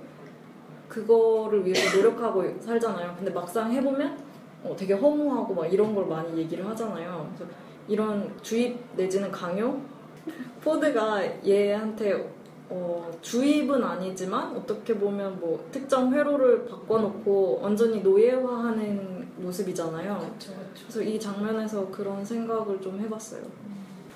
그거를 0.89 1.65
위해서 1.65 1.97
노력하고 1.97 2.45
살잖아요. 2.61 3.15
근데 3.17 3.31
막상 3.31 3.71
해보면 3.73 4.19
어, 4.65 4.75
되게 4.77 4.95
허무하고 4.95 5.55
막 5.55 5.67
이런 5.73 5.95
걸 5.95 6.07
많이 6.07 6.37
얘기를 6.39 6.67
하잖아요. 6.67 7.31
그래서 7.37 7.53
이런 7.87 8.35
주입 8.43 8.79
내지는 8.97 9.31
강요? 9.31 9.81
포드가 10.63 11.23
얘한테 11.47 12.39
어, 12.71 13.11
주입은 13.23 13.83
아니지만 13.83 14.55
어떻게 14.55 14.95
보면 14.95 15.41
뭐 15.41 15.67
특정 15.73 16.13
회로를 16.13 16.67
바꿔놓고 16.67 17.61
완전히 17.63 18.01
노예화하는 18.01 19.29
모습이잖아요. 19.37 20.19
그렇죠 20.19 20.53
그렇죠 20.53 20.87
그래서 20.89 21.03
이 21.03 21.19
장면에서 21.19 21.89
그런 21.91 22.25
생각을 22.25 22.81
좀 22.81 23.01
해봤어요. 23.01 23.43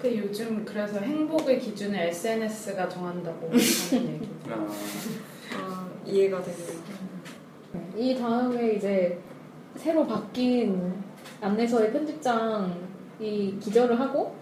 그 0.03 0.19
요즘 0.19 0.65
그래서 0.65 0.99
행복의 0.99 1.61
기준을 1.61 1.97
SNS가 1.97 2.89
정한다고 2.89 3.47
하는 3.93 4.15
얘기 4.15 4.29
아, 4.51 4.67
아, 5.57 5.89
이해가 6.05 6.43
되네요. 6.43 6.83
이 7.97 8.19
다음에 8.19 8.73
이제 8.73 9.21
새로 9.77 10.05
바뀐 10.05 10.93
안내서의 11.41 11.93
편집장이 11.93 13.61
기절을 13.61 14.01
하고 14.01 14.35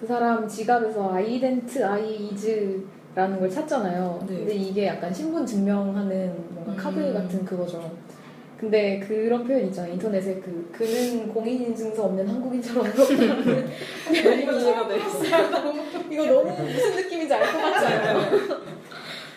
그 0.00 0.06
사람 0.06 0.48
지갑에서 0.48 1.12
아이덴트 1.12 1.84
아이 1.84 2.28
이즈라는 2.28 3.38
걸 3.38 3.50
찾잖아요. 3.50 4.18
네. 4.26 4.36
근데 4.38 4.54
이게 4.54 4.86
약간 4.86 5.12
신분 5.12 5.44
증명하는 5.44 6.54
뭔가 6.54 6.74
카드 6.74 6.98
음. 6.98 7.12
같은 7.12 7.44
그거죠. 7.44 7.94
근데 8.62 9.00
그런 9.00 9.44
표현 9.44 9.64
있잖아요. 9.66 9.92
인터넷에 9.94 10.36
그 10.36 10.70
그는 10.70 11.26
공인인증서 11.26 12.04
없는 12.04 12.28
한국인처럼. 12.28 12.86
이거 16.08 16.26
너무 16.26 16.50
무슨 16.62 16.94
느낌인지 16.94 17.34
알 17.34 17.40
것 17.52 17.60
같지 17.60 17.86
않아요? 17.86 18.62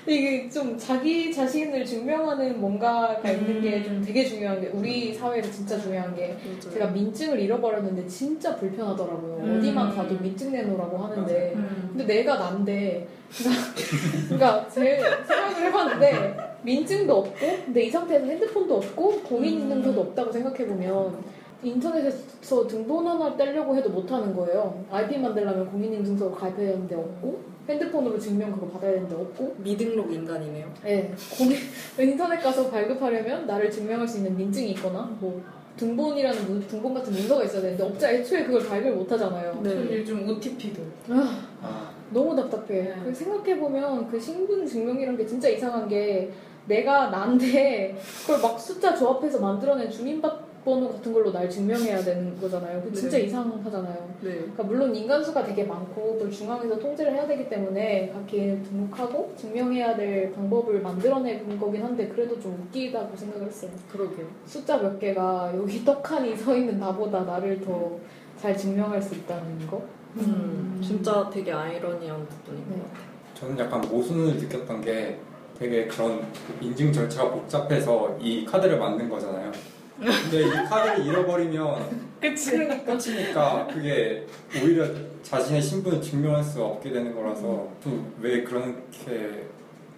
이게 0.08 0.48
좀 0.48 0.78
자기 0.78 1.34
자신을 1.34 1.84
증명하는 1.84 2.62
뭔가가 2.62 3.32
있는 3.32 3.60
게 3.64 3.84
좀 3.84 4.00
되게 4.06 4.24
중요한 4.24 4.62
게 4.62 4.68
우리 4.68 5.12
사회에서 5.12 5.52
진짜 5.52 5.80
중요한 5.80 6.16
게 6.16 6.38
제가 6.72 6.86
민증을 6.92 7.40
잃어버렸는데 7.40 8.06
진짜 8.08 8.56
불편하더라고요. 8.56 9.38
음. 9.44 9.58
어디만 9.58 9.96
가도 9.96 10.14
민증 10.20 10.52
내놓으라고 10.52 10.98
하는데 11.00 11.54
음. 11.56 11.90
근데 11.98 12.06
내가 12.06 12.38
난데 12.38 13.08
그러니까 14.30 14.70
제 14.70 15.00
생각을 15.28 15.66
해봤는데 15.66 16.38
민증도 16.66 17.16
없고 17.18 17.46
근데 17.66 17.84
이 17.84 17.90
상태에서 17.92 18.26
핸드폰도 18.26 18.76
없고 18.78 19.22
공인인증서도 19.22 20.02
없다고 20.02 20.32
생각해보면 20.32 21.24
인터넷에서 21.64 22.68
등본 22.68 23.08
하나 23.08 23.36
떼려고 23.36 23.76
해도 23.76 23.90
못하는 23.90 24.36
거예요. 24.36 24.84
아이디 24.92 25.18
만들려면 25.18 25.70
공인인증서 25.72 26.32
가입해야 26.32 26.72
되는데 26.72 26.96
없고 26.96 27.40
핸드폰으로 27.68 28.20
증명 28.20 28.52
그거 28.52 28.68
받아야 28.68 28.92
되는데 28.94 29.16
없고 29.16 29.56
미등록 29.60 30.12
인간이네요. 30.12 30.68
네, 30.84 31.12
공인 31.38 31.58
인터넷 32.00 32.40
가서 32.40 32.70
발급하려면 32.70 33.48
나를 33.48 33.72
증명할 33.72 34.08
수 34.08 34.18
있는 34.18 34.38
민증이 34.38 34.72
있거나 34.72 35.10
뭐 35.20 35.42
등본이라는 35.78 36.46
문- 36.48 36.68
등본 36.68 36.94
같은 36.94 37.12
문서가 37.12 37.44
있어야 37.44 37.62
되는데 37.64 37.84
업자 37.84 38.12
애초에 38.12 38.44
그걸 38.44 38.66
발급 38.68 38.96
못 38.96 39.12
하잖아요. 39.12 39.60
네. 39.64 39.70
전 39.70 39.92
요즘 39.92 40.30
OTP도 40.30 40.82
아, 41.10 41.48
아, 41.62 41.92
너무 42.12 42.36
답답해. 42.36 42.82
네. 42.84 42.96
그 43.04 43.14
생각해 43.14 43.60
보면 43.60 44.08
그 44.08 44.20
신분 44.20 44.66
증명이란 44.66 45.18
게 45.18 45.26
진짜 45.26 45.50
이상한 45.50 45.88
게 45.90 46.32
내가 46.68 47.10
난데 47.10 47.98
그걸 48.22 48.42
막 48.42 48.60
숫자 48.60 48.96
조합해서 48.96 49.40
만들어낸 49.40 49.90
주민번호 49.90 50.90
같은 50.92 51.14
걸로 51.14 51.32
날 51.32 51.50
증명해야 51.50 52.04
되는 52.04 52.40
거잖아요. 52.40 52.82
그 52.82 52.92
진짜 52.94 53.18
네. 53.18 53.24
이상하잖아요. 53.26 54.10
네. 54.22 54.32
그러니까 54.34 54.64
물론 54.64 54.96
인간수가 54.96 55.44
되게 55.44 55.64
많고 55.64 56.18
또 56.20 56.30
중앙에서 56.30 56.80
통제를 56.80 57.14
해야 57.14 57.28
되기 57.28 57.48
때문에 57.48 58.10
각기 58.14 58.60
등록하고 58.64 59.34
증명해야 59.38 59.96
될 59.96 60.32
방법을 60.34 60.82
만들어낸 60.82 61.60
거긴 61.60 61.84
한데 61.84 62.08
그래도 62.08 62.40
좀 62.40 62.66
웃기다고 62.68 63.16
생각을 63.16 63.48
했어요. 63.48 63.72
그러게요. 63.92 64.26
숫자 64.46 64.78
몇 64.78 65.00
개가 65.00 65.52
여기 65.56 65.86
떡하니 65.86 66.36
서 66.36 66.56
있는 66.56 66.80
나보다 66.80 67.24
나를 67.24 67.62
더 67.62 68.00
잘 68.38 68.56
증명할 68.56 69.02
수 69.02 69.16
있다는 69.16 69.66
거. 69.66 69.82
음, 70.18 70.80
진짜 70.84 71.30
되게 71.34 71.52
아이러니한 71.52 72.28
부분인 72.28 72.64
것 72.70 72.76
네. 72.76 72.82
같아요. 72.82 73.06
저는 73.34 73.58
약간 73.60 73.82
모순을 73.82 74.36
느꼈던 74.38 74.82
게 74.82 75.18
되게 75.58 75.86
그런 75.88 76.22
인증 76.62 76.92
절차가 76.92 77.32
복잡해서 77.32 78.18
이 78.20 78.46
카드를 78.46 78.78
만든 78.78 79.10
거잖아요. 79.10 79.52
근데 79.98 80.42
이 80.42 80.52
카드를 80.70 81.06
잃어버리면 81.06 82.16
그치. 82.20 82.52
끝이니까 82.58 83.68
그게 83.68 84.26
오히려 84.62 84.86
자신의 85.24 85.62
신분을 85.62 86.02
증명할 86.02 86.44
수 86.44 86.62
없게 86.64 86.92
되는 86.92 87.16
거라서 87.16 87.70
또왜 87.84 88.44
그렇게 88.44 89.46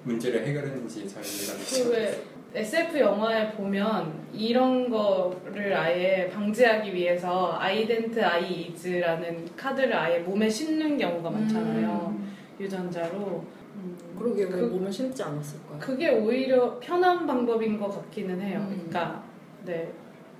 문제를 0.03 0.45
해결했는지 0.45 1.07
잘 1.07 1.23
이해가 1.23 1.57
되지 1.57 1.83
그왜 1.83 2.21
SF 2.53 2.99
영화에 2.99 3.51
보면 3.51 4.13
이런 4.33 4.89
거를 4.89 5.75
아예 5.75 6.29
방지하기 6.33 6.93
위해서 6.93 7.57
아이덴트 7.59 8.23
아이 8.23 8.61
이즈라는 8.61 9.49
카드를 9.55 9.95
아예 9.95 10.19
몸에 10.19 10.49
심는 10.49 10.97
경우가 10.97 11.29
많잖아요. 11.29 12.17
유전자로. 12.59 13.43
음, 13.77 13.97
그러게 14.17 14.43
왜 14.45 14.49
그- 14.51 14.65
몸에 14.65 14.91
심지 14.91 15.21
않았을까요? 15.23 15.79
그게 15.79 16.09
오히려 16.09 16.79
편한 16.79 17.25
방법인 17.27 17.79
것 17.79 17.89
같기는 17.89 18.39
해요. 18.41 18.59
음. 18.69 18.87
그러니까 18.89 19.23
네 19.65 19.91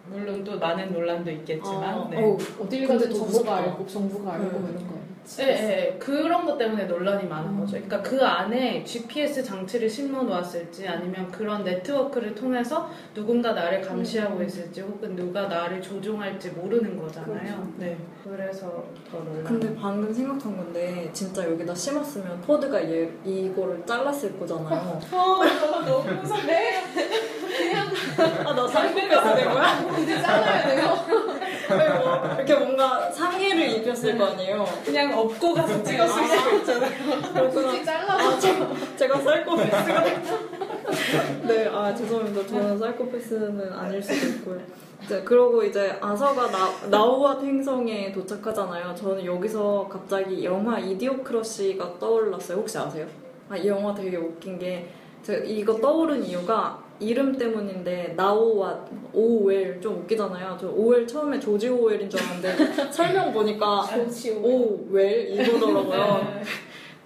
물론 0.10 0.44
또 0.44 0.58
많은 0.58 0.92
논란도 0.94 1.30
있겠지만 1.32 1.84
아, 1.84 2.08
네. 2.10 2.22
어우, 2.22 2.38
어딜 2.62 2.88
더 2.88 2.98
정부가. 2.98 3.58
알고 3.58 3.86
정부가 3.88 4.34
알고 4.34 4.46
음. 4.58 4.70
이런 4.72 4.88
거. 4.88 4.98
예, 5.40 5.44
예, 5.44 5.98
그런 6.00 6.46
것 6.46 6.58
때문에 6.58 6.86
논란이 6.86 7.28
많은 7.28 7.50
음. 7.50 7.60
거죠. 7.60 7.74
그러니까 7.74 8.02
그 8.02 8.24
안에 8.24 8.82
GPS 8.86 9.44
장치를 9.44 9.90
심어 9.90 10.24
놓았을지 10.24 10.88
아니면 10.88 11.30
그런 11.30 11.66
네트워크를 11.66 12.34
통해서 12.34 12.90
누군가 13.14 13.52
나를 13.52 13.82
감시하고 13.82 14.38
음. 14.38 14.46
있을지 14.46 14.80
혹은 14.80 15.18
누가 15.18 15.48
나를 15.48 15.82
조종할지 15.82 16.52
모르는 16.52 16.98
거잖아요. 16.98 17.42
그렇죠. 17.56 17.74
네. 17.78 17.98
그래서 18.24 18.86
더 19.12 19.18
논란. 19.20 19.44
근데 19.44 19.76
방금 19.76 20.14
생각한 20.14 20.56
건데 20.56 21.10
진짜 21.12 21.44
여기다 21.44 21.76
심었으면 21.76 22.40
포드가 22.42 22.82
얘 22.90 23.12
이거를 23.26 23.86
잘랐을 23.86 24.40
거잖아요. 24.40 24.98
어, 25.12 25.46
이거 25.46 25.82
너무 25.82 26.10
무섭네. 26.22 26.84
아나 28.20 28.68
사이코패스 28.68 29.36
된 29.36 29.52
거야? 29.54 29.80
이제 30.02 30.22
잘라야 30.22 30.68
돼요. 30.68 31.06
왜 31.70 31.90
뭐, 32.00 32.34
이렇게 32.36 32.56
뭔가 32.56 33.12
상의를 33.12 33.70
입혔을 33.72 34.18
거 34.18 34.28
아니에요. 34.28 34.66
그냥 34.86 35.18
업고 35.18 35.54
가서 35.54 35.84
찍었을 35.84 36.24
수도 36.28 36.56
있잖아요. 36.58 36.92
그렇구나. 37.34 37.68
굳이 37.72 37.86
잘라서 37.86 38.40
제가 38.96 39.20
사이코패스가 39.20 40.04
네, 41.48 41.68
아 41.68 41.94
죄송합니다. 41.94 42.48
저는 42.48 42.78
사이코패스는 42.80 43.74
아닐 43.74 44.02
수도 44.02 44.28
있고요. 44.28 44.62
이제 45.04 45.22
그러고 45.22 45.64
이제 45.64 45.96
아서가 46.02 46.50
나, 46.50 46.70
나우와 46.90 47.40
행성에 47.40 48.12
도착하잖아요. 48.12 48.96
저는 48.96 49.26
여기서 49.26 49.88
갑자기 49.92 50.44
영화 50.44 50.80
이디오크러시가 50.80 52.00
떠올랐어요. 52.00 52.58
혹시 52.60 52.78
아세요? 52.78 53.06
아, 53.50 53.56
이 53.56 53.68
영화 53.68 53.94
되게 53.94 54.18
웃긴 54.18 54.58
게 54.58 54.90
제가 55.24 55.44
이거 55.46 55.76
떠오른 55.80 56.24
이유가 56.24 56.80
이름 57.00 57.38
때문인데 57.38 58.14
나우와 58.16 58.86
오웰 59.14 59.80
좀 59.82 60.00
웃기잖아요. 60.00 60.58
저 60.60 60.70
오웰 60.70 61.06
처음에 61.08 61.40
조지 61.40 61.70
오웰인 61.70 62.10
줄 62.10 62.20
알았는데 62.22 62.92
설명 62.92 63.32
보니까 63.32 63.86
좋지. 63.86 64.32
오웰 64.32 65.32
이거더라고요. 65.34 66.24
네. 66.24 66.44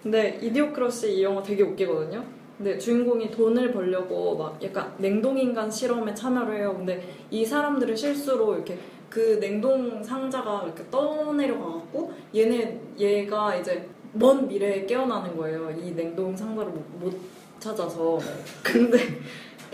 근데 0.01 0.39
이디오크러시 0.41 1.17
이 1.17 1.23
영화 1.23 1.43
되게 1.43 1.63
웃기거든요. 1.63 2.23
근데 2.57 2.77
주인공이 2.77 3.31
돈을 3.31 3.71
벌려고 3.71 4.37
막 4.37 4.63
약간 4.63 4.93
냉동인간 4.97 5.69
실험에 5.69 6.13
참여를 6.13 6.59
해요. 6.59 6.75
근데 6.77 7.01
이 7.29 7.45
사람들의 7.45 7.95
실수로 7.97 8.55
이렇게 8.55 8.77
그 9.09 9.39
냉동 9.39 10.01
상자가 10.03 10.61
이렇게 10.65 10.83
떠내려가갖고 10.89 12.13
얘네 12.33 12.79
얘가 12.97 13.55
이제 13.55 13.87
먼 14.13 14.47
미래에 14.47 14.85
깨어나는 14.85 15.35
거예요. 15.35 15.71
이 15.71 15.91
냉동 15.95 16.35
상자를 16.35 16.71
못, 16.71 16.83
못 16.99 17.13
찾아서. 17.59 18.19
근데 18.63 18.97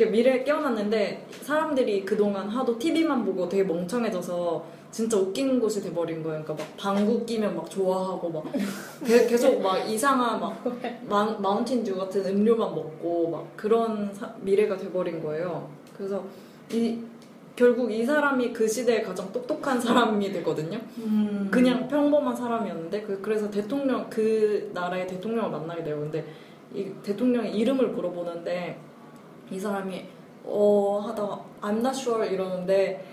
미래에 0.06 0.44
깨어났는데 0.44 1.26
사람들이 1.42 2.06
그동안 2.06 2.48
하도 2.50 2.78
TV만 2.78 3.26
보고 3.26 3.48
되게 3.50 3.64
멍청해져서 3.64 4.78
진짜 4.92 5.18
웃긴 5.18 5.60
곳이 5.60 5.82
돼버린 5.82 6.24
거예요. 6.24 6.42
그러니까 6.44 6.64
막 6.64 6.78
방구 6.78 7.26
끼면 7.26 7.56
막 7.56 7.70
좋아하고 7.70 8.30
막 8.30 8.44
계- 9.06 9.28
계속 9.28 9.62
막 9.62 9.78
이상한 9.90 10.40
막 10.40 10.64
마, 11.08 11.26
마운틴 11.40 11.84
듀 11.84 11.96
같은 11.96 12.26
음료만 12.26 12.74
먹고 12.74 13.30
막 13.30 13.48
그런 13.58 14.12
사- 14.14 14.34
미래가 14.42 14.78
돼버린 14.78 15.22
거예요. 15.22 15.70
그래서 15.96 16.24
이 16.72 17.00
결국 17.56 17.92
이 17.92 18.06
사람이 18.06 18.54
그 18.54 18.68
시대에 18.68 19.02
가장 19.02 19.32
똑똑한 19.34 19.82
사람이 19.82 20.32
되거든요. 20.32 20.80
음. 21.00 21.48
그냥 21.52 21.88
평범한 21.88 22.36
사람이었는데 22.36 23.02
그, 23.02 23.20
그래서 23.22 23.50
대통령 23.50 24.08
그 24.10 24.70
나라의 24.74 25.08
대통령을 25.08 25.50
만나게 25.50 25.84
돼요. 25.84 26.00
근데 26.00 26.24
이 26.74 26.86
대통령의 27.04 27.56
이름을 27.56 27.88
물어보는데 27.90 28.78
이 29.52 29.60
사람이 29.60 30.06
어 30.44 31.04
하다가 31.08 31.42
I'm 31.62 31.80
not 31.80 32.00
sure 32.00 32.26
이러는데 32.26 33.06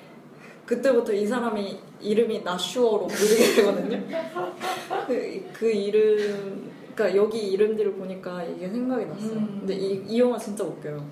그때부터 0.67 1.13
이 1.13 1.27
사람이 1.27 1.79
이름이 2.01 2.37
not 2.37 2.57
sure로 2.57 3.07
불리게 3.07 3.55
되거든요. 3.57 4.03
그, 5.07 5.51
그 5.53 5.71
이름 5.71 6.71
그러니까 6.95 7.17
여기 7.17 7.51
이름들을 7.53 7.95
보니까 7.95 8.45
이게 8.45 8.69
생각이 8.69 9.07
났어요. 9.07 9.33
음. 9.33 9.57
근데 9.61 9.75
이, 9.75 10.05
이 10.07 10.21
영화 10.21 10.39
진짜 10.39 10.65
웃겨요. 10.65 11.05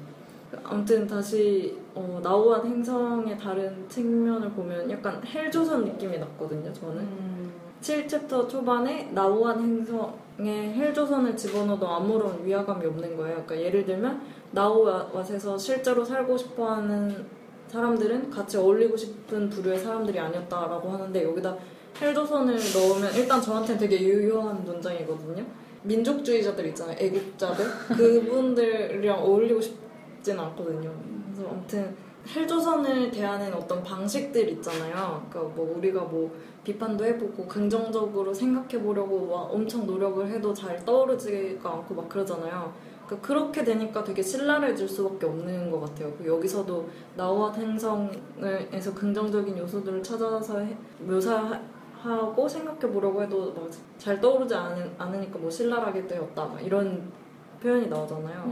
아무튼 0.62 1.06
다시 1.06 1.76
어, 1.94 2.20
나우한 2.22 2.66
행성의 2.66 3.38
다른 3.38 3.88
측면을 3.88 4.50
보면 4.50 4.90
약간 4.90 5.20
헬조선 5.24 5.84
느낌이 5.84 6.18
났거든요. 6.18 6.72
저는 6.72 6.98
음. 7.00 7.52
7챕터 7.82 8.48
초반에 8.48 9.10
나우한 9.12 9.60
행성에 9.60 10.72
헬조선을 10.74 11.36
집어넣어도 11.36 11.86
아무런 11.86 12.44
위화감이 12.44 12.86
없는 12.86 13.16
거예요. 13.16 13.42
그러니까 13.44 13.60
예를 13.60 13.84
들면 13.84 14.22
나우왓에서 14.52 15.58
실제로 15.58 16.04
살고 16.04 16.36
싶어하는 16.38 17.26
사람들은 17.68 18.30
같이 18.30 18.56
어울리고 18.56 18.96
싶은 18.96 19.50
부류의 19.50 19.78
사람들이 19.78 20.18
아니었다라고 20.18 20.90
하는데 20.90 21.24
여기다 21.24 21.56
헬조선을 22.00 22.54
넣으면 22.54 23.14
일단 23.14 23.40
저한테는 23.40 23.80
되게 23.80 24.00
유효한 24.00 24.64
문장이거든요. 24.64 25.44
민족주의자들 25.82 26.66
있잖아요. 26.68 26.96
애국자들 26.98 27.66
그분들이랑 27.96 29.18
어울리고 29.18 29.60
싶진 29.60 30.38
않거든요. 30.38 30.92
그래서 31.32 31.50
아무튼 31.50 31.96
헬조선을 32.26 33.10
대하는 33.10 33.52
어떤 33.54 33.82
방식들 33.82 34.48
있잖아요. 34.50 35.26
그러니까 35.28 35.54
뭐 35.56 35.74
우리가 35.78 36.02
뭐 36.02 36.30
비판도 36.64 37.04
해보고 37.04 37.46
긍정적으로 37.46 38.32
생각해보려고 38.32 39.26
막 39.26 39.52
엄청 39.52 39.86
노력을 39.86 40.26
해도 40.28 40.54
잘 40.54 40.82
떠오르지가 40.84 41.68
않고 41.70 41.94
막 41.94 42.08
그러잖아요. 42.08 42.72
그러니까 43.06 43.26
그렇게 43.26 43.64
되니까 43.64 44.04
되게 44.04 44.22
신랄해질 44.22 44.88
수밖에 44.88 45.26
없는 45.26 45.70
것 45.70 45.80
같아요. 45.80 46.12
그 46.16 46.26
여기서도 46.26 46.88
나와 47.16 47.52
행성에서 47.52 48.94
긍정적인 48.94 49.58
요소들을 49.58 50.02
찾아서 50.02 50.60
해- 50.60 50.76
묘사하고 51.00 52.48
생각해보려고 52.48 53.22
해도 53.22 53.52
막 53.54 53.68
잘 53.98 54.20
떠오르지 54.20 54.52
않은, 54.54 54.92
않으니까 54.98 55.38
뭐 55.38 55.48
신랄하게 55.50 56.06
되었다 56.08 56.44
막 56.46 56.60
이런 56.60 57.02
표현이 57.60 57.86
나오잖아요. 57.88 58.50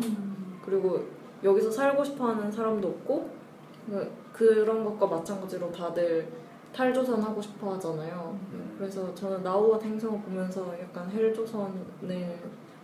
그리고 0.65 1.05
여기서 1.43 1.71
살고 1.71 2.05
싶어하는 2.05 2.53
사람도 2.53 2.87
없고 2.87 3.40
그- 3.89 4.11
그런 4.33 4.85
것과 4.85 5.07
마찬가지로 5.07 5.71
다들 5.73 6.27
탈조선 6.75 7.21
하고 7.23 7.41
싶어 7.43 7.75
하잖아요. 7.75 8.39
그래서 8.79 9.13
저는 9.15 9.43
나우와 9.43 9.79
행성을 9.81 10.21
보면서 10.23 10.73
약간 10.81 11.11
헬조선을 11.11 12.37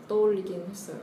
떠올리긴 0.08 0.64
했어요. 0.68 0.96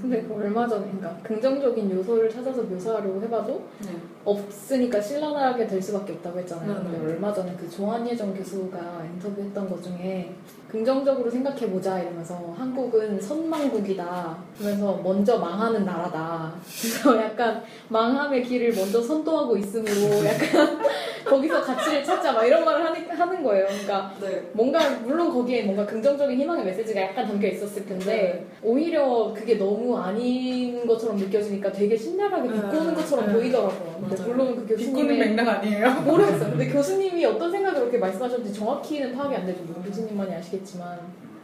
근데 0.00 0.22
그 0.22 0.34
얼마 0.34 0.66
그러니까 0.66 1.16
긍정적인 1.22 1.90
요소를 1.90 2.28
찾아서 2.28 2.62
묘사하려고 2.64 3.20
해봐도 3.22 3.64
네. 3.84 3.96
없으니까 4.24 5.00
신랄하게 5.00 5.66
될 5.66 5.80
수밖에 5.80 6.12
없다고 6.12 6.38
했잖아요. 6.40 6.68
네, 6.68 6.74
근데 6.74 6.98
네. 6.98 7.12
얼마 7.12 7.32
전에 7.32 7.54
그 7.58 7.70
조한예정 7.70 8.34
교수가 8.34 9.04
인터뷰했던 9.14 9.70
것 9.70 9.82
중에 9.82 10.34
긍정적으로 10.70 11.28
생각해보자 11.28 12.00
이러면서 12.00 12.54
한국은 12.56 13.20
선망국이다. 13.20 14.36
그러면서 14.56 15.00
먼저 15.02 15.38
망하는 15.38 15.84
나라다. 15.84 16.54
그래서 16.64 17.16
약간 17.16 17.62
망함의 17.88 18.44
길을 18.44 18.74
먼저 18.74 19.02
선도하고 19.02 19.56
있으므로 19.56 20.24
약간 20.24 20.80
거기서 21.26 21.60
가치를 21.60 22.04
찾자 22.04 22.32
막 22.32 22.44
이런 22.44 22.64
말을 22.64 22.84
하는, 22.84 23.10
하는 23.10 23.42
거예요. 23.42 23.66
그러니까 23.66 24.14
네. 24.20 24.48
뭔가 24.52 24.78
물론 25.04 25.30
거기에 25.32 25.64
뭔가 25.64 25.84
긍정적인 25.84 26.38
희망의 26.38 26.64
메시지가 26.64 27.00
약간 27.00 27.26
담겨 27.26 27.48
있었을 27.48 27.84
텐데 27.86 28.46
오히려 28.62 29.34
그게 29.34 29.56
너무 29.56 29.98
아닌 29.98 30.86
것처럼 30.86 31.16
느껴지니까 31.16 31.72
되게 31.72 31.96
신랄하게 31.96 32.48
네. 32.48 32.54
비꼬는 32.54 32.94
것처럼 32.94 33.26
네. 33.26 33.32
보이더라고요. 33.32 34.08
맞아요. 34.16 34.28
물론 34.28 34.56
그 34.56 34.74
교수님의 34.74 35.18
맥락 35.18 35.48
아니에요? 35.48 35.92
모르겠어요. 36.02 36.50
근데 36.50 36.68
교수님이 36.68 37.24
어떤 37.24 37.50
생각으로 37.50 37.80
그렇게 37.82 37.98
말씀하셨는지 37.98 38.58
정확히는 38.58 39.14
파악이 39.16 39.34
안 39.36 39.46
되죠. 39.46 39.62
물론 39.64 39.82
교수님만이 39.84 40.34
아시겠지만 40.34 40.98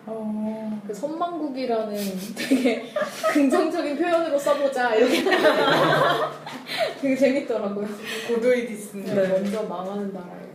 어. 0.09 0.81
그 0.87 0.95
선망국이라는 0.95 1.97
되게 2.37 2.85
긍정적인 3.33 3.97
표현으로 3.99 4.39
써보자 4.39 4.95
이렇게 4.95 5.25
되게 7.01 7.17
재밌더라고요. 7.17 7.89
고도의 8.29 8.67
디스인데. 8.69 9.15
네, 9.15 9.29
먼저 9.29 9.63
망하는 9.65 10.13
나라예요. 10.13 10.47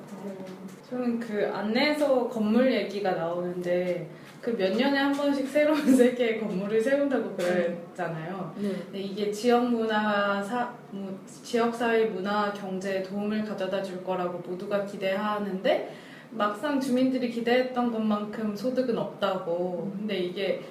저는 0.90 1.20
그 1.20 1.50
안내서 1.54 2.28
건물 2.28 2.72
얘기가 2.74 3.12
나오는데 3.12 4.08
그 4.42 4.58
몇 4.58 4.76
년에 4.76 4.98
한 4.98 5.14
번씩 5.14 5.48
새로운 5.48 5.80
세계의 5.96 6.40
건물을 6.40 6.82
세운다고 6.82 7.36
그랬잖아요. 7.36 8.56
네. 8.58 8.70
근데 8.70 9.00
이게 9.00 9.32
지역 9.32 9.70
문화, 9.70 10.42
사, 10.42 10.74
뭐, 10.90 11.20
지역 11.44 11.76
사회 11.76 12.06
문화 12.06 12.52
경제에 12.52 13.04
도움을 13.04 13.46
가져다 13.46 13.84
줄 13.84 14.04
거라고 14.04 14.40
모두가 14.40 14.84
기대하는데 14.86 15.96
막상 16.32 16.80
주민들이 16.80 17.30
기대했던 17.30 17.92
것만큼 17.92 18.56
소득은 18.56 18.98
없다고. 18.98 19.92
근데 19.98 20.18
이게 20.18 20.62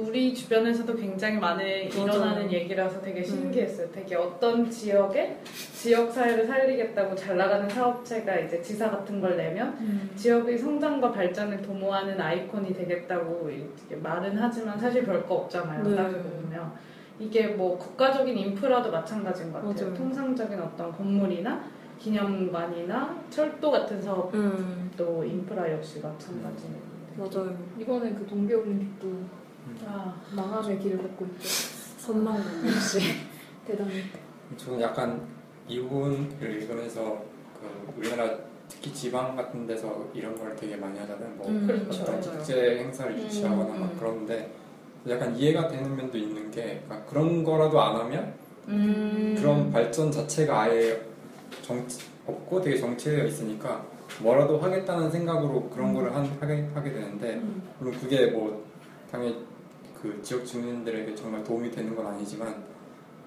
우리 0.00 0.32
주변에서도 0.34 0.94
굉장히 0.96 1.38
많이 1.38 1.88
맞아요. 1.88 2.04
일어나는 2.04 2.52
얘기라서 2.52 3.00
되게 3.00 3.22
신기했어요. 3.22 3.90
되게 3.90 4.14
어떤 4.14 4.70
지역에 4.70 5.38
지역 5.74 6.12
사회를 6.12 6.46
살리겠다고 6.46 7.14
잘 7.16 7.36
나가는 7.36 7.68
사업체가 7.68 8.36
이제 8.38 8.62
지사 8.62 8.90
같은 8.90 9.20
걸 9.20 9.36
내면 9.36 9.76
음. 9.80 10.10
지역의 10.14 10.58
성장과 10.58 11.12
발전을 11.12 11.62
도모하는 11.62 12.20
아이콘이 12.20 12.72
되겠다고 12.74 13.50
이렇게 13.50 13.96
말은 13.96 14.36
하지만 14.38 14.78
사실 14.78 15.04
별거 15.04 15.34
없잖아요. 15.34 15.82
네. 15.82 15.96
따지고 15.96 16.22
보면 16.22 16.72
이게 17.18 17.48
뭐 17.48 17.76
국가적인 17.76 18.36
인프라도 18.36 18.90
마찬가지인 18.92 19.52
것 19.52 19.58
같아요. 19.64 19.86
맞아요. 19.88 19.94
통상적인 19.94 20.60
어떤 20.60 20.92
건물이나 20.92 21.64
기념관이나 21.98 23.24
철도 23.28 23.72
같은 23.72 24.00
사업도 24.00 24.38
음. 24.38 24.90
인프라 25.26 25.70
역시 25.72 26.00
마찬가지인 26.00 26.72
것 27.16 27.24
같아요. 27.24 27.44
맞아요. 27.44 27.58
이번엔 27.80 28.14
그 28.14 28.24
동계올림픽도 28.26 29.08
아, 29.86 30.14
망함의 30.32 30.78
길을 30.78 30.98
걷고 30.98 31.26
있죠. 31.26 31.48
선망국 31.98 32.44
역시. 32.66 33.00
대단히. 33.66 34.02
저는 34.56 34.80
약간 34.80 35.26
이 35.66 35.80
부분을 35.80 36.62
읽으면서 36.62 37.22
그 37.60 37.92
우리나라 37.98 38.30
특히 38.68 38.92
지방 38.92 39.36
같은 39.36 39.66
데서 39.66 40.08
이런 40.14 40.34
걸 40.38 40.54
되게 40.56 40.76
많이 40.76 40.98
하잖아요. 40.98 41.28
뭐 41.36 41.48
음, 41.48 41.66
그렇죠. 41.66 42.02
어떤 42.02 42.20
맞아요. 42.20 42.38
국제 42.38 42.78
행사를 42.78 43.12
음, 43.12 43.18
유치하거나 43.18 43.74
막 43.74 43.90
음. 43.92 43.96
그런데 43.98 44.50
약간 45.08 45.34
이해가 45.36 45.68
되는 45.68 45.94
면도 45.96 46.18
있는 46.18 46.50
게 46.50 46.82
그러니까 46.86 47.04
그런 47.08 47.44
거라도 47.44 47.80
안 47.80 47.96
하면 47.96 48.34
음. 48.68 49.34
그런 49.38 49.70
발전 49.72 50.10
자체가 50.10 50.62
아예 50.62 51.00
정치, 51.62 52.00
없고 52.26 52.60
되게 52.60 52.76
정체되어 52.78 53.24
있으니까 53.26 53.84
뭐라도 54.20 54.58
하겠다는 54.58 55.10
생각으로 55.10 55.68
그런 55.70 55.94
거를 55.94 56.14
한- 56.14 56.26
하게, 56.40 56.68
하게 56.74 56.92
되는데 56.92 57.34
음. 57.36 57.62
물론 57.78 57.98
그게 58.00 58.26
뭐 58.26 58.64
당연히 59.10 59.46
그 60.00 60.20
지역 60.22 60.46
주민들에게 60.46 61.14
정말 61.14 61.42
도움이 61.42 61.70
되는 61.70 61.94
건 61.94 62.06
아니지만 62.06 62.62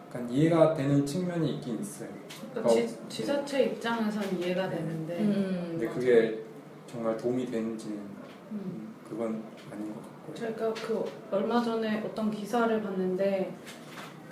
약간 0.07 0.29
이해가 0.29 0.73
되는 0.73 1.05
측면이 1.05 1.55
있긴 1.55 1.79
있어요. 1.81 2.09
그러니까 2.51 2.71
어. 2.71 2.75
지, 2.75 2.97
지자체 3.09 3.63
입장에선 3.63 4.39
이해가 4.39 4.69
되는데 4.69 5.19
음. 5.19 5.67
근데 5.71 5.85
맞아요. 5.85 5.99
그게 5.99 6.39
정말 6.87 7.17
도움이 7.17 7.45
되는지는 7.45 7.97
음. 7.97 8.15
음, 8.51 8.95
그건 9.07 9.43
아닌 9.71 9.93
것 9.93 10.01
같고요. 10.01 10.35
제가 10.35 10.73
그 10.73 11.05
얼마 11.31 11.61
전에 11.61 12.01
어떤 12.05 12.29
기사를 12.31 12.81
봤는데 12.81 13.55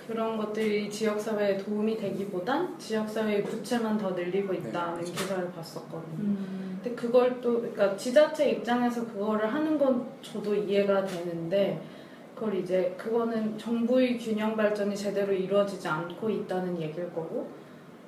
그런 0.06 0.36
것들이 0.36 0.90
지역사회에 0.90 1.58
도움이 1.58 1.96
되기보단 1.96 2.78
지역사회의 2.78 3.44
부채만 3.44 3.96
더 3.96 4.10
늘리고 4.10 4.52
있다는 4.52 4.94
네, 4.98 5.00
그렇죠. 5.02 5.12
기사를 5.12 5.52
봤었거든요. 5.52 6.18
음. 6.18 6.80
근데 6.82 6.96
그걸 6.96 7.40
또, 7.40 7.60
그러니까 7.60 7.96
지자체 7.96 8.50
입장에서 8.50 9.06
그거를 9.06 9.52
하는 9.52 9.78
건 9.78 10.06
저도 10.22 10.54
이해가 10.54 11.04
되는데 11.04 11.80
그걸 12.40 12.54
이제 12.56 12.94
그거는 12.96 13.58
정부의 13.58 14.16
균형 14.18 14.56
발전이 14.56 14.96
제대로 14.96 15.30
이루어지지 15.30 15.86
않고 15.86 16.30
있다는 16.30 16.80
얘기일 16.80 17.12
거고 17.12 17.46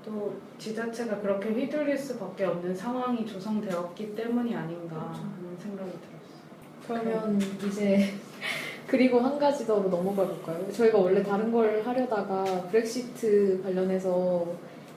또 0.03 0.33
지자체가 0.59 1.21
그렇게 1.21 1.51
휘둘릴 1.51 1.99
수밖에 1.99 2.47
없는 2.47 2.75
상황이 2.75 3.27
조성되었기 3.27 4.15
때문이 4.15 4.55
아닌가 4.57 4.97
하는 4.97 5.59
생각이 5.59 5.91
들었어요. 5.91 7.13
그러면 7.13 7.39
이제 7.69 8.15
그리고 8.89 9.21
한 9.21 9.39
가지 9.39 9.67
더로 9.67 9.91
넘어가 9.91 10.25
볼까요? 10.27 10.67
저희가 10.73 10.99
원래 10.99 11.23
다른 11.23 11.53
걸 11.53 11.83
하려다가 11.85 12.43
브렉시트 12.71 13.61
관련해서 13.63 14.47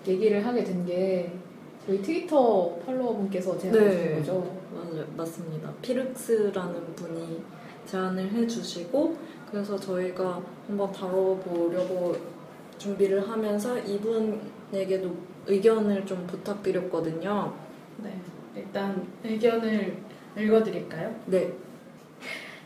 얘기를 0.07 0.45
하게 0.45 0.63
된 0.63 0.85
게 0.85 1.29
저희 1.85 2.01
트위터 2.01 2.77
팔로워분께서 2.85 3.57
제안해 3.59 3.91
주신 3.91 4.05
네. 4.05 4.15
거죠. 4.15 4.57
맞아요. 4.73 5.05
맞습니다. 5.17 5.71
피르크스라는 5.81 6.95
분이 6.95 7.43
제안을 7.85 8.31
해주시고 8.31 9.15
그래서 9.49 9.79
저희가 9.79 10.41
한번 10.67 10.91
다뤄보려고 10.91 12.15
준비를 12.77 13.29
하면서 13.29 13.77
이분에게도 13.79 15.15
의견을 15.47 16.05
좀 16.05 16.25
부탁드렸거든요. 16.27 17.53
네, 18.03 18.19
일단 18.55 19.07
의견을 19.23 19.97
읽어드릴까요? 20.37 21.15
네. 21.27 21.53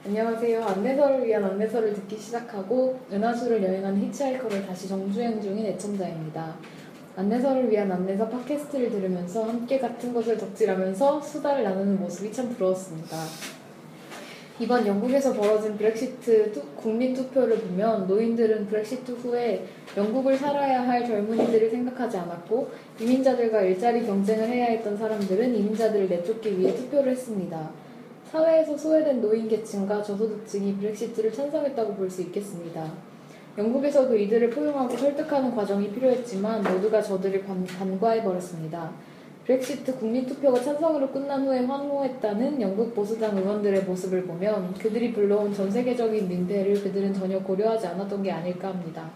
안녕하세요. 0.06 0.64
안내서를 0.64 1.26
위한 1.26 1.44
안내서를 1.44 1.94
듣기 1.94 2.18
시작하고 2.18 3.02
은하수를 3.12 3.62
여행하는 3.62 4.02
히치하이커를 4.04 4.66
다시 4.66 4.88
정주행 4.88 5.42
중인 5.42 5.66
애청자입니다. 5.66 6.56
안내서를 7.18 7.70
위한 7.70 7.92
안내서 7.92 8.30
팟캐스트를 8.30 8.90
들으면서 8.90 9.44
함께 9.44 9.78
같은 9.78 10.14
것을 10.14 10.38
덕질하면서 10.38 11.22
수다를 11.22 11.64
나누는 11.64 12.00
모습이 12.00 12.32
참 12.32 12.50
부러웠습니다. 12.50 13.18
이번 14.60 14.86
영국에서 14.86 15.32
벌어진 15.34 15.78
브렉시트 15.78 16.52
투- 16.52 16.62
국민 16.76 17.14
투표를 17.14 17.60
보면 17.60 18.08
노인들은 18.08 18.68
브렉시트 18.68 19.12
후에 19.14 19.66
영국을 19.96 20.36
살아야 20.38 20.86
할 20.86 21.06
젊은이들을 21.08 21.70
생각하지 21.70 22.18
않았고 22.18 22.70
이민자들과 23.00 23.62
일자리 23.62 24.06
경쟁을 24.06 24.48
해야 24.50 24.66
했던 24.66 24.98
사람들은 24.98 25.56
이민자들을 25.56 26.10
내쫓기 26.10 26.60
위해 26.60 26.76
투표를 26.76 27.14
했습니다. 27.14 27.70
사회에서 28.32 28.78
소외된 28.78 29.22
노인 29.22 29.48
계층과 29.48 30.04
저소득층이 30.04 30.76
브렉시트를 30.76 31.32
찬성했다고 31.32 31.96
볼 31.96 32.10
수 32.10 32.22
있겠습니다. 32.24 32.92
영국에서도 33.58 34.16
이들을 34.16 34.50
포용하고 34.52 34.96
설득하는 34.96 35.56
과정이 35.56 35.90
필요했지만 35.92 36.64
모두가 36.64 37.02
저들을 37.02 37.46
관, 37.46 37.66
간과해버렸습니다. 37.66 38.92
브렉시트 39.50 39.98
국민투표가 39.98 40.62
찬성으로 40.62 41.10
끝난 41.10 41.44
후에 41.44 41.66
환호했다는 41.66 42.62
영국 42.62 42.94
보수당 42.94 43.36
의원들의 43.36 43.82
모습을 43.82 44.22
보면 44.26 44.76
그들이 44.76 45.12
불러온 45.12 45.52
전 45.52 45.72
세계적인 45.72 46.28
민폐를 46.28 46.76
그들은 46.76 47.12
전혀 47.12 47.40
고려하지 47.40 47.88
않았던 47.88 48.22
게 48.22 48.32
아닐까 48.32 48.68
합니다. 48.68 49.10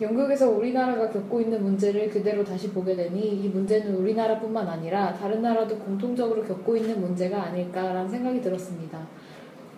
영국에서 0.00 0.48
우리나라가 0.48 1.10
겪고 1.10 1.42
있는 1.42 1.62
문제를 1.62 2.08
그대로 2.08 2.42
다시 2.42 2.70
보게 2.70 2.96
되니 2.96 3.20
이 3.20 3.48
문제는 3.50 3.94
우리나라뿐만 3.96 4.66
아니라 4.66 5.12
다른 5.12 5.42
나라도 5.42 5.76
공통적으로 5.76 6.42
겪고 6.44 6.74
있는 6.74 7.02
문제가 7.02 7.42
아닐까라는 7.42 8.08
생각이 8.08 8.40
들었습니다. 8.40 8.98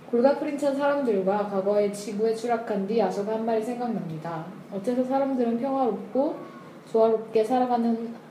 골가프린 0.09 0.57
찬 0.57 0.77
사람들과 0.77 1.49
과거에 1.49 1.91
지구에 1.91 2.33
추락한 2.33 2.87
뒤 2.87 3.03
아소가 3.03 3.33
한 3.33 3.45
말이 3.45 3.61
생각납니다. 3.61 4.45
어째서 4.73 5.03
사람들은 5.03 5.59
평화롭고 5.59 6.37
조화롭게 6.93 7.43
살아가는 7.43 8.30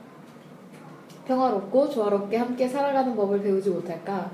평화롭고 1.30 1.88
조화롭게 1.88 2.36
함께 2.36 2.66
살아가는 2.66 3.14
법을 3.14 3.40
배우지 3.40 3.70
못할까? 3.70 4.30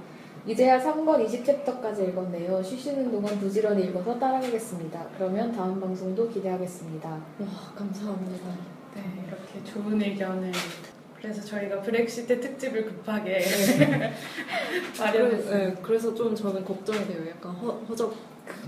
이제야 0.46 0.82
3권 0.82 1.26
20챕터까지 1.26 2.08
읽었네요. 2.08 2.62
쉬시는 2.62 3.10
동안 3.10 3.38
부지런히 3.38 3.84
읽어서 3.86 4.18
따라가겠습니다. 4.18 5.06
그러면 5.18 5.52
다음 5.52 5.78
방송도 5.78 6.30
기대하겠습니다. 6.30 7.08
와, 7.10 7.46
감사합니다. 7.76 8.48
네, 8.94 9.02
이렇게 9.26 9.64
좋은 9.64 10.00
의견을. 10.00 10.52
그래서 11.20 11.42
저희가 11.42 11.82
브렉시트 11.82 12.40
특집을 12.40 12.86
급하게 12.86 13.40
그래, 13.76 14.12
마련했어요. 14.98 15.58
네, 15.58 15.74
그래서 15.82 16.14
좀 16.14 16.34
저는 16.34 16.64
걱정이 16.64 17.06
돼요. 17.06 17.28
약간 17.28 17.52
허, 17.52 17.72
허접. 17.88 18.14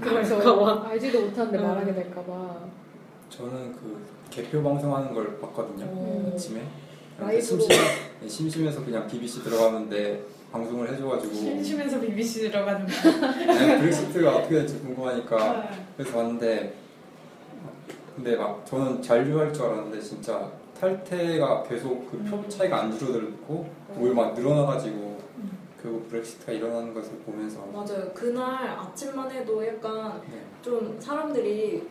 그래서 0.00 0.84
알지도 0.84 1.20
못하는데 1.26 1.58
음. 1.58 1.62
말하게 1.62 1.94
될까봐. 1.94 2.56
저는 3.30 3.72
그 3.74 4.04
개표 4.28 4.62
방송하는 4.62 5.14
걸 5.14 5.38
봤거든요. 5.38 5.84
음. 5.84 6.32
아침에 6.34 6.60
라이브로. 6.60 6.88
심심, 7.40 7.68
네, 8.20 8.28
심심해서 8.28 8.84
그냥 8.84 9.06
BBC 9.08 9.42
들어가는데 9.42 10.22
방송을 10.52 10.90
해줘가지고. 10.92 11.34
심심해서 11.34 12.00
BBC 12.00 12.50
들어가는 12.50 12.86
거. 12.86 13.52
아니, 13.52 13.80
브렉시트가 13.80 14.36
어떻게 14.36 14.54
될지 14.56 14.78
궁금하니까 14.80 15.36
아, 15.36 15.68
그래서 15.96 16.16
봤는데 16.16 16.74
근데 18.16 18.36
막 18.36 18.64
저는 18.66 19.02
잔류할 19.02 19.52
줄 19.52 19.64
알았는데 19.64 20.00
진짜 20.00 20.50
탈퇴가 20.80 21.64
계속 21.64 22.08
그 22.10 22.18
표 22.24 22.48
차이가 22.48 22.82
안 22.82 22.96
줄어들고 22.96 23.68
오히려 23.98 24.14
막 24.14 24.34
늘어나가지고 24.34 25.18
결국 25.82 26.08
브렉시트가 26.08 26.52
일어나는 26.52 26.94
것을 26.94 27.10
보면서. 27.26 27.60
맞아요. 27.72 28.10
그날 28.14 28.68
아침만 28.70 29.30
해도 29.30 29.64
약간 29.66 30.20
네, 30.30 30.40
좀 30.62 30.96
사람들이 31.00 31.82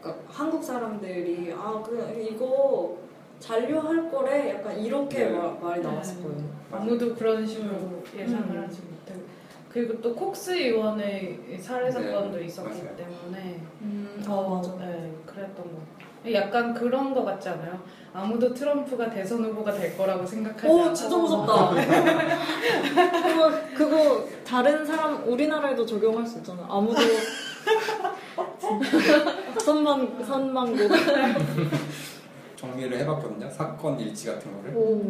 그러니까 0.00 0.22
한국 0.28 0.62
사람들이 0.64 1.52
아 1.56 1.82
그 1.82 2.14
이거 2.18 2.96
잔류할 3.42 4.08
거래 4.10 4.50
약간 4.54 4.78
이렇게 4.78 5.24
네. 5.24 5.30
마- 5.30 5.50
말이 5.60 5.80
네. 5.82 5.88
나왔었거든요. 5.88 6.48
아무도 6.70 7.12
그런 7.14 7.44
식으로 7.44 8.02
예상을 8.16 8.56
음. 8.56 8.62
하지 8.62 8.80
못하고. 8.82 9.20
그리고 9.68 10.00
또 10.00 10.14
콕스 10.14 10.52
의원의 10.52 11.58
살해 11.60 11.86
네, 11.86 11.90
사건도 11.90 12.40
있었기 12.40 12.82
맞아요. 12.82 12.96
때문에 12.96 13.60
음, 13.80 14.22
더아 14.24 14.48
맞아. 14.56 14.76
네, 14.78 15.12
그랬던 15.26 15.56
것 15.56 15.72
같아요. 16.24 16.34
약간 16.34 16.72
그런 16.72 17.12
거 17.12 17.24
같지 17.24 17.48
않아요? 17.48 17.80
아무도 18.14 18.54
트럼프가 18.54 19.10
대선 19.10 19.42
후보가 19.44 19.72
될 19.72 19.96
거라고 19.96 20.24
생각하지 20.24 20.68
오 20.68 20.82
않고 20.82 20.94
진짜 20.94 21.16
무섭다. 21.16 21.70
그거 23.22 23.52
그거 23.74 24.24
다른 24.46 24.84
사람 24.86 25.26
우리나라에도 25.26 25.84
적용할 25.84 26.24
수 26.24 26.38
있잖아. 26.38 26.64
아무도 26.70 27.00
선만 29.64 30.22
선만 30.24 30.76
고 30.76 30.94
정리를 32.62 32.96
해봤거든요. 33.00 33.50
사건 33.50 33.98
일치 33.98 34.28
같은 34.28 34.52
거를. 34.56 34.76
오. 34.76 35.02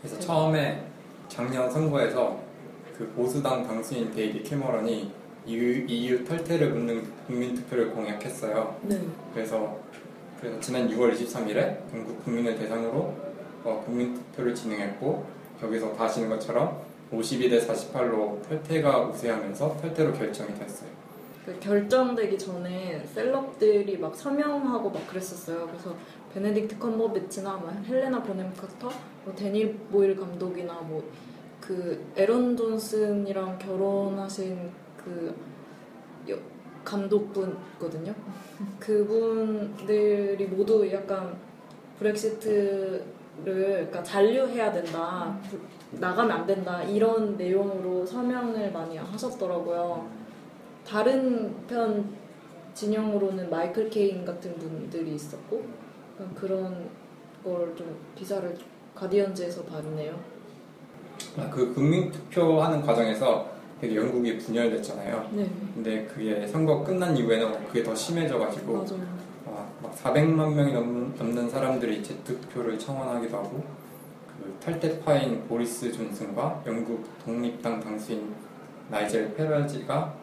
그래서 0.00 0.18
처음에 0.18 0.82
작년 1.28 1.70
선거에서 1.70 2.40
그 2.96 3.06
보수당 3.14 3.66
당수인 3.66 4.10
데이비 4.14 4.42
캐머런이 4.42 5.12
EU, 5.46 5.86
EU 5.86 6.24
탈퇴를 6.24 6.70
묻는 6.70 7.04
국민투표를 7.26 7.90
공약했어요. 7.90 8.76
네. 8.82 8.98
그래서 9.34 9.78
그래서 10.40 10.58
지난 10.60 10.88
6월 10.88 11.12
23일에 11.14 11.78
영국 11.92 12.24
국민을 12.24 12.58
대상으로 12.58 13.14
어, 13.62 13.82
국민투표를 13.84 14.54
진행했고 14.54 15.26
여기서 15.62 15.92
다 15.94 16.04
아시는 16.04 16.30
것처럼 16.30 16.80
52대 17.12 17.66
48로 17.66 18.42
탈퇴가 18.48 19.08
우세하면서 19.08 19.76
탈퇴로 19.82 20.14
결정이 20.14 20.58
됐어요. 20.58 20.88
그 21.44 21.58
결정되기 21.60 22.38
전에 22.38 23.04
셀럽들이 23.14 23.98
막 23.98 24.16
서명하고 24.16 24.88
막 24.90 25.06
그랬었어요. 25.06 25.66
그래서 25.66 25.94
베네딕트 26.34 26.78
컴버비치나 26.78 27.56
뭐 27.56 27.70
헬레나 27.86 28.22
보넴 28.22 28.52
카터, 28.54 28.90
뭐 29.24 29.34
데닐 29.34 29.74
보일 29.90 30.16
감독이나 30.16 30.74
뭐 30.80 31.02
그 31.60 31.98
에런 32.14 32.54
존슨이랑 32.54 33.58
결혼하신 33.58 34.70
그 35.02 35.34
여- 36.28 36.36
감독분거든요. 36.84 38.14
그분들이 38.78 40.44
모두 40.46 40.86
약간 40.92 41.34
브렉시트를 41.98 43.02
그러니까 43.42 44.02
잔류해야 44.02 44.70
된다, 44.72 45.38
부- 45.48 45.58
나가면 45.98 46.30
안 46.40 46.46
된다 46.46 46.82
이런 46.82 47.34
내용으로 47.38 48.04
서명을 48.04 48.70
많이 48.70 48.98
하셨더라고요. 48.98 50.06
다른 50.86 51.54
편 51.66 52.04
진영으로는 52.74 53.48
마이클 53.48 53.88
케인 53.88 54.22
같은 54.22 54.54
분들이 54.56 55.14
있었고 55.14 55.62
그런 56.34 56.88
걸 57.42 57.74
좀 57.76 57.94
기사를 58.14 58.56
가디언즈에서 58.94 59.64
봤네요. 59.64 60.14
아, 61.36 61.50
그 61.50 61.74
국민 61.74 62.10
투표하는 62.10 62.80
과정에서 62.82 63.50
되게 63.80 63.96
영국이 63.96 64.38
분열됐잖아요. 64.38 65.28
네, 65.32 65.50
근데 65.74 66.04
그게 66.06 66.46
선거 66.46 66.82
끝난 66.82 67.16
이후에는 67.16 67.66
그게 67.66 67.82
더 67.82 67.94
심해져가지고 67.94 68.72
맞아요. 68.72 69.06
아, 69.46 69.68
막 69.82 69.94
400만 69.96 70.54
명이 70.54 70.72
넘는, 70.72 71.48
사람들이 71.50 72.02
재투표를 72.02 72.78
청원하기도 72.78 73.36
하고 73.36 73.62
그 74.38 74.54
탈퇴파인 74.64 75.46
보리스 75.48 75.92
존슨과 75.92 76.62
영국 76.66 77.04
독립당 77.24 77.80
당수인 77.80 78.32
나이젤 78.90 79.34
페라지가 79.34 80.14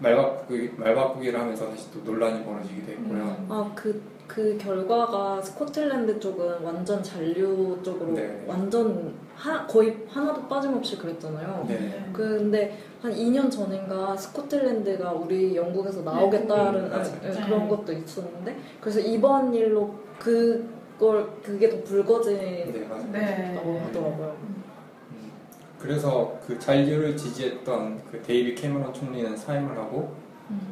말바꾸기, 0.00 0.72
말바꾸기를 0.76 1.38
하면서 1.38 1.70
다시 1.70 1.90
또 1.92 2.00
논란이 2.00 2.44
벌어지기도 2.44 2.92
했고요. 2.92 3.46
아, 3.48 3.70
그, 3.74 4.02
그 4.26 4.56
결과가 4.58 5.40
스코틀랜드 5.42 6.18
쪽은 6.18 6.62
완전 6.62 7.02
잔류 7.02 7.78
쪽으로 7.82 8.12
네. 8.12 8.44
완전 8.46 9.14
하, 9.36 9.66
거의 9.66 9.96
하나도 10.08 10.48
빠짐없이 10.48 10.96
그랬잖아요. 10.96 11.66
네. 11.68 12.10
근데 12.12 12.78
한 13.02 13.12
2년 13.12 13.50
전인가 13.50 14.16
스코틀랜드가 14.16 15.12
우리 15.12 15.54
영국에서 15.54 16.02
나오겠다는 16.02 16.84
음, 16.84 16.90
맞아요. 16.90 17.20
네, 17.20 17.30
네. 17.30 17.42
그런 17.44 17.68
것도 17.68 17.92
있었는데 17.92 18.56
그래서 18.80 19.00
이번 19.00 19.52
일로 19.54 19.94
그걸 20.18 21.28
그게 21.42 21.68
더 21.68 21.82
불거지다고 21.82 22.72
네, 22.72 22.86
맞아요. 22.88 23.10
네. 23.12 23.58
하더라고요. 23.58 24.36
음, 24.40 24.62
그래서 25.78 26.38
그 26.46 26.58
잔류를 26.58 27.14
지지했던 27.16 28.00
그 28.10 28.22
데이비드 28.22 28.54
캐머런 28.54 28.94
총리는 28.94 29.36
사임을 29.36 29.76
하고 29.76 30.14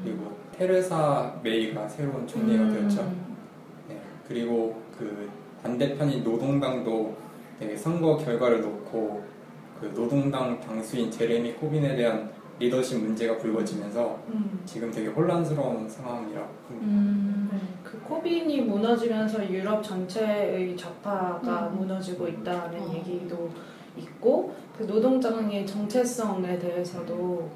그리고 0.03 0.33
테레사 0.53 1.35
메이가 1.43 1.89
새로운 1.89 2.27
총리가 2.27 2.63
음. 2.63 2.73
되었죠. 2.73 3.32
네, 4.33 4.41
그리고 4.41 4.83
그 4.99 5.30
반대편인 5.62 6.24
노동당도 6.24 7.14
되게 7.59 7.76
선거 7.76 8.16
결과를 8.16 8.62
놓고 8.62 9.22
그 9.80 9.93
노동당 9.95 10.59
당수인 10.61 11.11
제레미 11.11 11.53
코빈에 11.53 11.95
대한 11.95 12.30
리더십 12.59 12.99
문제가 13.01 13.37
불거지면서 13.39 14.18
음. 14.28 14.62
지금 14.64 14.91
되게 14.91 15.09
혼란스러운 15.09 15.89
상황이라고 15.89 16.49
합니다. 16.68 17.57
네, 17.57 17.61
그 17.83 18.01
코빈이 18.01 18.62
무너지면서 18.62 19.49
유럽 19.51 19.83
전체의 19.83 20.76
좌파가 20.76 21.68
음. 21.68 21.78
무너지고 21.78 22.28
있다는 22.28 22.80
어. 22.80 22.93
얘기도 22.95 23.51
있고 23.97 24.55
그 24.78 24.85
노동장의 24.85 25.66
정체성에 25.66 26.59
대해서도 26.59 27.51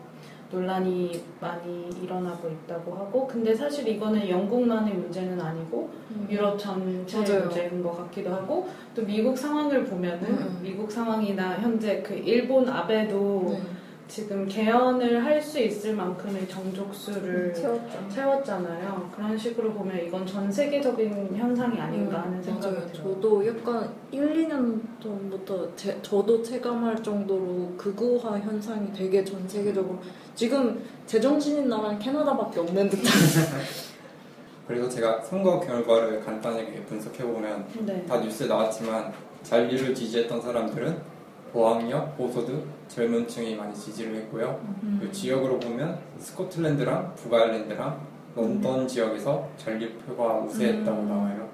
논란이 0.50 1.24
많이 1.40 1.90
일어나고 2.02 2.48
있다고 2.48 2.94
하고 2.94 3.26
근데 3.26 3.54
사실 3.54 3.86
이거는 3.88 4.28
영국만의 4.28 4.94
문제는 4.94 5.40
아니고 5.40 5.90
유럽 6.28 6.56
전체 6.58 7.18
맞아요. 7.18 7.40
문제인 7.44 7.82
것 7.82 7.96
같기도 7.96 8.30
하고 8.30 8.68
또 8.94 9.02
미국 9.02 9.36
상황을 9.36 9.84
보면은 9.84 10.28
음. 10.28 10.60
미국 10.62 10.90
상황이나 10.90 11.54
현재 11.58 12.02
그 12.02 12.14
일본 12.14 12.68
아베도 12.68 13.46
네. 13.50 13.60
지금 14.08 14.46
개헌을 14.46 15.24
할 15.24 15.36
수 15.42 15.58
있을 15.60 15.94
만큼의 15.94 16.48
정족수를 16.48 17.52
채웠죠. 17.54 18.08
채웠잖아요. 18.08 19.10
그런 19.14 19.36
식으로 19.36 19.72
보면 19.74 20.06
이건 20.06 20.26
전 20.26 20.50
세계적인 20.50 21.36
현상이 21.36 21.78
아닌가 21.80 22.22
하는 22.22 22.42
생각이 22.42 22.66
음, 22.66 22.72
맞아요. 22.74 22.92
들어요. 22.92 23.14
저도 23.14 23.46
약간 23.46 23.92
1, 24.10 24.48
2년 24.48 24.80
전부터 25.02 25.74
제, 25.76 26.00
저도 26.02 26.42
체감할 26.42 27.02
정도로 27.02 27.74
극우화 27.76 28.38
현상이 28.38 28.92
되게 28.92 29.24
전 29.24 29.46
세계적으로 29.48 29.98
지금 30.34 30.82
제정신인 31.06 31.68
나라는 31.68 31.98
캐나다밖에 31.98 32.60
없는 32.60 32.88
듯한 32.88 33.04
그래서 34.66 34.88
제가 34.88 35.20
선거 35.22 35.60
결과를 35.60 36.24
간단하게 36.24 36.82
분석해보면 36.88 37.66
네. 37.84 38.04
다 38.06 38.18
뉴스에 38.18 38.46
나왔지만 38.48 39.12
잔류를 39.42 39.94
지지했던 39.94 40.40
사람들은 40.40 41.15
고학력, 41.56 42.18
고소득, 42.18 42.66
젊은 42.86 43.26
층이 43.26 43.54
많이 43.56 43.74
지지를 43.74 44.14
했고요. 44.16 44.60
음. 44.82 44.98
그 45.00 45.10
지역으로 45.10 45.58
보면 45.58 45.98
스코틀랜드랑 46.18 47.14
북아일랜드랑 47.14 47.98
런던 48.34 48.86
지역에서 48.86 49.48
잔류표가 49.56 50.40
우세했다고 50.40 51.00
음. 51.00 51.08
나와요. 51.08 51.48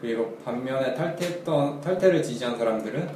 그리고 0.00 0.38
반면에 0.42 0.94
탈퇴했던 0.94 1.82
탈퇴를 1.82 2.22
지지한 2.22 2.56
사람들은 2.56 3.10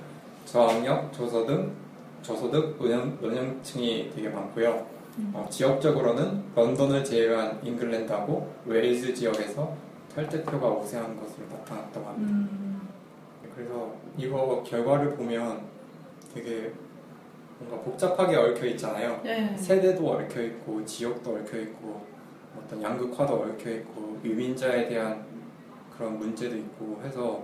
저학력, 0.45 1.11
저소득, 1.15 1.73
저소득, 2.21 2.85
은영, 2.85 3.17
은영층이 3.25 4.11
되게 4.15 4.29
많고요. 4.29 4.87
음. 5.17 5.33
어, 5.35 5.47
지역적으로는 5.49 6.43
런던을 6.55 7.03
제외한 7.03 7.59
잉글랜드하고 7.63 8.53
웨일즈 8.67 9.15
지역에서 9.15 9.73
탈퇴표가 10.15 10.69
우세한 10.69 11.19
것으로 11.19 11.47
나타났다고 11.51 12.07
합니다. 12.07 12.31
음. 12.31 12.89
그래서 13.55 13.91
이거 14.19 14.63
결과를 14.67 15.17
보면 15.17 15.76
되게 16.37 16.71
뭔가 17.59 17.83
복잡하게 17.83 18.37
얽혀 18.37 18.67
있잖아요. 18.67 19.21
네. 19.25 19.57
세대도 19.57 20.07
얽혀 20.07 20.43
있고 20.43 20.85
지역도 20.85 21.37
얽혀 21.37 21.59
있고 21.61 22.05
어떤 22.59 22.83
양극화도 22.83 23.35
얽혀 23.35 23.71
있고 23.71 24.19
유민자에 24.23 24.89
대한 24.89 25.25
그런 25.97 26.19
문제도 26.19 26.55
있고 26.55 27.01
해서 27.03 27.43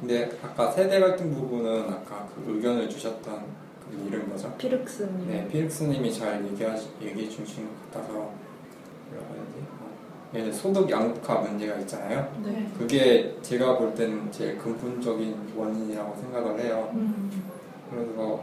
근데 0.00 0.30
아까 0.42 0.70
세대 0.70 0.98
갈등 0.98 1.32
부분은 1.32 1.82
아까 1.90 2.26
그 2.34 2.54
의견을 2.56 2.88
주셨던 2.88 3.44
그 3.88 4.06
이름 4.06 4.28
뭐죠? 4.28 4.52
피르크스님 4.56 5.28
네, 5.28 5.46
피릭스님이 5.48 6.12
잘 6.12 6.44
얘기하, 6.44 6.74
얘기해 7.00 7.28
주신 7.28 7.68
것 7.68 7.92
같아서 7.92 8.12
뭐라고 8.12 9.34
해야 9.34 9.44
되지? 9.44 9.66
어, 9.80 10.36
얘는 10.38 10.52
소득 10.52 10.90
양극화 10.90 11.40
문제가 11.40 11.76
있잖아요. 11.80 12.32
네. 12.42 12.68
그게 12.76 13.36
제가 13.42 13.76
볼 13.76 13.94
때는 13.94 14.32
제일 14.32 14.58
근본적인 14.58 15.52
원인이라고 15.54 16.16
생각을 16.16 16.58
해요. 16.60 16.90
음. 16.94 17.49
그래서 17.90 18.42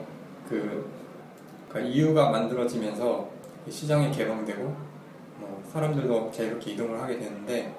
그, 0.50 0.90
그 1.70 1.80
EU가 1.80 2.30
만들어지면서 2.30 3.30
시장이 3.70 4.12
개방되고 4.12 4.64
뭐 5.40 5.64
사람들도 5.72 6.32
자유롭게 6.32 6.72
이동을 6.72 7.00
하게 7.02 7.18
되는데 7.20 7.74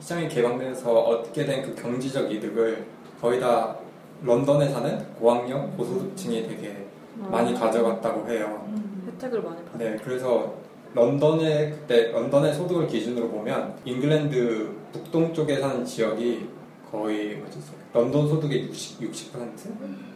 시장이 0.00 0.28
개방돼서 0.28 0.92
얻게 0.92 1.44
된 1.44 1.62
그 1.64 1.74
경제적 1.74 2.30
이득을 2.30 2.84
거의 3.20 3.40
다 3.40 3.76
런던에 4.22 4.68
사는 4.68 5.14
고학력 5.14 5.76
고소득층이 5.76 6.46
되게 6.48 6.86
많이 7.16 7.54
가져갔다고 7.54 8.28
해요. 8.28 8.64
음. 8.68 9.08
혜택을 9.12 9.42
많이 9.42 9.56
받았죠. 9.64 9.78
네, 9.78 9.96
그래서 10.02 10.54
런던의 10.94 11.70
그때 11.70 12.10
런던의 12.12 12.54
소득을 12.54 12.86
기준으로 12.86 13.28
보면 13.28 13.74
잉글랜드 13.84 14.74
북동 14.92 15.32
쪽에 15.34 15.58
사는 15.58 15.84
지역이 15.84 16.48
거의 16.90 17.36
뭐지? 17.36 17.60
런던 17.92 18.28
소득의 18.28 18.66
60, 18.68 19.00
60% 19.00 19.34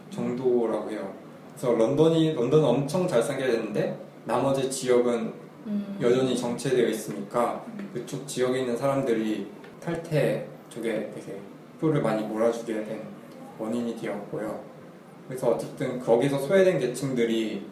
정도라고 0.09 0.89
해요. 0.91 1.13
그래서 1.51 1.73
런던이 1.73 2.33
런던은 2.33 2.63
엄청 2.65 3.07
잘 3.07 3.21
살게 3.21 3.47
됐는데 3.47 3.99
나머지 4.25 4.69
지역은 4.69 5.33
음. 5.67 5.97
여전히 6.01 6.37
정체되어 6.37 6.87
있으니까 6.87 7.65
그쪽 7.93 8.27
지역에 8.27 8.61
있는 8.61 8.77
사람들이 8.77 9.47
탈퇴 9.81 10.47
쪽에 10.69 11.11
되게 11.13 11.37
표를 11.79 12.01
많이 12.01 12.23
몰아주게 12.23 12.73
된 12.73 13.01
원인이 13.57 13.97
되었고요. 13.97 14.59
그래서 15.27 15.51
어쨌든 15.51 15.99
거기서 15.99 16.39
소외된 16.39 16.79
계층들이 16.79 17.65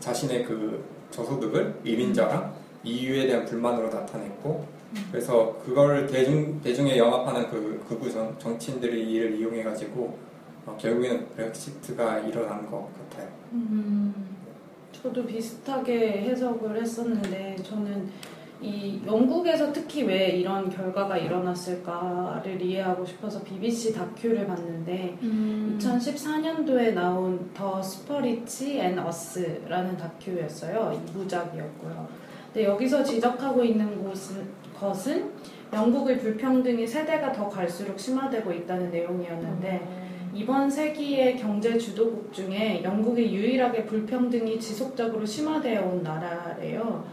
자신의 0.00 0.44
그 0.44 0.84
저소득을 1.10 1.80
이민자랑 1.84 2.54
이유에 2.82 3.26
대한 3.26 3.44
불만으로 3.44 3.88
나타냈고 3.88 4.66
그래서 5.10 5.56
그걸 5.64 6.06
대중 6.06 6.60
대중에 6.60 6.96
영합하는 6.96 7.48
그 7.50 7.84
극우 7.88 8.10
정, 8.10 8.36
정치인들이 8.38 9.12
이를 9.12 9.36
이용해 9.38 9.62
가지고 9.62 10.18
어, 10.66 10.76
결국에는 10.78 11.28
브렉시트가 11.28 12.18
일어난 12.20 12.68
것 12.68 12.88
같아요. 12.92 13.28
음, 13.52 14.12
저도 14.92 15.24
비슷하게 15.24 16.22
해석을 16.22 16.80
했었는데 16.82 17.56
저는 17.62 18.10
이 18.60 19.00
영국에서 19.06 19.72
특히 19.72 20.02
왜 20.02 20.28
이런 20.30 20.68
결과가 20.70 21.18
일어났을까를 21.18 22.60
이해하고 22.60 23.04
싶어서 23.04 23.42
BBC 23.42 23.92
다큐를 23.92 24.46
봤는데 24.46 25.18
음. 25.22 25.78
2014년도에 25.80 26.94
나온 26.94 27.50
The 27.54 27.80
Super 27.82 28.35
Rich 28.35 28.78
and 28.80 28.98
Us라는 28.98 29.96
다큐였어요. 29.96 31.00
2부작이었고요. 31.06 32.06
근데 32.46 32.64
여기서 32.64 33.04
지적하고 33.04 33.62
있는 33.62 34.02
곳은, 34.02 34.48
것은 34.80 35.30
영국의 35.72 36.18
불평등이 36.18 36.86
세대가 36.86 37.30
더 37.32 37.48
갈수록 37.48 38.00
심화되고 38.00 38.50
있다는 38.52 38.90
내용이었는데 38.90 40.05
이번 40.36 40.70
세기의 40.70 41.38
경제 41.38 41.78
주도국 41.78 42.30
중에 42.30 42.82
영국이 42.84 43.34
유일하게 43.34 43.86
불평등이 43.86 44.60
지속적으로 44.60 45.24
심화되어 45.24 45.82
온 45.82 46.02
나라래요. 46.02 47.06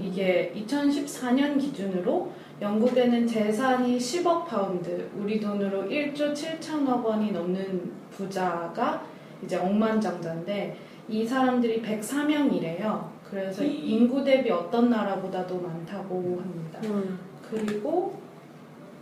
이게 0.00 0.50
2014년 0.56 1.60
기준으로 1.60 2.32
영국에는 2.62 3.26
재산이 3.26 3.98
10억 3.98 4.46
파운드, 4.46 5.10
우리 5.14 5.38
돈으로 5.38 5.82
1조 5.82 6.32
7천억 6.32 7.04
원이 7.04 7.32
넘는 7.32 7.92
부자가 8.10 9.04
이제 9.44 9.56
억만장자인데 9.56 10.78
이 11.06 11.26
사람들이 11.26 11.82
104명이래요. 11.82 13.10
그래서 13.28 13.62
인구 13.62 14.24
대비 14.24 14.50
어떤 14.50 14.88
나라보다도 14.88 15.60
많다고 15.60 16.40
합니다. 16.40 16.80
음. 16.84 17.18
그리고 17.50 18.18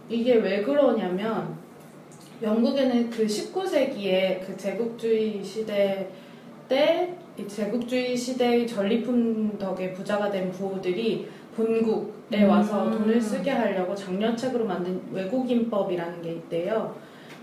이게 0.08 0.34
왜 0.34 0.62
그러냐면 0.62 1.67
영국에는 2.42 3.10
그 3.10 3.26
19세기에 3.26 4.46
그 4.46 4.56
제국주의 4.56 5.42
시대 5.44 6.08
때 6.68 7.18
이 7.38 7.46
제국주의 7.46 8.16
시대의 8.16 8.66
전리품 8.66 9.56
덕에 9.58 9.92
부자가 9.92 10.28
된 10.28 10.50
부호들이 10.50 11.28
본국에 11.54 12.44
와서 12.44 12.86
음. 12.86 12.90
돈을 12.90 13.20
쓰게 13.20 13.50
하려고 13.50 13.94
장려책으로 13.94 14.64
만든 14.64 15.00
외국인법이라는 15.12 16.20
게 16.20 16.32
있대요. 16.32 16.96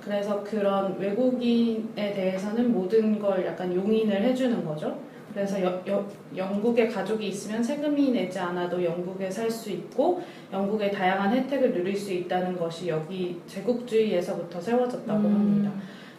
그래서 0.04 0.44
그런 0.44 1.00
외국인에 1.00 2.14
대해서는 2.14 2.74
모든 2.74 3.18
걸 3.18 3.46
약간 3.46 3.74
용인을 3.74 4.22
해주는 4.22 4.66
거죠. 4.66 5.00
그래서 5.36 5.62
여- 5.62 5.82
여- 5.90 6.08
영국에 6.34 6.88
가족이 6.88 7.28
있으면 7.28 7.62
세금이 7.62 8.12
내지 8.12 8.40
않아도 8.40 8.82
영국에 8.82 9.30
살 9.30 9.52
수 9.52 9.70
있고 9.70 10.22
영국의 10.54 10.94
다양한 10.94 11.36
혜택을 11.36 11.74
누릴 11.74 11.94
수 11.96 12.14
있다는 12.14 12.58
것이 12.58 12.88
여기 12.88 13.42
제국주의에서부터 13.46 14.62
세워졌다고 14.62 15.20
음. 15.20 15.34
합니다. 15.36 15.72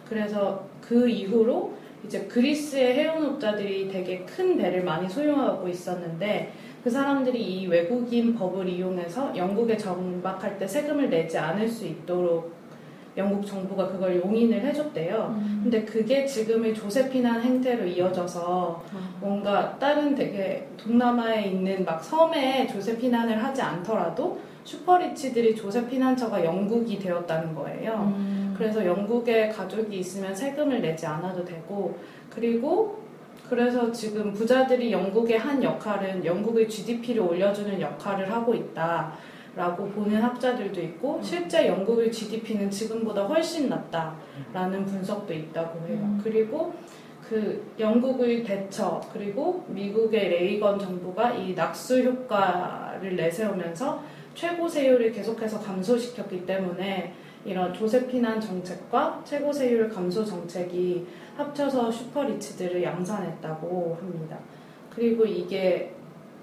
그래서 0.07 0.63
그 0.79 1.09
이후로 1.09 1.73
이제 2.05 2.21
그리스의 2.25 2.93
해운업자들이 2.93 3.89
되게 3.89 4.19
큰 4.19 4.55
배를 4.55 4.83
많이 4.83 5.09
소유하고 5.09 5.67
있었는데 5.67 6.53
그 6.83 6.89
사람들이 6.91 7.41
이 7.41 7.67
외국인 7.67 8.35
법을 8.35 8.69
이용해서 8.69 9.35
영국에 9.35 9.75
정박할 9.75 10.59
때 10.59 10.67
세금을 10.67 11.09
내지 11.09 11.39
않을 11.39 11.67
수 11.67 11.87
있도록 11.87 12.53
영국 13.17 13.45
정부가 13.45 13.87
그걸 13.87 14.17
용인을 14.17 14.61
해줬대요. 14.61 15.35
음. 15.35 15.59
근데 15.63 15.83
그게 15.83 16.25
지금의 16.25 16.75
조세피난 16.75 17.41
행태로 17.41 17.85
이어져서 17.85 18.83
뭔가 19.19 19.77
다른 19.79 20.13
되게 20.13 20.67
동남아에 20.77 21.47
있는 21.47 21.83
막 21.83 22.03
섬에 22.03 22.67
조세피난을 22.67 23.43
하지 23.43 23.61
않더라도 23.61 24.39
슈퍼리치들이 24.63 25.55
조세피난처가 25.55 26.43
영국이 26.43 26.99
되었다는 26.99 27.55
거예요. 27.55 28.13
음. 28.15 28.53
그래서 28.57 28.85
영국에 28.85 29.49
가족이 29.49 29.97
있으면 29.97 30.35
세금을 30.35 30.81
내지 30.81 31.05
않아도 31.05 31.43
되고 31.43 31.97
그리고 32.29 33.01
그래서 33.49 33.91
지금 33.91 34.33
부자들이 34.33 34.91
영국의 34.91 35.37
한 35.37 35.63
역할은 35.63 36.23
영국의 36.25 36.67
GDP를 36.67 37.21
올려주는 37.21 37.79
역할을 37.79 38.31
하고 38.31 38.53
있다 38.53 39.13
라고 39.57 39.89
보는 39.89 40.21
학자들도 40.21 40.79
있고 40.79 41.19
실제 41.23 41.67
영국의 41.67 42.11
GDP는 42.11 42.69
지금보다 42.69 43.25
훨씬 43.25 43.67
낮다라는 43.67 44.85
분석도 44.85 45.33
있다고 45.33 45.87
해요. 45.87 45.97
음. 45.99 46.21
그리고 46.23 46.75
그 47.27 47.73
영국의 47.79 48.43
대처 48.43 49.01
그리고 49.11 49.65
미국의 49.69 50.29
레이건 50.29 50.77
정부가 50.77 51.33
이 51.33 51.55
낙수 51.55 52.03
효과를 52.03 53.15
내세우면서 53.15 54.03
최고 54.35 54.67
세율을 54.67 55.11
계속해서 55.11 55.59
감소시켰기 55.59 56.45
때문에 56.45 57.15
이런 57.43 57.73
조세피난 57.73 58.39
정책과 58.39 59.23
최고 59.25 59.51
세율 59.51 59.89
감소 59.89 60.23
정책이 60.23 61.07
합쳐서 61.35 61.91
슈퍼리치들을 61.91 62.83
양산했다고 62.83 63.97
합니다. 63.99 64.37
그리고 64.93 65.25
이게 65.25 65.93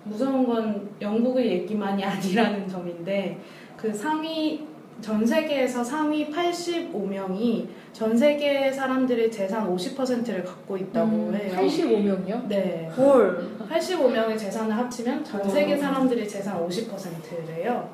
무서운 0.05 0.46
건 0.46 0.88
영국의 1.00 1.46
얘기만이 1.52 2.05
아니라는 2.05 2.68
점인데 2.68 3.40
그 3.76 3.92
상위 3.92 4.66
전 5.00 5.26
세계에서 5.26 5.82
상위 5.82 6.30
85명이 6.30 7.66
전 7.92 8.16
세계 8.16 8.70
사람들의 8.72 9.30
재산 9.30 9.68
50%를 9.74 10.44
갖고 10.44 10.76
있다고 10.76 11.11
음, 11.11 11.34
해요. 11.34 11.52
85명이요? 11.57 12.46
네. 12.48 12.90
헐. 12.96 13.57
85명의 13.68 14.38
재산을 14.38 14.76
합치면 14.76 15.24
전 15.24 15.48
세계 15.50 15.76
사람들의 15.76 16.28
재산 16.28 16.66
50%래요. 16.66 17.90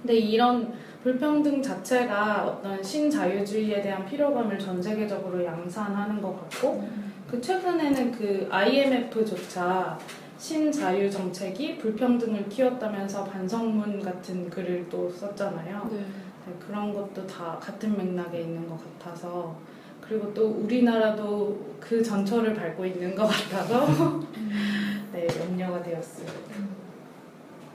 근데 0.00 0.16
이런 0.16 0.72
불평등 1.02 1.62
자체가 1.62 2.44
어떤 2.46 2.82
신자유주의에 2.82 3.82
대한 3.82 4.04
피로감을 4.06 4.58
전 4.58 4.82
세계적으로 4.82 5.44
양산하는 5.44 6.20
것 6.20 6.36
같고, 6.40 6.84
그 7.30 7.40
최근에는 7.40 8.12
그 8.12 8.48
IMF조차 8.50 9.98
신자유 10.38 11.10
정책이 11.10 11.78
불평등을 11.78 12.48
키웠다면서 12.48 13.24
반성문 13.24 14.00
같은 14.02 14.48
글을 14.48 14.86
또 14.88 15.10
썼잖아요. 15.10 15.88
네. 15.90 15.98
네, 15.98 16.54
그런 16.64 16.94
것도 16.94 17.26
다 17.26 17.58
같은 17.60 17.96
맥락에 17.96 18.40
있는 18.40 18.68
것 18.68 18.78
같아서 18.98 19.56
그리고 20.00 20.32
또 20.32 20.46
우리나라도 20.48 21.76
그 21.80 22.02
전철을 22.02 22.54
밟고 22.54 22.86
있는 22.86 23.14
것 23.14 23.26
같아서 23.26 24.20
네 25.12 25.26
염려가 25.40 25.82
되었어요. 25.82 26.26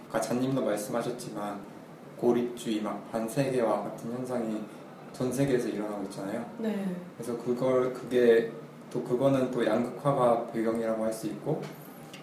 아까 0.09 0.21
잔님도 0.21 0.63
말씀하셨지만 0.63 1.59
고립주의 2.17 2.81
막 2.81 3.11
반세계화 3.11 3.83
같은 3.83 4.13
현상이 4.13 4.61
전 5.11 5.31
세계에서 5.31 5.67
일어나고 5.67 6.03
있잖아요. 6.05 6.43
네, 6.59 6.95
그래서 7.17 7.37
그걸 7.37 7.93
그게 7.93 8.51
또 8.89 9.03
그거는 9.03 9.51
또 9.51 9.65
양극화가 9.65 10.47
배경이라고 10.47 11.03
할 11.03 11.11
수 11.13 11.27
있고 11.27 11.61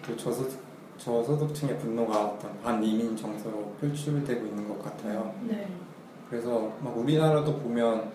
또 0.05 0.15
저소득 0.15 0.59
저소득층의 0.97 1.79
분노가 1.79 2.25
어떤 2.25 2.61
반이민 2.61 3.17
정서로 3.17 3.73
표출되고 3.81 4.45
있는 4.45 4.67
것 4.67 4.83
같아요. 4.83 5.33
네, 5.47 5.67
그래서 6.29 6.71
막 6.81 6.95
우리나라도 6.97 7.57
보면 7.57 8.11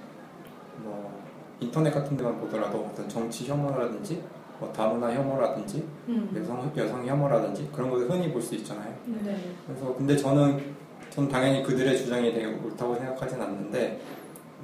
뭐 0.79 1.21
인터넷 1.59 1.91
같은 1.91 2.17
데만 2.17 2.39
보더라도 2.41 2.89
어떤 2.93 3.09
정치 3.09 3.47
혐오라든지 3.47 4.23
뭐 4.61 4.73
다문화 4.73 5.13
혐오라든지 5.13 5.85
음, 6.09 6.31
여성 6.37 6.71
여성 6.77 7.05
혐오라든지 7.07 7.69
그런 7.73 7.91
것을 7.91 8.09
흔히 8.09 8.31
볼 8.33 8.41
수 8.41 8.55
있잖아요. 8.55 8.95
네, 9.07 9.37
그래서 9.67 9.95
근데 9.97 10.17
저는 10.17 10.75
전 11.11 11.29
당연히 11.29 11.63
그들의 11.63 11.97
주장이 11.99 12.33
되게 12.33 12.47
옳다고 12.47 12.95
생각하진 12.95 13.41
않는데 13.41 14.01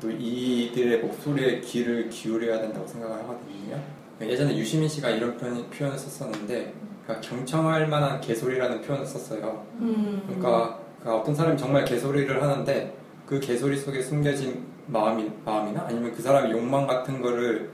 또 0.00 0.10
이들의 0.10 1.00
목소리에 1.00 1.60
귀를 1.60 2.08
기울여야 2.08 2.60
된다고 2.60 2.86
생각을 2.86 3.16
하거든요. 3.20 3.76
예전에 4.20 4.56
유시민 4.56 4.88
씨가 4.88 5.10
이런 5.10 5.36
표현, 5.36 5.68
표현을 5.70 5.98
썼었는데 5.98 6.72
그러니까 7.04 7.28
경청할 7.28 7.88
만한 7.88 8.20
개소리라는 8.20 8.82
표현을 8.82 9.06
썼어요. 9.06 9.64
음, 9.80 10.22
그러니까, 10.26 10.78
그러니까 11.00 11.20
어떤 11.20 11.34
사람이 11.34 11.56
정말 11.58 11.84
개소리를 11.84 12.42
하는데 12.42 12.96
그 13.26 13.40
개소리 13.40 13.76
속에 13.76 14.02
숨겨진 14.02 14.64
마음이, 14.86 15.30
마음이나 15.44 15.84
아니면 15.88 16.12
그 16.14 16.22
사람의 16.22 16.52
욕망 16.52 16.86
같은 16.86 17.20
거를 17.20 17.70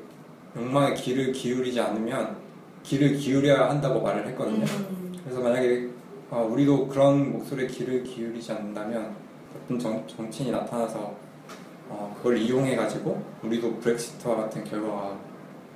욕망에 0.57 0.95
귀를 0.95 1.33
기울이지 1.33 1.81
않으면 1.81 2.37
귀를 2.83 3.17
기울여야 3.17 3.69
한다고 3.69 4.01
말을 4.01 4.27
했거든요. 4.29 4.65
음, 4.65 5.15
그래서 5.23 5.41
만약에 5.41 5.89
어, 6.31 6.47
우리도 6.51 6.89
그런 6.89 7.33
목소리에 7.33 7.67
귀를 7.67 8.03
기울이지 8.03 8.53
않는다면 8.53 9.15
어떤 9.65 9.79
정, 9.79 10.07
정치인이 10.07 10.53
나타나서 10.53 11.15
어, 11.91 12.15
그걸 12.17 12.37
이용해 12.37 12.77
가지고 12.77 13.23
우리도 13.43 13.79
브렉시트와 13.79 14.37
같은 14.37 14.65
결과가 14.65 15.17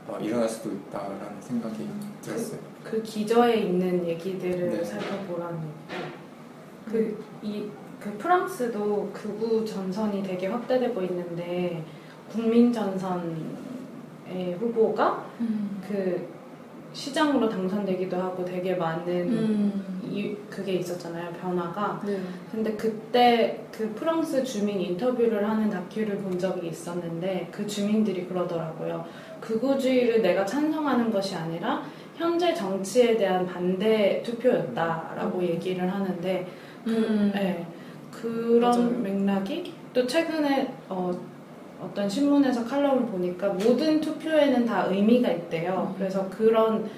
어, 0.09 0.19
일어날 0.21 0.49
수도 0.49 0.71
있다라는 0.71 1.41
생각이 1.41 1.89
들었어요. 2.23 2.72
그 2.83 3.03
기저에 3.03 3.57
있는 3.57 4.07
얘기들을 4.07 4.71
네. 4.71 4.85
살펴보라는 4.85 5.61
얘기고 5.61 7.17
그이 7.43 7.71
그 8.01 8.17
프랑스도 8.19 9.11
극우 9.13 9.65
전선이 9.65 10.23
되게 10.23 10.49
확대되고 10.49 11.03
있는데 11.03 11.85
국민 12.29 12.73
전선의 12.73 14.55
후보가 14.59 15.27
그 15.89 16.29
시장으로 16.93 17.49
당선되기도 17.49 18.17
하고 18.17 18.45
되게 18.45 18.75
많은 18.75 19.09
음. 19.09 20.01
이, 20.05 20.37
그게 20.51 20.75
있었잖아요 20.75 21.33
변화가 21.41 22.03
네. 22.05 22.21
근데 22.51 22.75
그때 22.75 23.65
그 23.73 23.91
프랑스 23.95 24.45
주민 24.45 24.79
인터뷰를 24.81 25.49
하는 25.49 25.71
다큐를 25.71 26.19
본 26.19 26.39
적이 26.39 26.69
있었는데 26.69 27.49
그 27.51 27.67
주민들이 27.67 28.27
그러더라고요. 28.27 29.07
극우주의를 29.41 30.21
내가 30.21 30.45
찬성하는 30.45 31.11
것이 31.11 31.35
아니라 31.35 31.83
현재 32.17 32.53
정치에 32.55 33.17
대한 33.17 33.47
반대 33.47 34.23
투표였다라고 34.23 35.43
얘기를 35.43 35.91
하는데 35.93 36.47
그, 36.85 36.91
음. 36.91 37.31
네, 37.35 37.67
그런 38.11 38.61
맞아요. 38.61 38.91
맥락이 38.99 39.73
또 39.93 40.07
최근에 40.07 40.73
어, 40.89 41.11
어떤 41.83 42.09
신문에서 42.09 42.65
칼럼을 42.65 43.07
보니까 43.07 43.49
모든 43.49 44.01
투표에는 44.01 44.65
다 44.67 44.87
의미가 44.89 45.31
있대요. 45.31 45.89
음. 45.91 45.95
그래서 45.99 46.29
그런 46.29 46.89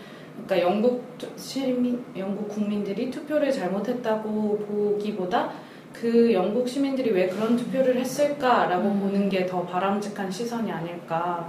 그러니까 0.47 0.69
영국 0.69 1.16
투- 1.16 1.28
시민, 1.36 2.05
영국 2.16 2.49
국민들이 2.49 3.11
투표를 3.11 3.53
잘못했다고 3.53 4.59
보기보다 4.66 5.51
그 5.93 6.32
영국 6.32 6.69
시민들이 6.69 7.11
왜 7.12 7.28
그런 7.28 7.57
투표를 7.57 7.97
했을까라고 7.97 8.89
음. 8.89 9.01
보는 9.01 9.28
게 9.28 9.47
더 9.47 9.62
바람직한 9.62 10.31
시선이 10.31 10.70
아닐까 10.73 11.49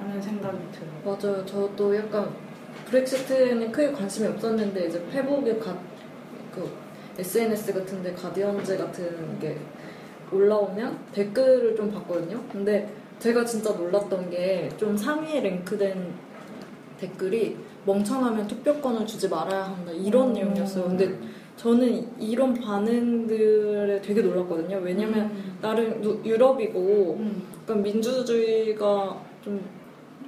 하는 0.00 0.20
생각이 0.20 0.56
들어요. 0.72 0.92
맞아요. 1.04 1.44
저도 1.46 1.94
약간 1.94 2.30
브렉시트에는 2.86 3.72
크게 3.72 3.92
관심이 3.92 4.28
없었는데 4.28 4.86
이제 4.86 5.04
페북에 5.10 5.56
가, 5.58 5.76
그 6.54 6.68
SNS 7.18 7.74
같은데 7.74 8.12
가디언즈 8.14 8.76
같은 8.78 9.38
게 9.38 9.56
올라오면 10.32 10.98
댓글을 11.12 11.76
좀 11.76 11.90
봤거든요. 11.92 12.40
근데 12.50 12.90
제가 13.18 13.44
진짜 13.44 13.70
놀랐던 13.72 14.30
게 14.30 14.68
좀 14.78 14.96
상위에 14.96 15.40
랭크된 15.40 16.12
댓글이 16.98 17.56
멍청하면 17.84 18.46
투표권을 18.46 19.06
주지 19.06 19.28
말아야 19.28 19.64
한다 19.64 19.92
이런 19.92 20.28
음. 20.28 20.32
내용이었어요. 20.34 20.84
근데 20.84 21.18
저는 21.56 22.20
이런 22.20 22.54
반응들에 22.54 24.00
되게 24.00 24.22
놀랐거든요. 24.22 24.78
왜냐면 24.82 25.24
음. 25.26 25.58
나름 25.60 26.02
유- 26.02 26.20
유럽이고 26.24 27.16
음. 27.20 27.42
약간 27.62 27.82
민주주의가 27.82 29.20
좀 29.44 29.60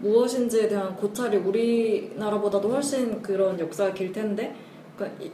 무엇인지에 0.01 0.69
대한 0.69 0.97
고찰이 0.97 1.37
우리나라보다도 1.39 2.71
훨씬 2.71 3.21
그런 3.23 3.59
역사가 3.59 3.95
길 3.95 4.13
텐데, 4.13 4.55
그러니까 4.97 5.25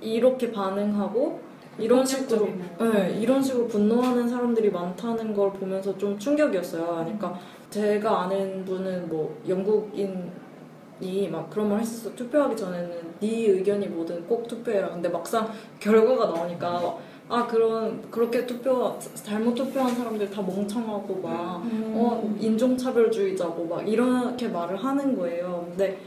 이, 0.00 0.20
렇게 0.20 0.50
반응하고 0.52 1.40
이런 1.78 2.04
식으로. 2.04 2.48
네, 2.80 3.18
이런 3.20 3.42
식으로 3.42 3.66
분노하는 3.68 4.28
사람들이 4.28 4.70
많다는 4.70 5.34
걸 5.34 5.52
보면서 5.52 5.96
좀 5.96 6.18
충격이었어요. 6.18 6.84
그러니까 7.04 7.38
제가 7.70 8.22
아는 8.22 8.64
분은 8.64 9.08
뭐 9.08 9.38
영국인이 9.48 11.28
막 11.30 11.50
그런 11.50 11.68
말 11.68 11.80
했었어. 11.80 12.14
투표하기 12.14 12.56
전에는 12.56 12.90
네 13.20 13.46
의견이 13.46 13.86
뭐든 13.88 14.26
꼭 14.26 14.48
투표해라. 14.48 14.90
근데 14.90 15.08
막상 15.08 15.48
결과가 15.78 16.26
나오니까 16.26 16.98
아 17.28 17.46
그런 17.46 18.10
그렇게 18.10 18.46
투표 18.46 18.98
잘못 19.14 19.54
투표한 19.54 19.94
사람들 19.94 20.30
다 20.30 20.40
멍청하고 20.40 21.20
막 21.20 21.62
음. 21.64 21.92
어, 21.94 22.36
인종차별주의자고 22.40 23.66
막 23.66 23.86
이렇게 23.86 24.48
말을 24.48 24.76
하는 24.76 25.16
거예요. 25.16 25.66
근데 25.68 26.00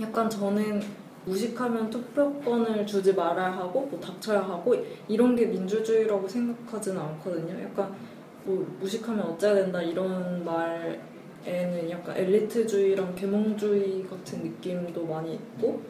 약간 0.00 0.28
저는 0.28 0.82
무식하면 1.26 1.90
투표권을 1.90 2.86
주지 2.86 3.12
말아야 3.12 3.52
하고 3.52 3.86
뭐 3.90 4.00
닥쳐야 4.00 4.40
하고 4.40 4.74
이런 5.06 5.36
게 5.36 5.46
민주주의라고 5.46 6.26
생각하지는 6.26 7.00
않거든요. 7.00 7.62
약간 7.62 7.94
뭐 8.44 8.66
무식하면 8.80 9.26
어째야 9.26 9.54
된다 9.54 9.80
이런 9.80 10.44
말에는 10.44 11.90
약간 11.90 12.16
엘리트주의랑 12.16 13.14
계몽주의 13.14 14.06
같은 14.08 14.42
느낌도 14.42 15.06
많이 15.06 15.34
있고 15.34 15.82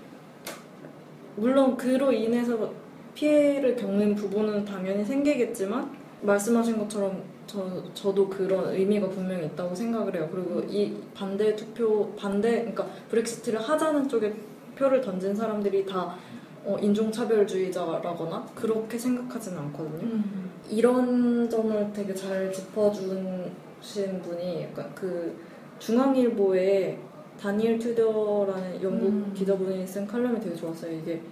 물론 1.36 1.76
그로 1.76 2.12
인해서 2.12 2.70
피해를 3.15 3.77
겪는 3.77 4.15
부분은 4.15 4.65
당연히 4.65 5.05
생기겠지만 5.05 5.91
말씀하신 6.23 6.78
것처럼 6.78 7.23
저, 7.47 7.82
저도 7.95 8.28
그런 8.28 8.73
의미가 8.73 9.09
분명히 9.09 9.47
있다고 9.47 9.74
생각을 9.74 10.15
해요. 10.15 10.28
그리고 10.31 10.61
이 10.69 10.97
반대 11.15 11.57
투표, 11.57 12.12
반대, 12.15 12.61
그러니까 12.61 12.87
브렉시트를 13.09 13.61
하자는 13.61 14.09
쪽에 14.09 14.35
표를 14.77 15.01
던진 15.01 15.35
사람들이 15.35 15.85
다 15.85 16.16
어, 16.65 16.77
인종차별주의자라거나 16.81 18.47
그렇게 18.55 18.99
생각하지는 18.99 19.59
않거든요. 19.59 20.03
음. 20.03 20.51
이런 20.69 21.49
점을 21.49 21.93
되게 21.93 22.15
잘 22.15 22.53
짚어주신 22.53 24.23
분이 24.23 24.62
약간 24.65 24.91
그 24.95 25.37
중앙일보에 25.78 26.99
다니엘 27.41 27.78
튜더라는 27.78 28.82
영국 28.82 29.09
음. 29.09 29.32
기자분이 29.35 29.87
쓴 29.87 30.07
칼럼이 30.07 30.39
되게 30.39 30.55
좋았어요. 30.55 30.93
이게 30.93 31.23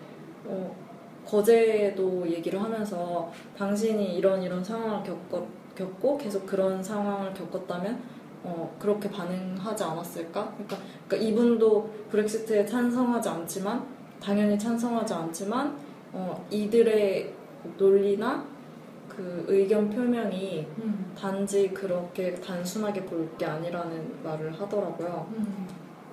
어, 0.46 0.74
거제도 1.28 2.26
얘기를 2.28 2.60
하면서 2.62 3.30
당신이 3.56 4.16
이런 4.16 4.42
이런 4.42 4.64
상황을 4.64 5.02
겪었, 5.04 5.46
겪고 5.74 6.16
계속 6.16 6.46
그런 6.46 6.82
상황을 6.82 7.34
겪었다면 7.34 8.00
어, 8.44 8.74
그렇게 8.78 9.10
반응하지 9.10 9.84
않았을까? 9.84 10.52
그러니까, 10.54 10.78
그러니까 11.06 11.28
이분도 11.28 11.90
브렉시트에 12.10 12.64
찬성하지 12.64 13.28
않지만 13.28 13.84
당연히 14.20 14.58
찬성하지 14.58 15.12
않지만 15.12 15.76
어, 16.12 16.46
이들의 16.50 17.34
논리나 17.76 18.44
그 19.08 19.44
의견 19.48 19.90
표명이 19.90 20.66
음. 20.78 21.12
단지 21.18 21.68
그렇게 21.70 22.34
단순하게 22.36 23.04
볼 23.04 23.28
게 23.36 23.44
아니라는 23.44 24.22
말을 24.24 24.58
하더라고요. 24.58 25.26
음. 25.36 25.66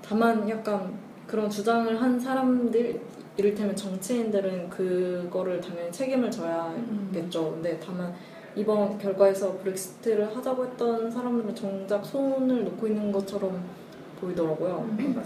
다만 0.03 0.47
약간 0.49 0.93
그런 1.27 1.49
주장을 1.49 2.01
한 2.01 2.19
사람들 2.19 2.99
이를테면 3.37 3.75
정치인들은 3.75 4.69
그거를 4.69 5.59
당연히 5.59 5.91
책임을 5.91 6.31
져야겠죠. 6.31 7.51
근데 7.51 7.79
다만 7.83 8.13
이번 8.55 8.97
결과에서 8.97 9.57
브렉시트를 9.57 10.35
하자고 10.35 10.65
했던 10.65 11.11
사람들은 11.11 11.53
정작 11.53 12.05
손을 12.05 12.63
놓고 12.63 12.87
있는 12.87 13.11
것처럼 13.11 13.61
보이더라고요. 14.21 14.87
음. 14.97 15.23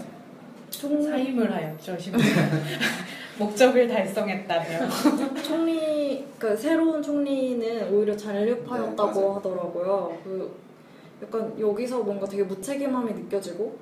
총, 0.68 1.02
사임을 1.02 1.52
하였죠, 1.52 1.98
심지어. 1.98 2.20
목적을 3.38 3.88
달성했다며. 3.88 4.88
총리, 5.42 6.26
그 6.38 6.56
새로운 6.56 7.02
총리는 7.02 7.92
오히려 7.92 8.16
잔류파였다고 8.16 9.20
네. 9.20 9.26
하더라고요. 9.28 10.18
그 10.22 10.52
약간 11.22 11.58
여기서 11.58 12.02
뭔가 12.02 12.26
되게 12.26 12.42
무책임함이 12.42 13.12
느껴지고, 13.14 13.76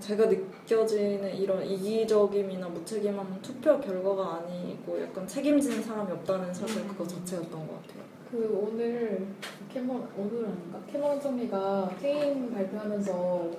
제가 0.00 0.26
느껴지는 0.26 1.34
이런 1.36 1.64
이기적임이나 1.64 2.68
무책임함은 2.68 3.42
투표 3.42 3.78
결과가 3.80 4.36
아니고 4.36 5.00
약간 5.02 5.26
책임지는 5.26 5.82
사람이 5.82 6.10
없다는 6.12 6.52
사실 6.52 6.86
그거 6.88 7.06
자체였던 7.06 7.50
것 7.50 7.82
같아요. 7.82 8.02
그 8.30 8.60
오늘 8.62 9.26
캐머 9.72 9.94
오늘 10.16 10.46
아닌가 10.46 10.80
캐머런 10.90 11.20
총리가 11.20 11.90
퇴임 12.00 12.52
발표하면서 12.52 13.50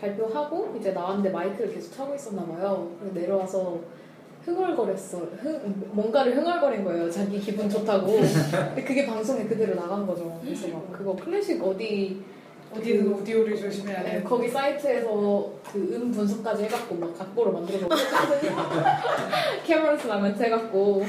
발표하고 0.00 0.76
이제 0.78 0.92
나왔는데 0.92 1.30
마이크를 1.30 1.72
계속 1.72 1.92
차고 1.92 2.14
있었나 2.14 2.44
봐요. 2.44 2.90
그래서 2.98 3.14
내려와서 3.14 3.78
흥얼거렸어. 4.44 5.18
흥, 5.18 5.90
뭔가를 5.92 6.36
흥얼거린 6.36 6.84
거예요. 6.84 7.10
자기 7.10 7.38
기분 7.38 7.68
좋다고. 7.68 8.06
근데 8.06 8.84
그게 8.84 9.06
방송에 9.06 9.44
그대로 9.44 9.74
나간 9.74 10.06
거죠. 10.06 10.40
그래서 10.42 10.68
막 10.68 10.90
그거 10.92 11.14
클래식 11.16 11.62
어디 11.62 12.22
어디는 12.74 13.12
오디오를 13.14 13.56
조심해야 13.56 14.02
네, 14.02 14.10
돼. 14.18 14.22
거기 14.22 14.48
사이트에서 14.48 15.50
그 15.72 15.78
음 15.96 16.10
분석까지 16.10 16.64
해갖고 16.64 16.94
막 16.96 17.16
악보로 17.18 17.52
만들어서 17.52 17.86
Cameron's 19.64 20.06
Lament 20.06 20.34
해갖고 20.34 21.04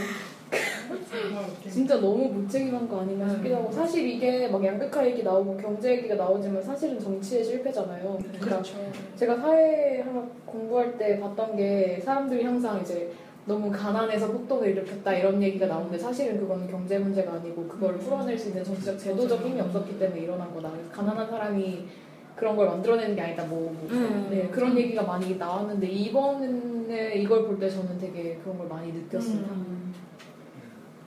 진짜 1.70 1.96
너무 2.00 2.30
무책임한 2.30 2.88
거 2.88 3.02
아닌가 3.02 3.30
싶기도 3.30 3.56
하고 3.58 3.72
사실 3.72 4.08
이게 4.08 4.48
막 4.48 4.64
양극화 4.64 5.06
얘기 5.08 5.24
나오고 5.24 5.58
경제 5.58 5.92
얘기가 5.92 6.16
나오지만 6.16 6.62
사실은 6.62 7.00
정치의 7.00 7.44
실패잖아요. 7.44 8.18
그러니까 8.22 8.46
그렇죠. 8.46 8.76
제가 9.16 9.36
사회학을 9.38 10.24
공부할 10.46 10.98
때 10.98 11.20
봤던 11.20 11.56
게 11.58 12.02
사람들이 12.04 12.44
항상 12.44 12.82
이제 12.82 13.12
너무 13.48 13.72
가난해서 13.72 14.28
폭동을 14.32 14.69
일으켰다 14.72 15.14
이런 15.14 15.41
얘기가 15.41 15.68
나오는데 15.68 15.98
사실은 15.98 16.38
그건 16.38 16.69
경제 16.69 16.99
문제가 16.99 17.34
아니고 17.34 17.65
그걸 17.68 17.98
풀어낼 17.98 18.38
수 18.38 18.49
있는 18.49 18.64
정치적 18.64 18.99
제도적 18.99 19.41
힘이 19.45 19.61
없었기 19.61 19.98
때문에 19.98 20.22
일어난 20.22 20.53
거다. 20.53 20.69
그래서 20.72 20.90
가난한 20.91 21.30
사람이 21.30 21.88
그런 22.36 22.56
걸 22.57 22.68
만들어내는 22.68 23.15
게 23.15 23.22
아니다. 23.22 23.45
뭐, 23.45 23.72
뭐 23.72 23.88
음. 23.90 24.28
네, 24.30 24.48
그런 24.49 24.78
얘기가 24.78 25.02
많이 25.03 25.38
나왔는데 25.38 25.88
이번에 25.88 27.15
이걸 27.15 27.45
볼 27.48 27.57
때 27.57 27.69
저는 27.69 27.98
되게 27.98 28.38
그런 28.44 28.57
걸 28.57 28.68
많이 28.68 28.91
느꼈습니다. 28.91 29.49
음. 29.53 29.94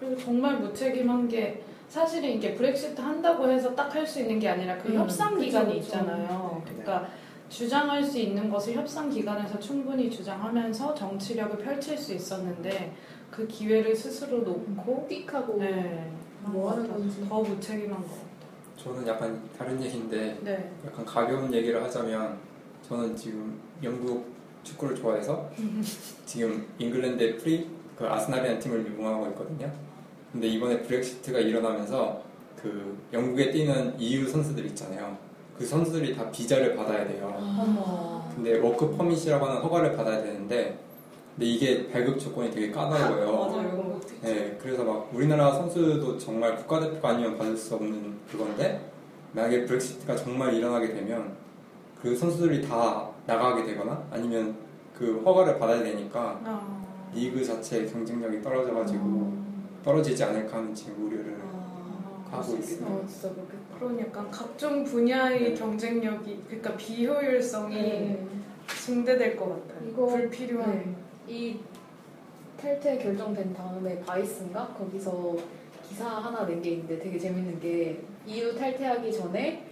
그리고 0.00 0.16
정말 0.16 0.58
무책임한 0.58 1.28
게 1.28 1.62
사실은 1.88 2.30
이게 2.30 2.54
브렉시트 2.54 3.00
한다고 3.00 3.48
해서 3.50 3.74
딱 3.74 3.94
할 3.94 4.06
수 4.06 4.20
있는 4.20 4.38
게 4.40 4.48
아니라 4.48 4.78
그 4.78 4.88
음, 4.88 4.94
협상 4.98 5.34
그쵸, 5.34 5.44
기간이 5.44 5.74
그쵸. 5.74 5.78
있잖아요. 5.80 6.62
네. 6.64 6.72
그러니까 6.72 7.08
주장할 7.50 8.02
수 8.02 8.18
있는 8.18 8.48
것을 8.48 8.74
협상 8.74 9.10
기관에서 9.10 9.58
충분히 9.58 10.08
주장하면서 10.08 10.94
정치력을 10.94 11.58
펼칠 11.58 11.98
수 11.98 12.14
있었는데 12.14 12.94
그 13.30 13.46
기회를 13.46 13.94
스스로 13.94 14.38
놓고 14.38 15.08
띡하고 15.10 15.58
네, 15.58 16.10
뭐 16.42 16.70
하는 16.70 16.88
건지. 16.88 17.26
더 17.28 17.42
무책임한 17.42 18.00
것 18.00 18.08
같아요. 18.08 18.30
저는 18.76 19.06
약간 19.06 19.42
다른 19.58 19.82
얘기인데 19.82 20.38
네. 20.42 20.72
약간 20.86 21.04
가벼운 21.04 21.52
얘기를 21.52 21.82
하자면 21.82 22.38
저는 22.88 23.14
지금 23.16 23.60
영국 23.82 24.32
축구를 24.62 24.94
좋아해서 24.94 25.50
지금 26.24 26.66
잉글랜드의 26.78 27.36
프리 27.36 27.68
그 27.96 28.06
아스날이라는 28.08 28.60
팀을 28.60 28.78
응원하고 28.96 29.26
있거든요. 29.28 29.70
근데 30.32 30.46
이번에 30.46 30.80
브렉시트가 30.82 31.40
일어나면서 31.40 32.22
그 32.56 32.96
영국에 33.12 33.50
뛰는 33.50 33.98
EU 33.98 34.28
선수들 34.28 34.64
있잖아요. 34.66 35.29
그 35.60 35.66
선수들이 35.66 36.16
다 36.16 36.30
비자를 36.30 36.74
받아야 36.74 37.06
돼요. 37.06 37.30
어머. 37.36 38.24
근데 38.34 38.58
work 38.60 38.96
permit이라고 38.96 39.44
하는 39.44 39.60
허가를 39.60 39.94
받아야 39.94 40.22
되는데 40.22 40.78
근데 41.34 41.46
이게 41.46 41.86
발급 41.90 42.18
조건이 42.18 42.50
되게 42.50 42.70
까다로워요. 42.70 43.30
맞아요. 43.52 44.00
네, 44.22 44.56
그래서 44.58 44.82
막 44.82 45.10
우리나라 45.12 45.52
선수도 45.52 46.16
정말 46.16 46.56
국가대표가 46.56 47.10
아니면 47.10 47.36
받을 47.36 47.54
수 47.54 47.74
없는 47.74 48.20
그건데 48.30 48.90
만약에 49.32 49.66
브렉시트가 49.66 50.16
정말 50.16 50.54
일어나게 50.54 50.94
되면 50.94 51.34
그 52.00 52.16
선수들이 52.16 52.66
다 52.66 53.10
나가게 53.26 53.66
되거나 53.66 54.02
아니면 54.10 54.56
그 54.98 55.20
허가를 55.26 55.58
받아야 55.58 55.82
되니까 55.82 56.40
아. 56.42 56.82
리그 57.14 57.44
자체의 57.44 57.92
경쟁력이 57.92 58.40
떨어져가지고 58.40 59.34
떨어지지 59.84 60.24
않을까 60.24 60.56
하는 60.56 60.74
지금 60.74 61.06
우려를 61.06 61.38
아, 61.42 62.38
하고 62.38 62.56
있어요. 62.56 62.86
어 62.86 63.04
진짜. 63.06 63.28
그러니까 63.80 64.26
각종 64.30 64.84
분야의 64.84 65.40
네. 65.40 65.54
경쟁력이 65.54 66.42
그러니까 66.46 66.76
비효율성이 66.76 67.74
네. 67.74 68.26
증대될 68.84 69.36
것 69.36 69.46
같아요. 69.48 69.88
이거- 69.88 70.06
불필요한. 70.06 70.70
네. 70.70 70.94
이 71.34 71.56
탈퇴 72.60 72.98
결정된 72.98 73.54
다음에 73.54 73.98
바이스인가 74.00 74.68
거기서 74.78 75.34
기사 75.88 76.06
하나 76.06 76.44
낸 76.44 76.60
게 76.60 76.72
있는데 76.72 76.98
되게 76.98 77.18
재밌는 77.18 77.58
게 77.58 78.00
EU 78.26 78.54
탈퇴하기 78.54 79.10
전에 79.12 79.64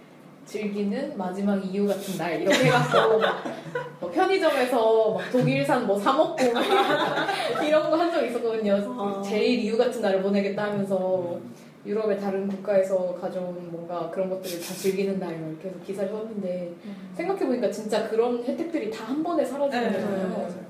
즐기는 0.47 1.17
마지막 1.19 1.63
EU 1.63 1.87
같은 1.87 2.17
날 2.17 2.41
이렇게 2.41 2.65
해갖고 2.65 3.19
막, 3.19 3.45
뭐 4.01 4.11
편의점에서 4.11 5.13
막 5.13 5.31
독일산 5.31 5.87
뭐 5.87 5.99
사 5.99 6.15
먹고 6.15 6.53
막 6.55 6.65
이런 7.63 7.91
거 7.91 7.97
한 7.99 8.11
적 8.11 8.25
있었거든요. 8.25 8.75
아. 8.99 9.23
제일 9.23 9.59
EU 9.65 9.77
같은 9.77 10.01
날을 10.01 10.23
보내겠다 10.23 10.65
하면서 10.65 11.39
유럽의 11.87 12.21
다른 12.21 12.49
국가에서 12.49 13.15
가져온 13.21 13.71
뭔가 13.71 14.11
그런 14.11 14.29
것들을 14.29 14.61
다 14.61 14.75
즐기는 14.75 15.19
날 15.19 15.35
이렇게 15.35 15.69
해서 15.69 15.79
기사를 15.87 16.11
썼는데 16.11 16.75
생각해보니까 17.17 17.71
진짜 17.71 18.09
그런 18.09 18.43
혜택들이 18.45 18.91
다 18.91 19.05
한 19.09 19.23
번에 19.23 19.45
사라지는 19.45 19.93
네, 19.93 19.93
거잖아요. 19.95 20.29
맞아요. 20.29 20.69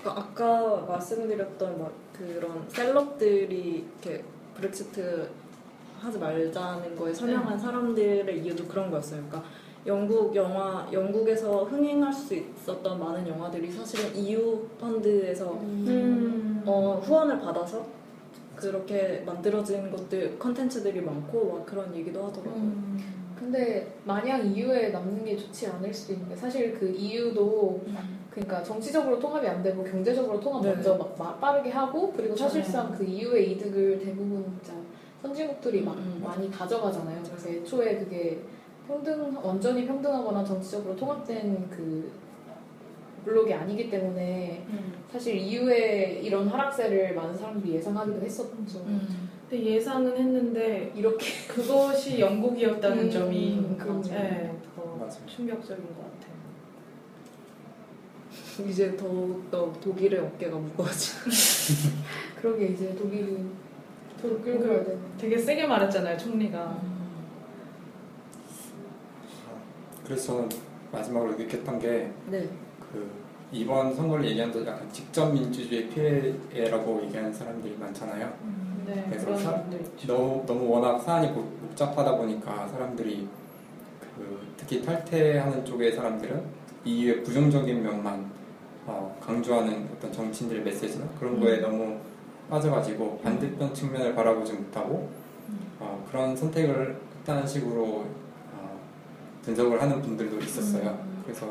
그러니까 0.00 0.22
아까 0.22 0.84
말씀드렸던 0.88 1.78
막 1.78 1.92
그런 2.12 2.64
셀럽들이 2.68 3.86
이렇게 4.02 4.22
브렉시트 4.56 5.28
하지 6.00 6.18
말자는 6.18 6.94
거에 6.96 7.12
선양한 7.14 7.58
사람들의 7.58 8.40
이유도 8.44 8.66
그런 8.66 8.90
거였어요. 8.90 9.22
그러니까 9.28 9.50
영국 9.86 10.34
영화 10.36 10.86
영국에서 10.92 11.64
흥행할 11.64 12.12
수 12.12 12.34
있었던 12.34 12.98
많은 13.00 13.26
영화들이 13.26 13.70
사실은 13.72 14.14
EU 14.16 14.66
펀드에서 14.78 15.52
음. 15.54 16.62
어, 16.66 17.00
후원을 17.04 17.40
받아서 17.40 17.84
그렇게 18.58 19.22
만들어진 19.24 19.90
것들 19.90 20.38
컨텐츠들이 20.38 21.00
많고 21.00 21.52
막 21.52 21.66
그런 21.66 21.94
얘기도 21.94 22.26
하더라고요. 22.26 22.54
음. 22.54 22.98
근데 23.38 23.94
마냥 24.04 24.44
EU에 24.44 24.88
남는 24.88 25.24
게 25.24 25.36
좋지 25.36 25.68
않을 25.68 25.94
수도 25.94 26.14
있는데 26.14 26.34
사실 26.34 26.78
그 26.78 26.88
EU도 26.88 27.80
그러니까 28.30 28.62
정치적으로 28.62 29.18
통합이 29.18 29.46
안 29.46 29.62
되고 29.62 29.82
경제적으로 29.84 30.40
통합 30.40 30.62
네. 30.62 30.74
먼저 30.74 30.96
막, 30.96 31.14
막 31.18 31.40
빠르게 31.40 31.70
하고 31.70 32.12
그리고 32.14 32.34
사실상 32.36 32.92
그 32.96 33.04
EU의 33.04 33.52
이득을 33.52 34.00
대부분 34.00 34.44
진짜 34.62 34.78
선진국들이 35.22 35.82
막 35.82 35.96
음, 35.96 36.16
음. 36.16 36.22
많이 36.22 36.50
가져가잖아요. 36.50 37.22
그래서 37.24 37.48
애초에 37.48 37.98
그게 37.98 38.40
평등 38.86 39.36
완전히 39.42 39.86
평등하거나 39.86 40.44
정치적으로 40.44 40.96
통합된 40.96 41.68
그 41.70 42.10
블록이 43.24 43.52
아니기 43.52 43.90
때문에 43.90 44.64
음. 44.68 44.94
사실 45.12 45.36
EU의 45.36 46.24
이런 46.24 46.48
하락세를 46.48 47.14
많은 47.14 47.36
사람들이 47.36 47.74
예상하기도 47.74 48.20
했었죠. 48.20 48.78
음. 48.86 49.28
근데 49.48 49.64
예상은 49.64 50.16
했는데 50.16 50.92
이렇게 50.94 51.26
그것이 51.48 52.20
영국이었다는 52.20 53.04
음, 53.04 53.10
점이 53.10 53.76
그럼요. 53.78 54.02
네, 54.02 54.54
더 54.76 54.84
맞아요. 54.96 55.26
충격적인 55.26 55.84
것 55.86 55.96
같아요. 55.96 56.38
이제 58.68 58.94
더욱더 58.96 59.72
독일의 59.80 60.20
어깨가 60.20 60.56
무거워지. 60.58 61.12
그러게 62.40 62.66
이제 62.68 62.94
독일이 62.94 63.38
더 64.20 64.28
끌어야 64.42 64.84
되는. 64.84 65.00
되게 65.16 65.38
세게 65.38 65.66
말했잖아요, 65.66 66.18
총리가. 66.18 66.82
그래서 70.04 70.26
저는 70.34 70.48
마지막으로 70.90 71.36
느꼈던 71.36 71.78
게 71.78 72.10
네. 72.30 72.48
그 73.50 73.56
이번 73.56 73.94
선거를 73.94 74.24
얘기하면서 74.26 74.66
약간 74.70 74.88
직접 74.92 75.32
민주주의 75.32 75.88
피해라고 75.88 77.02
얘기하는 77.04 77.32
사람들이 77.32 77.76
많잖아요. 77.78 78.32
네, 78.86 79.06
그래서 79.08 79.36
사-. 79.36 79.62
너무, 80.06 80.44
너무 80.46 80.68
워낙 80.70 80.98
사안이 80.98 81.32
복- 81.32 81.60
복잡하다 81.60 82.16
보니까 82.16 82.66
사람들이 82.68 83.28
그 84.16 84.46
특히 84.56 84.82
탈퇴하는 84.82 85.64
쪽의 85.64 85.92
사람들은 85.92 86.42
EU의 86.84 87.22
부정적인 87.22 87.82
면만 87.82 88.30
어, 88.86 89.16
강조하는 89.20 89.88
어떤 89.94 90.10
정치인들의 90.12 90.62
메시지나 90.64 91.06
그런 91.18 91.38
거에 91.38 91.58
너무 91.60 91.98
빠져가지고 92.48 93.18
반대편 93.22 93.74
측면을 93.74 94.14
바라보지 94.14 94.54
못하고 94.54 95.10
어, 95.78 96.06
그런 96.10 96.34
선택을 96.34 96.96
했다는 97.20 97.46
식으로 97.46 98.06
어, 98.54 98.80
분석을 99.42 99.80
하는 99.82 100.00
분들도 100.00 100.38
있었어요. 100.40 100.98
그래서 101.24 101.46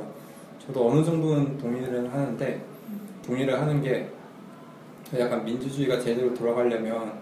저도 0.68 0.90
어느 0.90 1.04
정도는 1.04 1.58
동의를 1.58 2.14
하는데 2.14 2.62
동의를 3.26 3.60
하는 3.60 3.82
게 3.82 4.10
약간 5.18 5.46
민주주의가 5.46 5.98
제대로 6.00 6.34
돌아가려면 6.34 7.20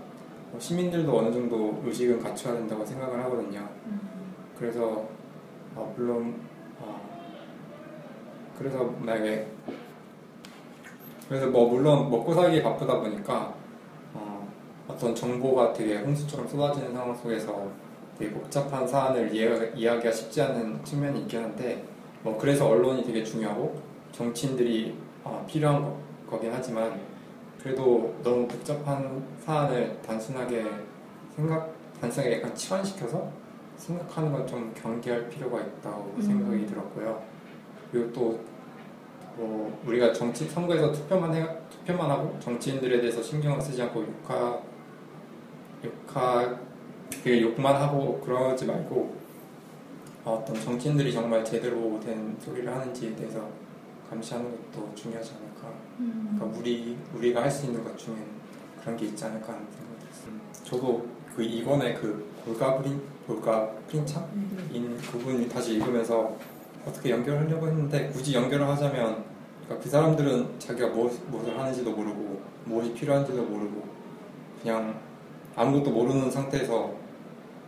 뭐 0.51 0.59
시민들도 0.59 1.15
어느 1.15 1.31
정도 1.31 1.79
의식은 1.85 2.19
갖춰야 2.19 2.55
된다고 2.55 2.83
생각을 2.83 3.23
하거든요. 3.25 3.69
그래서 4.57 5.07
어, 5.75 5.93
물론 5.95 6.41
어, 6.79 6.99
그래서 8.57 8.83
만약에 8.99 9.47
그래서 11.29 11.47
뭐 11.47 11.69
물론 11.69 12.09
먹고 12.09 12.33
살기 12.33 12.63
바쁘다 12.63 12.99
보니까 12.99 13.53
어, 14.15 14.47
어떤 14.87 15.13
정보가 15.13 15.73
되게 15.73 15.97
홍수처럼 15.97 16.47
쏟아지는 16.47 16.93
상황 16.93 17.13
속에서 17.13 17.69
되게 18.17 18.31
복잡한 18.31 18.87
사안을 18.87 19.31
이해하, 19.35 19.65
이해하기가 19.75 20.11
쉽지 20.11 20.41
않은 20.41 20.83
측면이 20.83 21.21
있긴 21.21 21.43
한데 21.43 21.94
뭐 22.25 22.35
그래서 22.39 22.67
언론이 22.67 23.03
되게 23.03 23.23
중요하고 23.23 23.79
정치인들이 24.11 24.97
어, 25.23 25.45
필요한 25.47 25.83
거, 25.83 25.95
거긴 26.27 26.51
하지만 26.51 26.99
그래도 27.61 28.15
너무 28.23 28.47
복잡한 28.47 29.23
사안을 29.45 29.99
단순하게 30.01 30.65
생각 31.35 31.71
단순하게 32.01 32.37
약간 32.37 32.55
치환시켜서 32.55 33.29
생각하는 33.77 34.31
건 34.31 34.47
좀 34.47 34.73
경계할 34.75 35.29
필요가 35.29 35.61
있다고 35.61 36.15
생각이 36.21 36.65
들었고요. 36.65 37.21
그리고 37.91 38.11
또 38.11 38.55
뭐 39.37 39.81
우리가 39.85 40.13
정치 40.13 40.45
선거에서 40.45 40.91
투표만 40.93 41.33
해 41.35 41.45
투표만 41.69 42.09
하고 42.09 42.37
정치인들에 42.39 43.01
대해서 43.01 43.21
신경을 43.21 43.59
쓰지 43.61 43.81
않고 43.81 44.01
욕하 44.01 44.59
욕하 45.83 46.57
그 47.23 47.41
욕만 47.41 47.75
하고 47.75 48.19
그러지 48.21 48.65
말고 48.65 49.13
어떤 50.25 50.59
정치인들이 50.59 51.13
정말 51.13 51.45
제대로 51.45 51.99
된 51.99 52.35
소리를 52.43 52.71
하는지에 52.73 53.15
대해서 53.15 53.47
감시하는 54.09 54.49
것도 54.51 54.93
중요하지 54.95 55.33
않을까. 55.35 55.73
그러니까 55.97 56.59
우리 56.59 56.97
우리가 57.15 57.43
할 57.43 57.51
수 57.51 57.65
있는 57.67 57.83
것 57.83 57.95
중에 57.97 58.15
그런 58.81 58.97
게 58.97 59.05
있지 59.05 59.23
않을까 59.23 59.53
하는 59.53 59.65
생각이 59.71 59.99
들었어요. 59.99 60.33
저도 60.63 61.05
그 61.35 61.43
이번에 61.43 61.93
그 61.93 62.25
볼가 62.43 62.77
프린 62.77 63.01
볼가 63.27 63.69
프린창인 63.87 64.97
그분이 65.11 65.47
다시 65.49 65.73
읽으면서 65.75 66.35
어떻게 66.87 67.09
연결하려고 67.11 67.67
했는데 67.67 68.09
굳이 68.09 68.33
연결을 68.35 68.67
하자면 68.67 69.23
그러니까 69.63 69.83
그 69.83 69.89
사람들은 69.89 70.59
자기가 70.59 70.89
무엇, 70.89 71.11
무엇을 71.29 71.57
하는지도 71.59 71.91
모르고 71.91 72.41
무엇이 72.65 72.93
필요한지도 72.93 73.43
모르고 73.43 73.83
그냥 74.61 74.99
아무것도 75.55 75.91
모르는 75.91 76.29
상태에서 76.29 76.93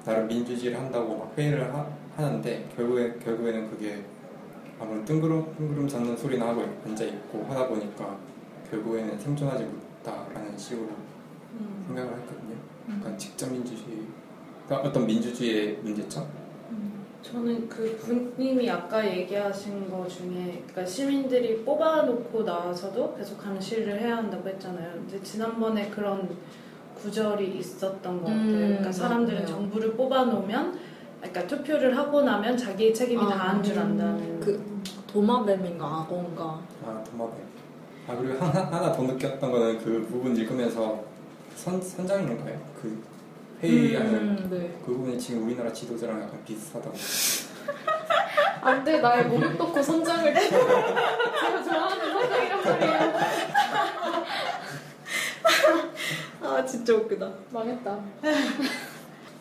나름 0.06 0.28
민주주의를 0.28 0.80
한다고 0.80 1.18
막 1.18 1.34
회의를 1.38 1.74
하, 1.74 1.88
하는데 2.18 2.70
결국에 2.76 3.14
결국에는 3.24 3.70
그게 3.70 4.04
아무런 4.80 5.06
뜬구름 5.06 5.56
뜬구름 5.56 5.88
잡는 5.88 6.18
소리나 6.18 6.48
하고 6.48 6.64
앉아 6.86 7.04
있고 7.06 7.46
하다 7.48 7.68
보니까 7.68 8.18
결국에는 8.70 9.18
생존하지 9.20 9.64
못했다라는 9.64 10.58
식으로 10.58 10.90
생각을 11.88 12.12
했거든요. 12.14 12.56
그러니까 12.86 13.18
직접 13.18 13.52
민주주의, 13.52 14.00
그러니까 14.66 14.90
어떤 14.90 15.06
민주주의의 15.06 15.78
문제점 15.84 16.28
저는 17.22 17.68
그 17.68 17.98
군님이 17.98 18.70
아까 18.70 19.06
얘기하신 19.06 19.90
거 19.90 20.08
중에 20.08 20.64
그러니까 20.66 20.86
시민들이 20.86 21.64
뽑아놓고 21.64 22.44
나서도 22.44 23.16
계속 23.16 23.38
감시를 23.38 24.00
해야 24.00 24.18
한다고 24.18 24.48
했잖아요. 24.48 24.94
근데 24.94 25.22
지난번에 25.22 25.90
그런 25.90 26.30
구절이 26.96 27.58
있었던 27.58 28.02
것 28.22 28.24
같아요. 28.24 28.44
음, 28.44 28.68
그러니까 28.70 28.92
사람들은. 28.92 29.46
정부를 29.46 29.94
뽑아놓으면 29.94 30.80
그러니까 31.20 31.48
투표를 31.48 31.98
하고 31.98 32.22
나면 32.22 32.58
자기의 32.58 32.94
책임이 32.94 33.22
아, 33.24 33.28
다한 33.28 33.64
줄 33.64 33.76
음. 33.76 33.82
안다는 33.82 34.40
그 34.40 34.82
도마뱀인가 35.08 35.86
악어인가 35.86 36.44
아 36.86 37.04
도마뱀. 37.04 37.48
아 38.08 38.16
그리고 38.16 38.46
하나, 38.46 38.66
하나 38.66 38.92
더 38.92 39.04
느꼈던 39.04 39.52
거는 39.52 39.80
그 39.80 40.06
부분 40.10 40.36
읽으면서 40.36 41.04
선 41.56 41.82
선장인가요? 41.82 42.60
그 42.82 43.04
회의하는 43.62 44.14
음, 44.14 44.48
네. 44.52 44.78
그 44.86 44.94
부분이 44.94 45.18
지금 45.20 45.46
우리나라 45.46 45.74
지도자랑 45.74 46.22
약간 46.22 46.40
비슷하다고. 46.46 46.96
안돼 48.62 49.00
나의 49.00 49.26
무릎 49.28 49.58
꿇고 49.58 49.82
선장을 49.82 50.34
제가 50.34 51.64
좋아하는 51.64 52.12
선장이란 52.14 52.64
말이에요. 52.64 53.14
아 56.44 56.66
진짜 56.66 56.94
웃기다 56.94 57.30
망했다. 57.52 58.00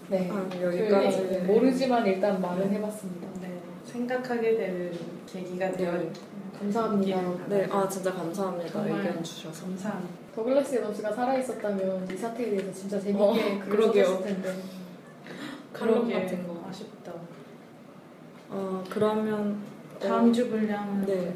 네. 0.08 0.30
아 0.30 0.46
그, 0.50 0.62
여기까지 0.62 1.28
네, 1.28 1.38
모르지만 1.40 2.06
일단 2.06 2.40
말은 2.40 2.70
해봤습니다. 2.70 3.26
네, 3.40 3.58
생각하게 3.84 4.56
되는 4.56 4.92
계기가 5.26 5.72
되어 5.72 5.92
네. 5.98 6.12
감사합니다. 6.58 7.22
네, 7.48 7.68
아 7.70 7.88
진짜 7.88 8.12
감사합니다. 8.12 8.84
의견 8.86 9.22
주셔서 9.22 9.66
감사합니다. 9.66 10.14
더글라스 10.34 10.76
에너스가 10.76 11.12
살아있었다면 11.12 12.08
이 12.12 12.16
사태에 12.16 12.50
대해서 12.50 12.72
진짜 12.72 13.00
재밌게 13.00 13.22
어, 13.22 13.32
글을 13.32 13.68
그러게요. 13.68 14.04
썼을 14.04 14.22
텐데. 14.22 14.54
칼럼 15.72 16.06
그러게 16.06 16.20
같은 16.20 16.46
거. 16.46 16.64
아쉽다. 16.68 17.12
어 18.50 18.84
그러면 18.88 19.58
다음 20.00 20.28
어, 20.28 20.32
주 20.32 20.48
분량은 20.48 21.04
네 21.06 21.34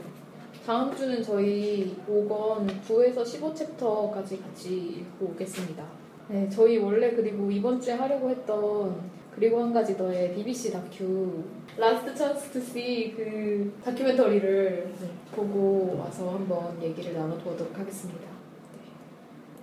다음 0.64 0.94
주는 0.94 1.22
저희 1.22 1.96
5권 2.08 2.80
9에서 2.86 3.22
15챕터까지 3.24 4.42
같이 4.42 4.76
읽고 4.76 5.26
오겠습니다. 5.26 5.99
네, 6.30 6.48
저희 6.48 6.78
원래 6.78 7.10
그리고 7.10 7.50
이번 7.50 7.80
주에 7.80 7.94
하려고 7.94 8.30
했던 8.30 9.10
그리고 9.34 9.60
한 9.60 9.72
가지 9.72 9.96
더의 9.96 10.32
BBC 10.34 10.70
다큐 10.72 11.42
Last 11.76 12.14
Chance 12.14 12.50
to 12.52 12.82
See 12.82 13.27
그 13.27 13.72
다큐멘터리를 13.84 14.92
보고 15.34 15.96
와서 15.98 16.30
한번 16.34 16.80
얘기를 16.82 17.14
나눠보도록 17.14 17.76
하겠습니다. 17.76 18.28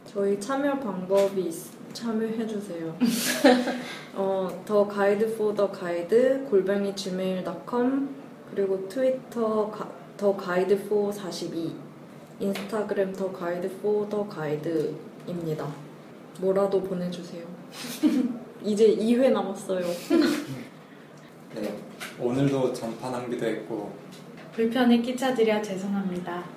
저희 0.05 0.39
참여 0.39 0.79
방법이 0.79 1.41
있- 1.47 1.77
참여해주세요. 1.93 2.95
어, 4.15 4.63
The 4.65 4.87
Guide 4.87 5.37
for 5.37 5.53
the 5.55 5.71
Guide 5.71 6.45
골뱅이 6.49 6.93
gmail.com 6.95 8.09
그리고 8.53 8.87
트위터 8.89 9.69
가, 9.71 9.89
The 10.17 10.35
Guide 10.35 10.87
for 10.87 11.11
42 11.11 11.75
인스타그램 12.39 13.13
The 13.13 13.31
Guide 13.31 13.69
for 13.81 14.07
the 14.09 14.27
Guide입니다. 14.27 15.86
뭐라도 16.39 16.81
보내주세요. 16.81 17.43
이제 18.63 18.95
2회 18.95 19.31
남았어요. 19.31 19.85
네. 21.55 21.79
오늘도 22.19 22.73
전파 22.73 23.09
낭비도 23.09 23.45
했고 23.45 23.91
불편을 24.53 25.01
끼쳐드려 25.01 25.61
죄송합니다. 25.61 26.56